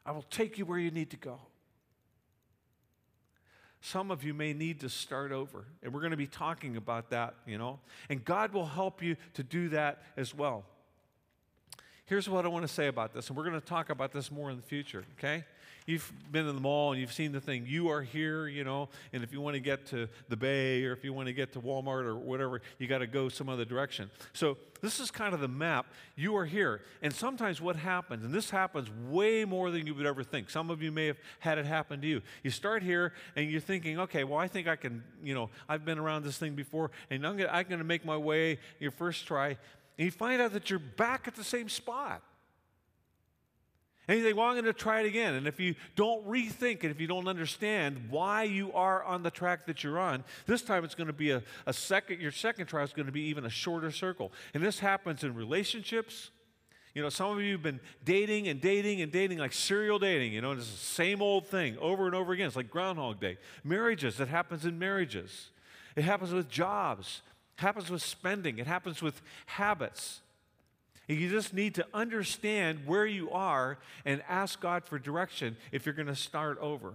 I 0.04 0.12
will 0.12 0.24
take 0.30 0.58
you 0.58 0.64
where 0.64 0.78
you 0.78 0.90
need 0.90 1.10
to 1.10 1.16
go. 1.16 1.40
Some 3.84 4.12
of 4.12 4.22
you 4.22 4.32
may 4.32 4.52
need 4.52 4.78
to 4.80 4.88
start 4.88 5.32
over, 5.32 5.64
and 5.82 5.92
we're 5.92 6.00
going 6.00 6.12
to 6.12 6.16
be 6.16 6.28
talking 6.28 6.76
about 6.76 7.10
that, 7.10 7.34
you 7.44 7.58
know. 7.58 7.80
And 8.08 8.24
God 8.24 8.52
will 8.52 8.64
help 8.64 9.02
you 9.02 9.16
to 9.34 9.42
do 9.42 9.68
that 9.70 10.04
as 10.16 10.32
well. 10.32 10.64
Here's 12.04 12.28
what 12.28 12.44
I 12.44 12.48
want 12.48 12.62
to 12.62 12.72
say 12.72 12.86
about 12.86 13.12
this, 13.12 13.26
and 13.28 13.36
we're 13.36 13.42
going 13.42 13.60
to 13.60 13.66
talk 13.66 13.90
about 13.90 14.12
this 14.12 14.30
more 14.30 14.50
in 14.50 14.56
the 14.56 14.62
future, 14.62 15.04
okay? 15.18 15.44
You've 15.86 16.12
been 16.30 16.46
in 16.46 16.54
the 16.54 16.60
mall 16.60 16.92
and 16.92 17.00
you've 17.00 17.12
seen 17.12 17.32
the 17.32 17.40
thing, 17.40 17.64
you 17.66 17.88
are 17.88 18.02
here, 18.02 18.46
you 18.46 18.64
know, 18.64 18.88
and 19.12 19.24
if 19.24 19.32
you 19.32 19.40
want 19.40 19.54
to 19.54 19.60
get 19.60 19.86
to 19.86 20.08
the 20.28 20.36
Bay 20.36 20.84
or 20.84 20.92
if 20.92 21.04
you 21.04 21.12
want 21.12 21.26
to 21.26 21.32
get 21.32 21.52
to 21.54 21.60
Walmart 21.60 22.04
or 22.04 22.14
whatever, 22.14 22.62
you 22.78 22.86
got 22.86 22.98
to 22.98 23.06
go 23.06 23.28
some 23.28 23.48
other 23.48 23.64
direction. 23.64 24.10
So 24.32 24.58
this 24.80 25.00
is 25.00 25.10
kind 25.10 25.34
of 25.34 25.40
the 25.40 25.48
map. 25.48 25.86
You 26.16 26.36
are 26.36 26.44
here. 26.44 26.82
And 27.02 27.12
sometimes 27.12 27.60
what 27.60 27.76
happens, 27.76 28.24
and 28.24 28.32
this 28.32 28.50
happens 28.50 28.88
way 29.08 29.44
more 29.44 29.70
than 29.70 29.86
you 29.86 29.94
would 29.94 30.06
ever 30.06 30.22
think. 30.22 30.50
Some 30.50 30.70
of 30.70 30.82
you 30.82 30.92
may 30.92 31.06
have 31.06 31.18
had 31.40 31.58
it 31.58 31.66
happen 31.66 32.00
to 32.00 32.06
you. 32.06 32.22
You 32.42 32.50
start 32.50 32.82
here 32.82 33.12
and 33.36 33.50
you're 33.50 33.60
thinking, 33.60 33.98
okay, 34.00 34.24
well, 34.24 34.38
I 34.38 34.48
think 34.48 34.68
I 34.68 34.76
can, 34.76 35.02
you 35.22 35.34
know, 35.34 35.50
I've 35.68 35.84
been 35.84 35.98
around 35.98 36.24
this 36.24 36.38
thing 36.38 36.54
before 36.54 36.90
and 37.10 37.26
I'm 37.26 37.36
going 37.36 37.78
to 37.78 37.84
make 37.84 38.04
my 38.04 38.16
way 38.16 38.58
your 38.78 38.92
first 38.92 39.26
try. 39.26 39.56
And 39.98 40.06
you 40.06 40.10
find 40.10 40.40
out 40.40 40.52
that 40.52 40.70
you're 40.70 40.78
back 40.78 41.28
at 41.28 41.34
the 41.34 41.44
same 41.44 41.68
spot. 41.68 42.22
And 44.12 44.18
you 44.18 44.26
think, 44.26 44.36
well, 44.36 44.48
I'm 44.48 44.52
going 44.52 44.66
to 44.66 44.74
try 44.74 45.00
it 45.00 45.06
again. 45.06 45.32
And 45.32 45.46
if 45.46 45.58
you 45.58 45.74
don't 45.96 46.28
rethink 46.28 46.82
and 46.82 46.90
if 46.90 47.00
you 47.00 47.06
don't 47.06 47.28
understand 47.28 48.08
why 48.10 48.42
you 48.42 48.70
are 48.74 49.02
on 49.04 49.22
the 49.22 49.30
track 49.30 49.64
that 49.64 49.82
you're 49.82 49.98
on, 49.98 50.22
this 50.44 50.60
time 50.60 50.84
it's 50.84 50.94
going 50.94 51.06
to 51.06 51.14
be 51.14 51.30
a, 51.30 51.42
a 51.64 51.72
second, 51.72 52.20
your 52.20 52.30
second 52.30 52.66
try 52.66 52.82
is 52.82 52.92
going 52.92 53.06
to 53.06 53.12
be 53.12 53.22
even 53.22 53.46
a 53.46 53.48
shorter 53.48 53.90
circle. 53.90 54.30
And 54.52 54.62
this 54.62 54.80
happens 54.80 55.24
in 55.24 55.34
relationships. 55.34 56.30
You 56.94 57.00
know, 57.00 57.08
some 57.08 57.30
of 57.30 57.40
you 57.40 57.52
have 57.52 57.62
been 57.62 57.80
dating 58.04 58.48
and 58.48 58.60
dating 58.60 59.00
and 59.00 59.10
dating 59.10 59.38
like 59.38 59.54
serial 59.54 59.98
dating, 59.98 60.34
you 60.34 60.42
know, 60.42 60.50
and 60.50 60.60
it's 60.60 60.70
the 60.70 60.76
same 60.76 61.22
old 61.22 61.46
thing 61.46 61.78
over 61.78 62.04
and 62.04 62.14
over 62.14 62.34
again. 62.34 62.48
It's 62.48 62.56
like 62.56 62.68
Groundhog 62.68 63.18
Day. 63.18 63.38
Marriages, 63.64 64.20
it 64.20 64.28
happens 64.28 64.66
in 64.66 64.78
marriages. 64.78 65.48
It 65.96 66.04
happens 66.04 66.34
with 66.34 66.50
jobs. 66.50 67.22
It 67.56 67.62
happens 67.62 67.88
with 67.88 68.02
spending. 68.02 68.58
It 68.58 68.66
happens 68.66 69.00
with 69.00 69.22
habits. 69.46 70.20
You 71.08 71.28
just 71.28 71.52
need 71.52 71.74
to 71.76 71.86
understand 71.92 72.86
where 72.86 73.06
you 73.06 73.30
are 73.30 73.78
and 74.04 74.22
ask 74.28 74.60
God 74.60 74.84
for 74.84 74.98
direction 74.98 75.56
if 75.72 75.84
you're 75.84 75.94
going 75.94 76.06
to 76.06 76.14
start 76.14 76.58
over. 76.58 76.94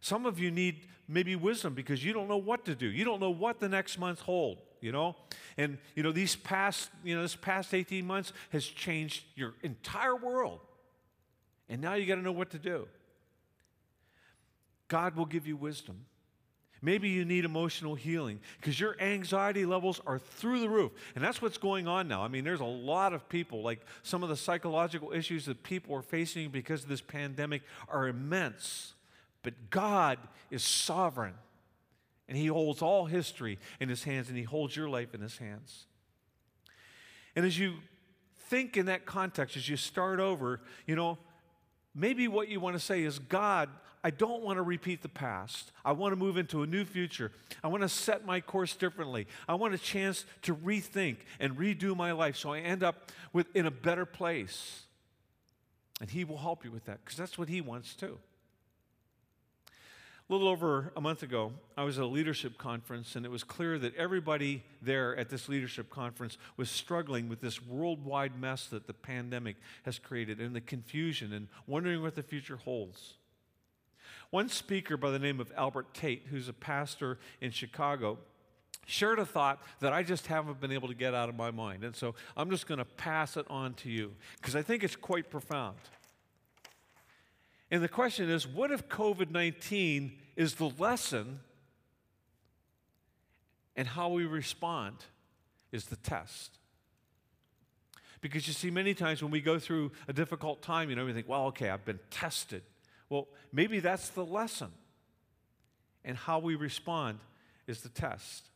Some 0.00 0.26
of 0.26 0.38
you 0.38 0.50
need 0.50 0.86
maybe 1.08 1.36
wisdom 1.36 1.74
because 1.74 2.04
you 2.04 2.12
don't 2.12 2.28
know 2.28 2.36
what 2.36 2.64
to 2.64 2.74
do. 2.74 2.86
You 2.86 3.04
don't 3.04 3.20
know 3.20 3.30
what 3.30 3.60
the 3.60 3.68
next 3.68 3.98
month 3.98 4.20
hold, 4.20 4.58
you 4.80 4.92
know? 4.92 5.16
And 5.56 5.78
you 5.94 6.02
know 6.02 6.12
these 6.12 6.36
past, 6.36 6.90
you 7.02 7.14
know, 7.16 7.22
this 7.22 7.36
past 7.36 7.72
18 7.72 8.06
months 8.06 8.32
has 8.50 8.66
changed 8.66 9.24
your 9.34 9.54
entire 9.62 10.16
world. 10.16 10.60
And 11.68 11.80
now 11.80 11.94
you 11.94 12.06
got 12.06 12.16
to 12.16 12.22
know 12.22 12.32
what 12.32 12.50
to 12.50 12.58
do. 12.58 12.88
God 14.88 15.16
will 15.16 15.26
give 15.26 15.46
you 15.46 15.56
wisdom. 15.56 16.04
Maybe 16.84 17.08
you 17.08 17.24
need 17.24 17.46
emotional 17.46 17.94
healing 17.94 18.40
because 18.60 18.78
your 18.78 19.00
anxiety 19.00 19.64
levels 19.64 20.02
are 20.06 20.18
through 20.18 20.60
the 20.60 20.68
roof. 20.68 20.92
And 21.14 21.24
that's 21.24 21.40
what's 21.40 21.56
going 21.56 21.88
on 21.88 22.08
now. 22.08 22.22
I 22.22 22.28
mean, 22.28 22.44
there's 22.44 22.60
a 22.60 22.64
lot 22.64 23.14
of 23.14 23.26
people, 23.30 23.62
like 23.62 23.80
some 24.02 24.22
of 24.22 24.28
the 24.28 24.36
psychological 24.36 25.10
issues 25.10 25.46
that 25.46 25.62
people 25.62 25.96
are 25.96 26.02
facing 26.02 26.50
because 26.50 26.82
of 26.82 26.90
this 26.90 27.00
pandemic 27.00 27.62
are 27.88 28.06
immense. 28.06 28.92
But 29.42 29.70
God 29.70 30.18
is 30.50 30.62
sovereign, 30.62 31.32
and 32.28 32.36
He 32.36 32.48
holds 32.48 32.82
all 32.82 33.06
history 33.06 33.58
in 33.80 33.88
His 33.88 34.04
hands, 34.04 34.28
and 34.28 34.36
He 34.36 34.44
holds 34.44 34.76
your 34.76 34.90
life 34.90 35.14
in 35.14 35.22
His 35.22 35.38
hands. 35.38 35.86
And 37.34 37.46
as 37.46 37.58
you 37.58 37.76
think 38.50 38.76
in 38.76 38.86
that 38.86 39.06
context, 39.06 39.56
as 39.56 39.70
you 39.70 39.78
start 39.78 40.20
over, 40.20 40.60
you 40.86 40.96
know, 40.96 41.16
maybe 41.94 42.28
what 42.28 42.48
you 42.48 42.60
want 42.60 42.76
to 42.76 42.80
say 42.80 43.04
is, 43.04 43.18
God, 43.18 43.70
I 44.04 44.10
don't 44.10 44.42
want 44.42 44.58
to 44.58 44.62
repeat 44.62 45.00
the 45.00 45.08
past. 45.08 45.72
I 45.82 45.92
want 45.92 46.12
to 46.12 46.16
move 46.16 46.36
into 46.36 46.62
a 46.62 46.66
new 46.66 46.84
future. 46.84 47.32
I 47.64 47.68
want 47.68 47.82
to 47.82 47.88
set 47.88 48.26
my 48.26 48.42
course 48.42 48.76
differently. 48.76 49.26
I 49.48 49.54
want 49.54 49.72
a 49.72 49.78
chance 49.78 50.26
to 50.42 50.54
rethink 50.54 51.16
and 51.40 51.56
redo 51.56 51.96
my 51.96 52.12
life 52.12 52.36
so 52.36 52.52
I 52.52 52.58
end 52.58 52.82
up 52.82 53.10
with, 53.32 53.46
in 53.56 53.64
a 53.64 53.70
better 53.70 54.04
place. 54.04 54.82
And 56.02 56.10
He 56.10 56.22
will 56.22 56.36
help 56.36 56.66
you 56.66 56.70
with 56.70 56.84
that 56.84 57.02
because 57.02 57.16
that's 57.16 57.38
what 57.38 57.48
He 57.48 57.62
wants 57.62 57.94
too. 57.94 58.18
A 60.28 60.32
little 60.32 60.48
over 60.48 60.92
a 60.96 61.00
month 61.00 61.22
ago, 61.22 61.52
I 61.76 61.84
was 61.84 61.98
at 61.98 62.04
a 62.04 62.06
leadership 62.06 62.58
conference, 62.58 63.16
and 63.16 63.24
it 63.24 63.30
was 63.30 63.44
clear 63.44 63.78
that 63.78 63.94
everybody 63.94 64.64
there 64.82 65.16
at 65.16 65.30
this 65.30 65.48
leadership 65.48 65.88
conference 65.88 66.36
was 66.58 66.70
struggling 66.70 67.28
with 67.30 67.40
this 67.40 67.62
worldwide 67.62 68.38
mess 68.38 68.66
that 68.66 68.86
the 68.86 68.94
pandemic 68.94 69.56
has 69.84 69.98
created 69.98 70.40
and 70.40 70.54
the 70.54 70.62
confusion 70.62 71.32
and 71.32 71.48
wondering 71.66 72.02
what 72.02 72.14
the 72.14 72.22
future 72.22 72.56
holds. 72.56 73.14
One 74.34 74.48
speaker 74.48 74.96
by 74.96 75.12
the 75.12 75.20
name 75.20 75.38
of 75.38 75.52
Albert 75.56 75.94
Tate, 75.94 76.24
who's 76.28 76.48
a 76.48 76.52
pastor 76.52 77.20
in 77.40 77.52
Chicago, 77.52 78.18
shared 78.84 79.20
a 79.20 79.24
thought 79.24 79.62
that 79.78 79.92
I 79.92 80.02
just 80.02 80.26
haven't 80.26 80.60
been 80.60 80.72
able 80.72 80.88
to 80.88 80.94
get 80.94 81.14
out 81.14 81.28
of 81.28 81.36
my 81.36 81.52
mind. 81.52 81.84
And 81.84 81.94
so 81.94 82.16
I'm 82.36 82.50
just 82.50 82.66
going 82.66 82.78
to 82.78 82.84
pass 82.84 83.36
it 83.36 83.46
on 83.48 83.74
to 83.74 83.88
you 83.88 84.10
because 84.38 84.56
I 84.56 84.62
think 84.62 84.82
it's 84.82 84.96
quite 84.96 85.30
profound. 85.30 85.76
And 87.70 87.80
the 87.80 87.88
question 87.88 88.28
is 88.28 88.44
what 88.44 88.72
if 88.72 88.88
COVID 88.88 89.30
19 89.30 90.18
is 90.34 90.54
the 90.54 90.72
lesson 90.80 91.38
and 93.76 93.86
how 93.86 94.08
we 94.08 94.26
respond 94.26 94.96
is 95.70 95.84
the 95.84 95.96
test? 95.96 96.58
Because 98.20 98.48
you 98.48 98.52
see, 98.52 98.72
many 98.72 98.94
times 98.94 99.22
when 99.22 99.30
we 99.30 99.40
go 99.40 99.60
through 99.60 99.92
a 100.08 100.12
difficult 100.12 100.60
time, 100.60 100.90
you 100.90 100.96
know, 100.96 101.04
we 101.04 101.12
think, 101.12 101.28
well, 101.28 101.46
okay, 101.46 101.70
I've 101.70 101.84
been 101.84 102.00
tested. 102.10 102.64
Well, 103.14 103.28
maybe 103.52 103.78
that's 103.78 104.08
the 104.08 104.24
lesson. 104.24 104.72
And 106.04 106.16
how 106.16 106.40
we 106.40 106.56
respond 106.56 107.20
is 107.68 107.80
the 107.80 107.88
test. 107.88 108.48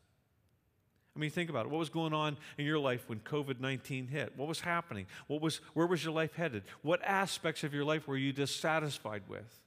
I 1.15 1.21
mean, 1.21 1.31
think 1.31 1.49
about 1.49 1.67
it. 1.67 1.71
What 1.71 1.79
was 1.79 1.91
going 1.91 2.13
on 2.13 2.37
in 2.59 2.67
your 2.67 2.81
life 2.81 3.05
when 3.07 3.21
COVID 3.21 3.61
19 3.61 4.09
hit? 4.09 4.33
What 4.37 4.49
was 4.49 4.59
happening? 4.59 5.07
What 5.29 5.41
was, 5.41 5.61
where 5.75 5.87
was 5.87 6.03
your 6.03 6.13
life 6.13 6.35
headed? 6.35 6.65
What 6.83 7.01
aspects 7.05 7.63
of 7.63 7.73
your 7.73 7.85
life 7.85 8.09
were 8.09 8.17
you 8.17 8.33
dissatisfied 8.33 9.23
with? 9.29 9.61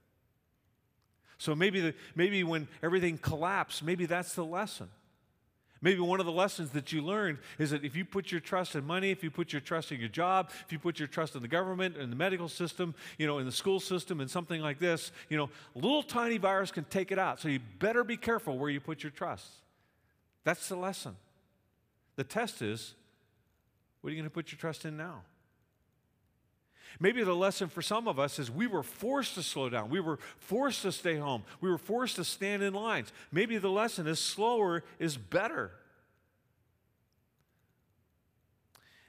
So 1.37 1.55
maybe, 1.55 1.79
the, 1.79 1.93
maybe 2.13 2.43
when 2.43 2.67
everything 2.83 3.17
collapsed, 3.17 3.83
maybe 3.83 4.05
that's 4.05 4.35
the 4.35 4.43
lesson. 4.43 4.89
Maybe 5.83 5.99
one 5.99 6.19
of 6.19 6.27
the 6.27 6.31
lessons 6.31 6.69
that 6.71 6.91
you 6.91 7.01
learned 7.01 7.39
is 7.57 7.71
that 7.71 7.83
if 7.83 7.95
you 7.95 8.05
put 8.05 8.31
your 8.31 8.39
trust 8.39 8.75
in 8.75 8.85
money, 8.85 9.09
if 9.09 9.23
you 9.23 9.31
put 9.31 9.51
your 9.51 9.61
trust 9.61 9.91
in 9.91 9.99
your 9.99 10.09
job, 10.09 10.51
if 10.63 10.71
you 10.71 10.77
put 10.77 10.99
your 10.99 11.07
trust 11.07 11.35
in 11.35 11.41
the 11.41 11.47
government, 11.47 11.97
in 11.97 12.11
the 12.11 12.15
medical 12.15 12.47
system, 12.47 12.93
you 13.17 13.25
know, 13.25 13.39
in 13.39 13.47
the 13.47 13.51
school 13.51 13.79
system, 13.79 14.21
in 14.21 14.27
something 14.27 14.61
like 14.61 14.77
this, 14.77 15.11
you 15.29 15.37
know, 15.37 15.49
little 15.73 16.03
tiny 16.03 16.37
virus 16.37 16.69
can 16.69 16.83
take 16.85 17.11
it 17.11 17.17
out. 17.17 17.39
So 17.39 17.47
you 17.47 17.59
better 17.79 18.03
be 18.03 18.15
careful 18.15 18.59
where 18.59 18.69
you 18.69 18.79
put 18.79 19.01
your 19.01 19.11
trust. 19.11 19.47
That's 20.43 20.69
the 20.69 20.75
lesson. 20.75 21.15
The 22.15 22.23
test 22.23 22.61
is 22.61 22.93
what 24.01 24.09
are 24.09 24.13
you 24.13 24.21
going 24.21 24.29
to 24.29 24.33
put 24.33 24.51
your 24.51 24.59
trust 24.59 24.85
in 24.85 24.97
now? 24.97 25.21
Maybe 26.99 27.23
the 27.23 27.35
lesson 27.35 27.69
for 27.69 27.81
some 27.81 28.07
of 28.07 28.19
us 28.19 28.37
is 28.39 28.51
we 28.51 28.67
were 28.67 28.83
forced 28.83 29.35
to 29.35 29.43
slow 29.43 29.69
down. 29.69 29.89
We 29.89 29.99
were 29.99 30.19
forced 30.39 30.81
to 30.83 30.91
stay 30.91 31.17
home. 31.17 31.43
We 31.61 31.69
were 31.69 31.77
forced 31.77 32.17
to 32.17 32.23
stand 32.23 32.63
in 32.63 32.73
lines. 32.73 33.11
Maybe 33.31 33.57
the 33.57 33.69
lesson 33.69 34.07
is 34.07 34.19
slower 34.19 34.83
is 34.99 35.17
better. 35.17 35.71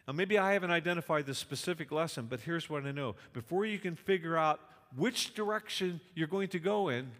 Now, 0.06 0.14
maybe 0.14 0.38
I 0.38 0.54
haven't 0.54 0.70
identified 0.70 1.26
the 1.26 1.34
specific 1.34 1.92
lesson, 1.92 2.26
but 2.28 2.40
here's 2.40 2.68
what 2.68 2.84
I 2.86 2.92
know. 2.92 3.14
Before 3.32 3.64
you 3.64 3.78
can 3.78 3.94
figure 3.94 4.36
out 4.36 4.60
which 4.96 5.34
direction 5.34 6.00
you're 6.14 6.28
going 6.28 6.48
to 6.48 6.58
go 6.58 6.88
in, 6.88 7.10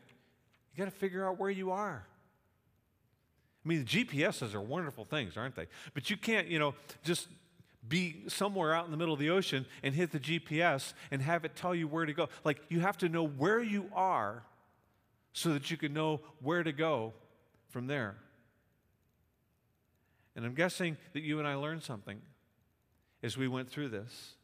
you 0.75 0.85
got 0.85 0.91
to 0.91 0.91
figure 0.91 1.27
out 1.27 1.39
where 1.39 1.51
you 1.51 1.71
are. 1.71 2.05
I 3.65 3.69
mean, 3.69 3.85
GPSs 3.85 4.55
are 4.55 4.61
wonderful 4.61 5.05
things, 5.05 5.37
aren't 5.37 5.55
they? 5.55 5.67
But 5.95 6.11
you 6.11 6.17
can't, 6.17 6.49
you 6.49 6.59
know, 6.59 6.75
just 7.05 7.29
be 7.87 8.23
somewhere 8.29 8.75
out 8.75 8.85
in 8.85 8.91
the 8.91 8.97
middle 8.97 9.15
of 9.15 9.21
the 9.21 9.31
ocean 9.31 9.67
and 9.83 9.95
hit 9.95 10.13
the 10.13 10.21
GPS 10.21 10.93
and 11.11 11.21
have 11.21 11.45
it 11.45 11.57
tell 11.57 11.75
you 11.75 11.89
where 11.89 12.07
to 12.07 12.13
go. 12.13 12.29
Like, 12.45 12.61
you 12.69 12.81
have 12.81 12.97
to 12.99 13.09
know 13.09 13.27
where 13.27 13.63
you 13.63 13.89
are 13.95 14.45
so 15.33 15.53
that 15.53 15.71
you 15.71 15.77
can 15.77 15.93
know 15.93 16.21
where 16.41 16.63
to 16.63 16.73
go 16.73 17.13
from 17.71 17.87
there. 17.87 18.17
And 20.37 20.45
I'm 20.45 20.55
guessing 20.55 20.97
that 21.13 21.23
you 21.23 21.39
and 21.39 21.49
I 21.49 21.55
learned 21.55 21.83
something 21.83 22.21
as 23.23 23.37
we 23.37 23.49
went 23.49 23.71
through 23.71 23.89
this. 23.89 24.35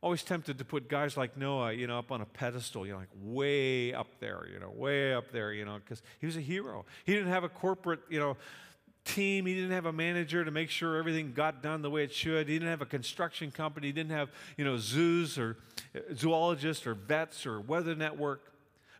Always 0.00 0.22
tempted 0.22 0.58
to 0.58 0.64
put 0.64 0.88
guys 0.88 1.16
like 1.16 1.36
Noah, 1.36 1.72
you 1.72 1.88
know, 1.88 1.98
up 1.98 2.12
on 2.12 2.20
a 2.20 2.24
pedestal, 2.24 2.86
you 2.86 2.92
know, 2.92 2.98
like 2.98 3.08
way 3.20 3.92
up 3.92 4.20
there, 4.20 4.46
you 4.52 4.60
know, 4.60 4.70
way 4.70 5.12
up 5.12 5.32
there, 5.32 5.52
you 5.52 5.64
know, 5.64 5.78
because 5.78 6.02
he 6.20 6.26
was 6.26 6.36
a 6.36 6.40
hero. 6.40 6.86
He 7.04 7.14
didn't 7.14 7.30
have 7.30 7.42
a 7.42 7.48
corporate, 7.48 8.00
you 8.08 8.20
know, 8.20 8.36
team. 9.08 9.46
He 9.46 9.54
didn't 9.54 9.72
have 9.72 9.86
a 9.86 9.92
manager 9.92 10.44
to 10.44 10.50
make 10.50 10.70
sure 10.70 10.96
everything 10.96 11.32
got 11.32 11.62
done 11.62 11.82
the 11.82 11.90
way 11.90 12.04
it 12.04 12.12
should. 12.12 12.48
He 12.48 12.54
didn't 12.54 12.68
have 12.68 12.82
a 12.82 12.86
construction 12.86 13.50
company. 13.50 13.88
He 13.88 13.92
didn't 13.92 14.12
have, 14.12 14.30
you 14.56 14.64
know, 14.64 14.76
zoos 14.76 15.38
or 15.38 15.56
uh, 15.94 16.00
zoologists 16.14 16.86
or 16.86 16.94
vets 16.94 17.46
or 17.46 17.60
weather 17.60 17.94
network. 17.94 18.52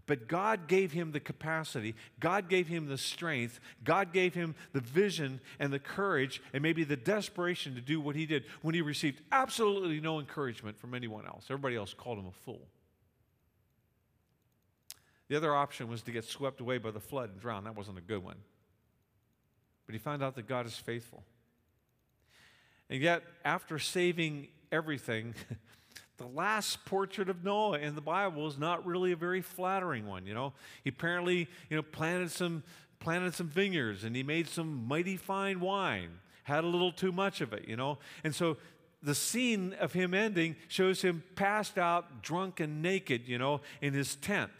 But 0.07 0.27
God 0.27 0.69
gave 0.69 0.91
him 0.93 1.13
the 1.13 1.21
capacity, 1.21 1.95
God 2.19 2.49
gave 2.49 2.67
him 2.67 2.87
the 2.87 2.97
strength, 2.97 3.61
God 3.85 4.11
gave 4.11 4.33
him 4.33 4.55
the 4.73 4.81
vision 4.81 5.39
and 5.59 5.71
the 5.71 5.79
courage 5.79 6.41
and 6.55 6.63
maybe 6.63 6.83
the 6.83 6.97
desperation 6.97 7.75
to 7.75 7.83
do 7.83 8.01
what 8.01 8.17
he 8.17 8.25
did 8.25 8.45
when 8.63 8.75
he 8.75 8.81
received 8.81 9.21
absolutely 9.31 10.01
no 10.01 10.19
encouragement 10.19 10.79
from 10.79 10.95
anyone 10.95 11.27
else. 11.27 11.45
Everybody 11.51 11.77
else 11.77 11.93
called 11.93 12.19
him 12.19 12.27
a 12.27 12.33
fool. 12.33 12.67
The 15.29 15.37
other 15.37 15.55
option 15.55 15.89
was 15.89 16.01
to 16.03 16.11
get 16.11 16.25
swept 16.25 16.63
away 16.63 16.79
by 16.79 16.91
the 16.91 17.01
flood 17.01 17.29
and 17.29 17.39
drown. 17.39 17.65
That 17.65 17.77
wasn't 17.77 17.99
a 17.99 18.01
good 18.01 18.25
one. 18.25 18.37
But 19.89 19.95
he 19.95 19.99
found 19.99 20.23
out 20.23 20.35
that 20.35 20.47
God 20.47 20.67
is 20.67 20.77
faithful. 20.77 21.25
And 22.91 23.01
yet, 23.01 23.23
after 23.43 23.79
saving 23.79 24.49
everything, 24.71 25.35
the 26.19 26.27
last 26.27 26.85
portrait 26.85 27.31
of 27.31 27.43
Noah 27.43 27.79
in 27.79 27.95
the 27.95 28.03
Bible 28.03 28.47
is 28.47 28.59
not 28.59 28.85
really 28.85 29.13
a 29.13 29.17
very 29.17 29.41
flattering 29.41 30.07
one. 30.07 30.27
You 30.27 30.35
know, 30.35 30.53
he 30.85 30.91
apparently, 30.91 31.49
you 31.71 31.77
know, 31.79 31.83
planted 31.83 32.31
some 32.31 32.65
planted 33.01 33.33
some 33.33 33.49
vineyards 33.49 34.05
and 34.05 34.15
he 34.15 34.23
made 34.23 34.47
some 34.47 34.87
mighty 34.87 35.17
fine 35.17 35.59
wine. 35.59 36.11
Had 36.43 36.65
a 36.65 36.67
little 36.67 36.93
too 36.93 37.13
much 37.13 37.41
of 37.41 37.55
it, 37.55 37.67
you 37.67 37.77
know, 37.77 37.97
and 38.25 38.35
so 38.35 38.59
the 39.03 39.15
scene 39.15 39.75
of 39.81 39.95
him 39.95 40.13
ending 40.13 40.57
shows 40.67 41.01
him 41.01 41.23
passed 41.35 41.79
out, 41.79 42.23
drunk 42.23 42.61
and 42.61 42.83
naked, 42.83 43.27
you 43.27 43.39
know, 43.39 43.63
in 43.81 43.95
his 43.95 44.17
tent. 44.17 44.51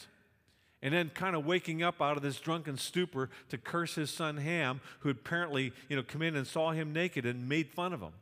And 0.81 0.95
then 0.95 1.11
kind 1.11 1.35
of 1.35 1.45
waking 1.45 1.83
up 1.83 2.01
out 2.01 2.17
of 2.17 2.23
this 2.23 2.39
drunken 2.39 2.77
stupor 2.79 3.31
to 3.49 3.59
curse 3.59 3.97
his 3.97 4.11
son 4.11 4.37
Ham, 4.37 4.81
who 5.01 5.09
had 5.09 5.17
apparently, 5.17 5.73
you 5.89 5.97
know, 5.97 6.05
come 6.05 6.23
in 6.23 6.37
and 6.37 6.47
saw 6.47 6.71
him 6.71 6.93
naked 6.93 7.27
and 7.27 7.49
made 7.49 7.69
fun 7.71 7.93
of 7.93 8.01
him. 8.01 8.13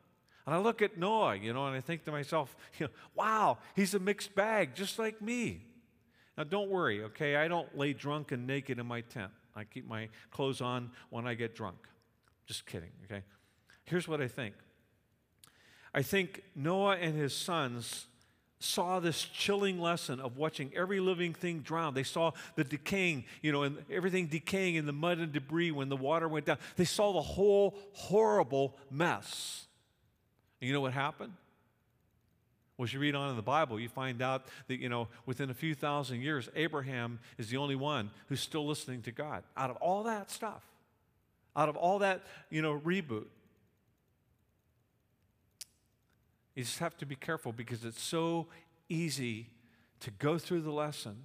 And 0.47 0.55
I 0.55 0.59
look 0.59 0.81
at 0.81 0.97
Noah, 0.97 1.37
you 1.37 1.53
know, 1.53 1.67
and 1.67 1.77
I 1.77 1.81
think 1.81 2.05
to 2.05 2.13
myself, 2.13 2.57
you 2.79 2.87
know, 2.87 2.93
wow, 3.15 3.59
he's 3.75 3.95
a 3.95 3.99
mixed 3.99 4.35
bag, 4.35 4.75
just 4.75 4.99
like 4.99 5.21
me. 5.21 5.63
Now, 6.39 6.45
don't 6.45 6.71
worry, 6.71 7.03
okay? 7.05 7.37
I 7.37 7.49
don't 7.49 7.77
lay 7.77 7.93
drunk 7.93 8.33
and 8.33 8.47
naked 8.47 8.79
in 8.79 8.87
my 8.87 9.01
tent. 9.01 9.33
I 9.55 9.65
keep 9.65 9.89
my 9.89 10.09
clothes 10.31 10.61
on 10.61 10.91
when 11.11 11.27
I 11.27 11.35
get 11.35 11.55
drunk. 11.55 11.79
Just 12.47 12.67
kidding, 12.67 12.91
okay? 13.05 13.23
Here's 13.85 14.07
what 14.07 14.21
I 14.21 14.29
think 14.29 14.55
I 15.95 16.03
think 16.03 16.43
Noah 16.55 16.97
and 16.97 17.17
his 17.17 17.35
sons 17.35 18.07
saw 18.59 19.01
this 19.01 19.23
chilling 19.23 19.81
lesson 19.81 20.21
of 20.21 20.37
watching 20.37 20.71
every 20.75 21.01
living 21.01 21.35
thing 21.35 21.61
drown. 21.61 21.95
They 21.95 22.03
saw 22.03 22.33
the 22.55 22.65
decaying, 22.65 23.25
you 23.43 23.53
know, 23.53 23.63
and 23.63 23.79
everything 23.91 24.27
decaying 24.27 24.77
in 24.77 24.87
the 24.87 24.93
mud 24.93 25.19
and 25.19 25.33
debris 25.33 25.71
when 25.71 25.89
the 25.89 25.97
water 25.97 26.29
went 26.29 26.47
down. 26.47 26.59
They 26.77 26.85
saw 26.85 27.13
the 27.13 27.23
whole 27.23 27.79
horrible 27.93 28.77
mess. 28.91 29.67
And 30.61 30.69
you 30.69 30.75
know 30.75 30.81
what 30.81 30.95
happened? 30.95 31.35
Well, 32.77 32.85
as 32.85 32.93
you 32.93 33.01
read 33.01 33.15
on 33.15 33.31
in 33.31 33.37
the 33.37 33.43
Bible, 33.43 33.81
you 33.81 33.89
find 33.89 34.21
out 34.21 34.45
that, 34.69 34.81
you 34.81 34.89
know, 34.89 35.09
within 35.25 35.51
a 35.51 35.55
few 35.55 35.75
thousand 35.75 36.21
years, 36.21 36.49
Abraham 36.55 37.19
is 37.39 37.49
the 37.49 37.57
only 37.57 37.77
one 37.77 38.11
who's 38.29 38.41
still 38.41 38.67
listening 38.67 39.03
to 39.03 39.13
God. 39.13 39.45
Out 39.57 39.71
of 39.71 39.77
all 39.77 40.03
that 40.05 40.31
stuff, 40.31 40.63
out 41.55 41.71
of 41.71 41.77
all 41.77 42.01
that, 42.01 42.23
you 42.51 42.61
know, 42.61 42.79
reboot. 42.79 43.27
You 46.57 46.65
just 46.65 46.81
have 46.81 46.97
to 46.99 47.07
be 47.07 47.15
careful 47.15 47.53
because 47.53 47.85
it's 47.85 48.03
so 48.03 48.49
easy 48.89 49.51
to 50.01 50.11
go 50.11 50.39
through 50.39 50.63
the 50.63 50.73
lesson 50.73 51.17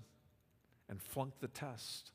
and 0.89 1.01
flunk 1.01 1.33
the 1.39 1.47
test. 1.47 2.11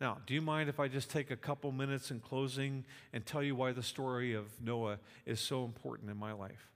Now, 0.00 0.18
do 0.26 0.34
you 0.34 0.42
mind 0.42 0.68
if 0.68 0.80
I 0.80 0.88
just 0.88 1.10
take 1.10 1.30
a 1.30 1.36
couple 1.36 1.70
minutes 1.72 2.10
in 2.10 2.20
closing 2.20 2.84
and 3.12 3.24
tell 3.24 3.42
you 3.42 3.54
why 3.54 3.72
the 3.72 3.82
story 3.82 4.34
of 4.34 4.46
Noah 4.60 4.98
is 5.26 5.40
so 5.40 5.64
important 5.64 6.10
in 6.10 6.16
my 6.16 6.32
life? 6.32 6.69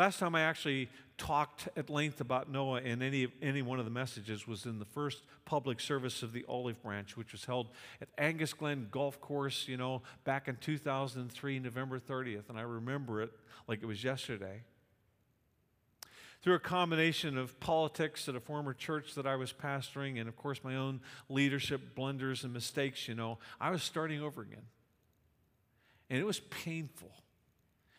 Last 0.00 0.18
time 0.18 0.34
I 0.34 0.40
actually 0.40 0.88
talked 1.18 1.68
at 1.76 1.90
length 1.90 2.22
about 2.22 2.50
Noah 2.50 2.80
in 2.80 3.02
any, 3.02 3.28
any 3.42 3.60
one 3.60 3.78
of 3.78 3.84
the 3.84 3.90
messages 3.90 4.48
was 4.48 4.64
in 4.64 4.78
the 4.78 4.86
first 4.86 5.18
public 5.44 5.78
service 5.78 6.22
of 6.22 6.32
the 6.32 6.42
Olive 6.48 6.82
Branch, 6.82 7.18
which 7.18 7.32
was 7.32 7.44
held 7.44 7.68
at 8.00 8.08
Angus 8.16 8.54
Glen 8.54 8.88
Golf 8.90 9.20
Course, 9.20 9.68
you 9.68 9.76
know, 9.76 10.00
back 10.24 10.48
in 10.48 10.56
2003, 10.56 11.58
November 11.58 12.00
30th. 12.00 12.48
And 12.48 12.58
I 12.58 12.62
remember 12.62 13.20
it 13.20 13.30
like 13.68 13.82
it 13.82 13.84
was 13.84 14.02
yesterday 14.02 14.62
through 16.40 16.54
a 16.54 16.60
combination 16.60 17.36
of 17.36 17.60
politics 17.60 18.26
at 18.26 18.34
a 18.34 18.40
former 18.40 18.72
church 18.72 19.14
that 19.16 19.26
I 19.26 19.36
was 19.36 19.52
pastoring 19.52 20.18
and, 20.18 20.30
of 20.30 20.36
course, 20.38 20.64
my 20.64 20.76
own 20.76 21.02
leadership 21.28 21.94
blunders 21.94 22.42
and 22.42 22.54
mistakes, 22.54 23.06
you 23.06 23.14
know, 23.14 23.38
I 23.60 23.70
was 23.70 23.82
starting 23.82 24.22
over 24.22 24.40
again. 24.40 24.64
And 26.08 26.18
it 26.18 26.24
was 26.24 26.40
painful 26.40 27.12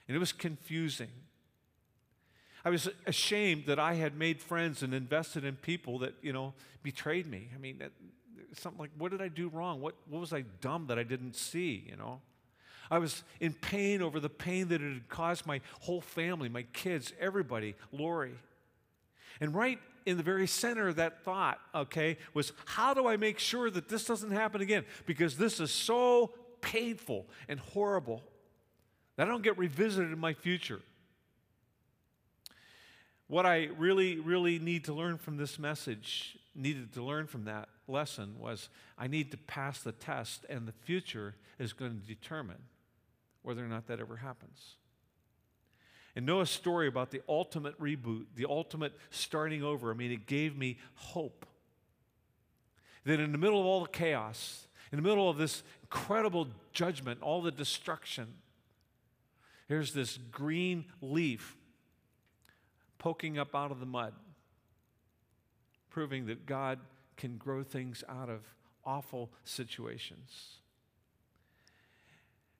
and 0.08 0.16
it 0.16 0.20
was 0.20 0.34
confusing. 0.34 1.10
I 2.64 2.70
was 2.70 2.90
ashamed 3.08 3.66
that 3.66 3.80
I 3.80 3.96
had 3.96 4.16
made 4.16 4.40
friends 4.40 4.84
and 4.84 4.94
invested 4.94 5.44
in 5.44 5.56
people 5.56 6.00
that, 6.00 6.14
you 6.22 6.32
know, 6.32 6.54
betrayed 6.84 7.28
me. 7.28 7.50
I 7.56 7.58
mean, 7.58 7.82
something 8.54 8.80
like, 8.80 8.92
what 8.98 9.12
did 9.12 9.22
I 9.22 9.28
do 9.28 9.50
wrong? 9.50 9.82
What, 9.82 9.96
what 10.10 10.20
was 10.20 10.34
I 10.34 10.42
dumb 10.62 10.88
that 10.88 11.00
I 11.00 11.04
didn't 11.04 11.36
see, 11.36 11.86
you 11.90 11.96
know? 11.96 12.22
I 12.90 13.00
was 13.00 13.24
in 13.40 13.54
pain 13.54 14.02
over 14.02 14.20
the 14.20 14.30
pain 14.30 14.68
that 14.68 14.82
it 14.82 14.94
had 14.94 15.10
caused 15.10 15.46
my 15.46 15.62
whole 15.80 16.02
family, 16.02 16.50
my 16.50 16.64
kids, 16.74 17.14
everybody, 17.20 17.76
Lori. 17.92 18.34
And 19.40 19.56
right 19.56 19.80
in 20.06 20.18
the 20.18 20.24
very 20.24 20.46
center 20.46 20.90
of 20.90 20.98
that 20.98 21.24
thought, 21.24 21.60
okay, 21.74 22.18
was 22.34 22.52
how 22.66 22.94
do 22.94 23.08
I 23.08 23.16
make 23.16 23.40
sure 23.40 23.70
that 23.70 23.88
this 23.88 24.06
doesn't 24.06 24.32
happen 24.32 24.62
again? 24.62 24.84
Because 25.06 25.38
this 25.38 25.60
is 25.60 25.72
so 25.72 26.32
painful 26.60 27.28
and 27.48 27.60
horrible 27.60 28.22
that 29.16 29.28
I 29.28 29.32
don't 29.32 29.44
get 29.44 29.58
revisited 29.58 30.12
in 30.12 30.20
my 30.20 30.34
future. 30.34 30.82
What 33.32 33.46
I 33.46 33.70
really, 33.78 34.20
really 34.20 34.60
need 34.60 34.84
to 34.84 34.94
learn 34.94 35.18
from 35.18 35.38
this 35.38 35.58
message, 35.58 36.38
needed 36.54 36.92
to 36.96 37.02
learn 37.02 37.28
from 37.28 37.46
that 37.46 37.70
lesson, 37.88 38.36
was 38.38 38.68
I 38.98 39.08
need 39.08 39.32
to 39.32 39.38
pass 39.38 39.80
the 39.80 39.94
test, 39.94 40.46
and 40.50 40.68
the 40.68 40.74
future 40.74 41.36
is 41.58 41.72
going 41.72 41.98
to 41.98 42.06
determine 42.06 42.58
whether 43.42 43.64
or 43.64 43.70
not 43.70 43.88
that 43.88 44.02
ever 44.02 44.18
happens. 44.18 44.76
And 46.14 46.26
Noah's 46.26 46.50
story 46.50 46.90
about 46.90 47.12
the 47.12 47.22
ultimate 47.30 47.80
reboot, 47.80 48.26
the 48.36 48.48
ultimate 48.50 49.00
starting 49.12 49.64
over, 49.64 49.92
I 49.92 49.94
mean, 49.94 50.12
it 50.12 50.28
gave 50.28 50.58
me 50.58 50.78
hope. 50.96 51.46
That 53.06 53.22
in 53.22 53.32
the 53.32 53.38
middle 53.38 53.62
of 53.62 53.66
all 53.66 53.80
the 53.80 53.88
chaos, 53.88 54.68
in 54.92 54.98
the 54.98 55.08
middle 55.08 55.30
of 55.30 55.38
this 55.38 55.64
incredible 55.84 56.50
judgment, 56.74 57.22
all 57.22 57.42
the 57.42 57.50
destruction, 57.50 58.28
here's 59.70 59.94
this 59.94 60.18
green 60.18 60.84
leaf 61.00 61.56
poking 63.02 63.40
up 63.40 63.56
out 63.56 63.72
of 63.72 63.80
the 63.80 63.86
mud, 63.88 64.14
proving 65.90 66.28
that 66.28 66.46
God 66.46 66.78
can 67.18 67.36
grow 67.38 67.64
things 67.64 68.04
out 68.08 68.30
of 68.30 68.42
awful 68.86 69.32
situations. 69.44 70.58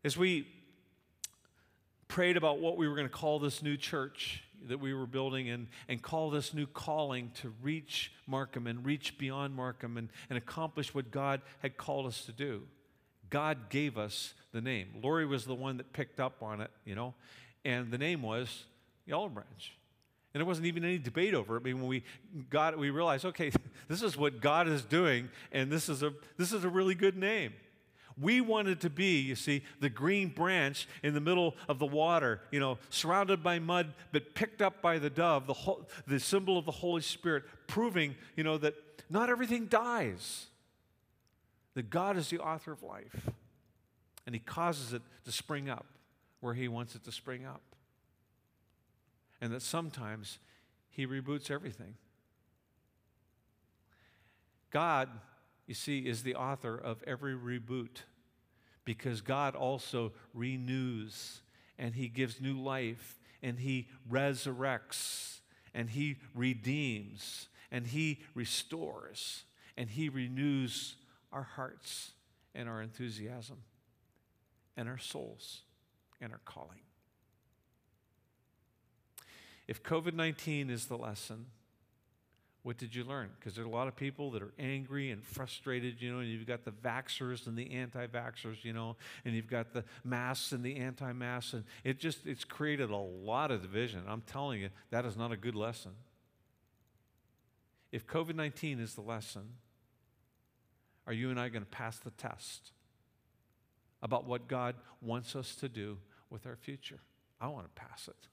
As 0.04 0.18
we 0.18 0.48
prayed 2.08 2.38
about 2.38 2.60
what 2.60 2.76
we 2.76 2.88
were 2.88 2.96
going 2.96 3.08
to 3.08 3.14
call 3.14 3.38
this 3.38 3.62
new 3.62 3.78
church 3.78 4.44
that 4.68 4.80
we 4.80 4.96
were 4.96 5.06
building 5.06 5.48
and, 5.48 5.68
and 5.88 6.02
call 6.02 6.32
this 6.32 6.56
new 6.56 6.66
calling 6.66 7.30
to 7.36 7.54
reach 7.62 8.12
Markham 8.26 8.66
and 8.66 8.84
reach 8.84 9.20
beyond 9.20 9.54
Markham 9.54 9.96
and, 9.96 10.10
and 10.28 10.38
accomplish 10.38 10.92
what 10.92 11.12
God 11.12 11.42
had 11.60 11.78
called 11.78 12.08
us 12.08 12.26
to 12.26 12.32
do. 12.32 12.64
God 13.30 13.70
gave 13.70 13.96
us 13.96 14.34
the 14.54 14.62
name. 14.62 14.88
Lori 15.04 15.28
was 15.28 15.46
the 15.46 15.54
one 15.54 15.78
that 15.78 15.94
picked 15.94 16.20
up 16.20 16.42
on 16.42 16.62
it, 16.62 16.72
you 16.84 16.96
know, 16.96 17.14
and 17.64 17.92
the 17.92 18.00
name 18.00 18.24
was 18.24 18.66
the 19.06 19.14
Branch. 19.14 19.78
And 20.34 20.40
there 20.40 20.46
wasn't 20.46 20.68
even 20.68 20.86
any 20.86 20.98
debate 20.98 21.34
over 21.34 21.58
it. 21.58 21.60
I 21.60 21.64
mean, 21.64 21.80
when 21.80 21.88
we 21.88 22.04
got 22.50 22.74
it, 22.74 22.80
we 22.80 22.90
realized, 22.90 23.26
okay, 23.26 23.52
this 23.88 24.02
is 24.02 24.16
what 24.16 24.40
God 24.40 24.68
is 24.68 24.84
doing, 24.84 25.30
and 25.52 25.72
this 25.72 25.90
is 25.90 26.04
a 26.04 26.14
this 26.38 26.54
is 26.54 26.64
a 26.64 26.70
really 26.70 26.96
good 26.96 27.18
name. 27.18 27.54
We 28.20 28.42
wanted 28.42 28.82
to 28.82 28.90
be, 28.90 29.20
you 29.20 29.36
see, 29.36 29.64
the 29.80 29.90
green 29.90 30.30
branch 30.30 30.88
in 31.02 31.14
the 31.14 31.22
middle 31.22 31.56
of 31.68 31.80
the 31.80 31.86
water, 31.86 32.42
you 32.52 32.60
know, 32.60 32.78
surrounded 32.90 33.42
by 33.42 33.60
mud, 33.60 33.94
but 34.12 34.36
picked 34.36 34.62
up 34.62 34.82
by 34.82 35.00
the 35.00 35.10
dove, 35.10 35.48
the, 35.48 35.54
ho- 35.54 35.86
the 36.08 36.20
symbol 36.20 36.58
of 36.58 36.66
the 36.66 36.72
Holy 36.72 37.02
Spirit, 37.02 37.44
proving, 37.68 38.16
you 38.36 38.44
know, 38.44 38.58
that 38.58 38.76
not 39.10 39.30
everything 39.30 39.66
dies, 39.66 40.48
that 41.74 41.90
God 41.90 42.18
is 42.18 42.30
the 42.30 42.40
author 42.40 42.72
of 42.72 42.84
life, 42.84 43.30
and 44.26 44.36
He 44.36 44.40
causes 44.40 44.94
it 44.94 45.02
to 45.26 45.32
spring 45.32 45.70
up 45.70 45.86
where 46.42 46.54
He 46.54 46.68
wants 46.68 46.96
it 46.96 47.04
to 47.06 47.12
spring 47.12 47.46
up. 47.46 47.62
And 49.42 49.52
that 49.52 49.62
sometimes 49.62 50.40
He 50.90 51.08
reboots 51.08 51.50
everything. 51.50 51.96
God 54.70 55.10
you 55.72 55.76
see, 55.76 56.00
is 56.00 56.24
the 56.24 56.36
author 56.36 56.76
of 56.76 57.02
every 57.08 57.34
reboot 57.34 58.04
because 58.84 59.22
God 59.22 59.56
also 59.56 60.12
renews 60.34 61.42
and 61.80 61.96
He 61.96 62.10
gives 62.10 62.42
new 62.42 62.60
life 62.60 63.20
and 63.42 63.58
He 63.58 63.88
resurrects 64.12 65.40
and 65.74 65.90
He 65.90 66.18
redeems 66.36 67.48
and 67.72 67.88
He 67.88 68.20
restores 68.36 69.44
and 69.78 69.90
He 69.90 70.10
renews 70.10 70.98
our 71.32 71.44
hearts 71.56 72.12
and 72.54 72.68
our 72.68 72.82
enthusiasm 72.82 73.60
and 74.76 74.90
our 74.90 74.98
souls 74.98 75.62
and 76.20 76.34
our 76.34 76.42
calling. 76.44 76.82
If 79.72 79.84
COVID 79.84 80.16
19 80.16 80.70
is 80.70 80.88
the 80.88 80.98
lesson, 80.98 81.46
What 82.64 82.78
did 82.78 82.94
you 82.94 83.06
learn? 83.06 83.30
Because 83.40 83.56
there 83.56 83.64
are 83.64 83.68
a 83.68 83.72
lot 83.72 83.88
of 83.88 83.96
people 83.96 84.32
that 84.32 84.44
are 84.44 84.52
angry 84.60 85.12
and 85.12 85.24
frustrated, 85.24 86.02
you 86.02 86.12
know, 86.12 86.20
and 86.20 86.28
you've 86.28 86.46
got 86.46 86.66
the 86.66 86.72
vaxxers 86.72 87.48
and 87.48 87.58
the 87.58 87.72
anti 87.72 88.06
vaxxers, 88.06 88.66
you 88.66 88.74
know, 88.74 88.98
and 89.24 89.34
you've 89.34 89.48
got 89.48 89.72
the 89.72 89.86
masks 90.04 90.52
and 90.52 90.62
the 90.62 90.76
anti 90.76 91.14
masks, 91.14 91.54
and 91.54 91.64
it 91.86 92.00
just, 92.00 92.28
it's 92.28 92.44
created 92.44 92.90
a 92.90 92.98
lot 92.98 93.50
of 93.50 93.62
division. 93.62 94.04
I'm 94.10 94.24
telling 94.24 94.60
you, 94.60 94.72
that 94.90 95.06
is 95.06 95.16
not 95.16 95.32
a 95.32 95.38
good 95.38 95.56
lesson. 95.56 95.92
If 97.94 98.06
COVID 98.06 98.36
19 98.36 98.82
is 98.82 98.94
the 98.96 99.02
lesson, 99.02 99.54
are 101.08 101.14
you 101.14 101.30
and 101.30 101.40
I 101.40 101.48
going 101.48 101.64
to 101.64 101.70
pass 101.72 101.98
the 101.98 102.12
test 102.12 102.72
about 104.02 104.26
what 104.26 104.50
God 104.50 104.76
wants 105.02 105.34
us 105.34 105.56
to 105.56 105.70
do 105.70 105.98
with 106.30 106.46
our 106.46 106.58
future? 106.58 107.00
I 107.40 107.48
want 107.48 107.74
to 107.74 107.82
pass 107.82 108.10
it. 108.10 108.28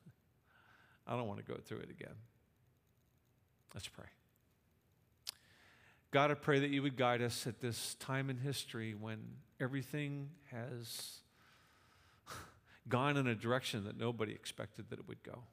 I 1.08 1.16
don't 1.16 1.26
want 1.26 1.44
to 1.44 1.52
go 1.52 1.58
through 1.58 1.78
it 1.78 1.90
again. 1.90 2.14
Let's 3.74 3.88
pray. 3.88 4.04
God, 6.10 6.30
I 6.30 6.34
pray 6.34 6.60
that 6.60 6.70
you 6.70 6.82
would 6.82 6.96
guide 6.96 7.22
us 7.22 7.46
at 7.46 7.60
this 7.60 7.94
time 7.98 8.30
in 8.30 8.38
history 8.38 8.94
when 8.94 9.18
everything 9.60 10.30
has 10.50 11.18
gone 12.88 13.16
in 13.16 13.26
a 13.26 13.34
direction 13.34 13.84
that 13.84 13.98
nobody 13.98 14.32
expected 14.32 14.90
that 14.90 14.98
it 14.98 15.08
would 15.08 15.22
go. 15.22 15.44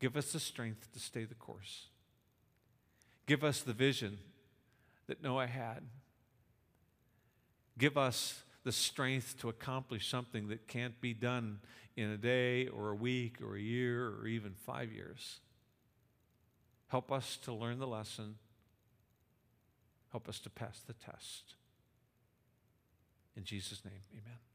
Give 0.00 0.16
us 0.16 0.32
the 0.32 0.40
strength 0.40 0.92
to 0.92 0.98
stay 0.98 1.24
the 1.24 1.34
course. 1.34 1.86
Give 3.26 3.42
us 3.42 3.62
the 3.62 3.72
vision 3.72 4.18
that 5.06 5.22
Noah 5.22 5.46
had. 5.46 5.82
Give 7.78 7.96
us 7.96 8.42
the 8.64 8.72
strength 8.72 9.38
to 9.40 9.48
accomplish 9.48 10.08
something 10.08 10.48
that 10.48 10.66
can't 10.66 11.00
be 11.00 11.14
done 11.14 11.60
in 11.96 12.10
a 12.10 12.16
day 12.16 12.68
or 12.68 12.90
a 12.90 12.94
week 12.94 13.40
or 13.42 13.56
a 13.56 13.60
year 13.60 14.08
or 14.08 14.26
even 14.26 14.52
five 14.54 14.92
years. 14.92 15.40
Help 16.88 17.10
us 17.10 17.38
to 17.38 17.52
learn 17.52 17.78
the 17.78 17.86
lesson. 17.86 18.36
Help 20.12 20.28
us 20.28 20.38
to 20.40 20.50
pass 20.50 20.80
the 20.86 20.92
test. 20.92 21.54
In 23.36 23.44
Jesus' 23.44 23.84
name, 23.84 24.00
amen. 24.12 24.45